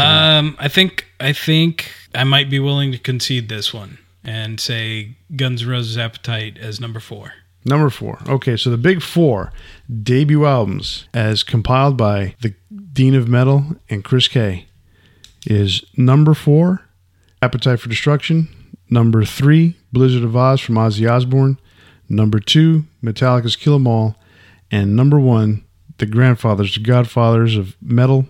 Um, 0.00 0.56
I 0.58 0.68
think 0.68 1.06
I 1.20 1.34
think 1.34 1.90
I 2.14 2.24
might 2.24 2.48
be 2.48 2.58
willing 2.58 2.90
to 2.92 2.98
concede 2.98 3.50
this 3.50 3.74
one 3.74 3.98
and 4.24 4.60
say 4.60 5.16
Guns 5.36 5.62
N' 5.62 5.68
Roses 5.68 5.98
Appetite 5.98 6.56
as 6.56 6.80
number 6.80 7.00
four. 7.00 7.32
Number 7.64 7.90
four. 7.90 8.18
Okay, 8.28 8.56
so 8.56 8.70
the 8.70 8.78
big 8.78 9.02
four 9.02 9.52
debut 10.02 10.46
albums, 10.46 11.06
as 11.12 11.42
compiled 11.42 11.96
by 11.96 12.34
the 12.40 12.54
Dean 12.92 13.14
of 13.14 13.28
Metal 13.28 13.76
and 13.90 14.04
Chris 14.04 14.28
Kaye, 14.28 14.66
is 15.46 15.84
number 15.96 16.34
four, 16.34 16.82
Appetite 17.42 17.80
for 17.80 17.88
Destruction. 17.88 18.48
Number 18.90 19.24
three, 19.24 19.76
Blizzard 19.92 20.24
of 20.24 20.36
Oz 20.36 20.60
from 20.60 20.76
Ozzy 20.76 21.10
Osbourne. 21.10 21.58
Number 22.08 22.40
two, 22.40 22.86
Metallica's 23.02 23.56
Kill 23.56 23.74
'Em 23.74 23.86
All. 23.86 24.16
And 24.70 24.96
number 24.96 25.20
one, 25.20 25.64
the 25.98 26.06
grandfathers, 26.06 26.74
the 26.74 26.80
godfathers 26.80 27.56
of 27.56 27.76
metal, 27.82 28.26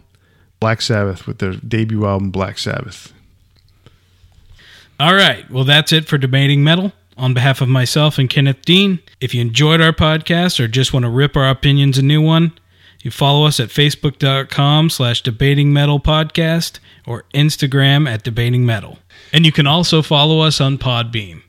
Black 0.59 0.81
Sabbath, 0.83 1.27
with 1.27 1.39
their 1.39 1.53
debut 1.53 2.05
album, 2.05 2.31
Black 2.31 2.59
Sabbath. 2.59 3.13
All 4.99 5.15
right. 5.15 5.49
Well, 5.51 5.65
that's 5.65 5.93
it 5.93 6.07
for 6.07 6.19
debating 6.19 6.65
metal. 6.65 6.93
On 7.19 7.35
behalf 7.35 7.61
of 7.61 7.69
myself 7.69 8.17
and 8.17 8.31
Kenneth 8.31 8.63
Dean, 8.65 9.01
if 9.21 9.35
you 9.35 9.41
enjoyed 9.41 9.81
our 9.81 9.93
podcast 9.93 10.61
or 10.61 10.69
just 10.69 10.93
want 10.93 11.03
to 11.03 11.11
rip 11.11 11.37
our 11.37 11.49
opinions 11.49 11.99
a 11.99 12.03
new 12.03 12.23
one, 12.23 12.57
you 13.03 13.11
follow 13.11 13.45
us 13.45 13.59
at 13.59 13.71
facebook.com 13.71 14.89
slash 14.89 15.23
debating 15.23 15.73
metal 15.73 15.99
podcast 15.99 16.79
or 17.07 17.25
Instagram 17.35 18.09
at 18.09 18.23
debating 18.23 18.65
metal. 18.65 18.99
And 19.33 19.45
you 19.45 19.51
can 19.51 19.67
also 19.67 20.01
follow 20.01 20.41
us 20.41 20.61
on 20.61 20.79
Podbean. 20.79 21.43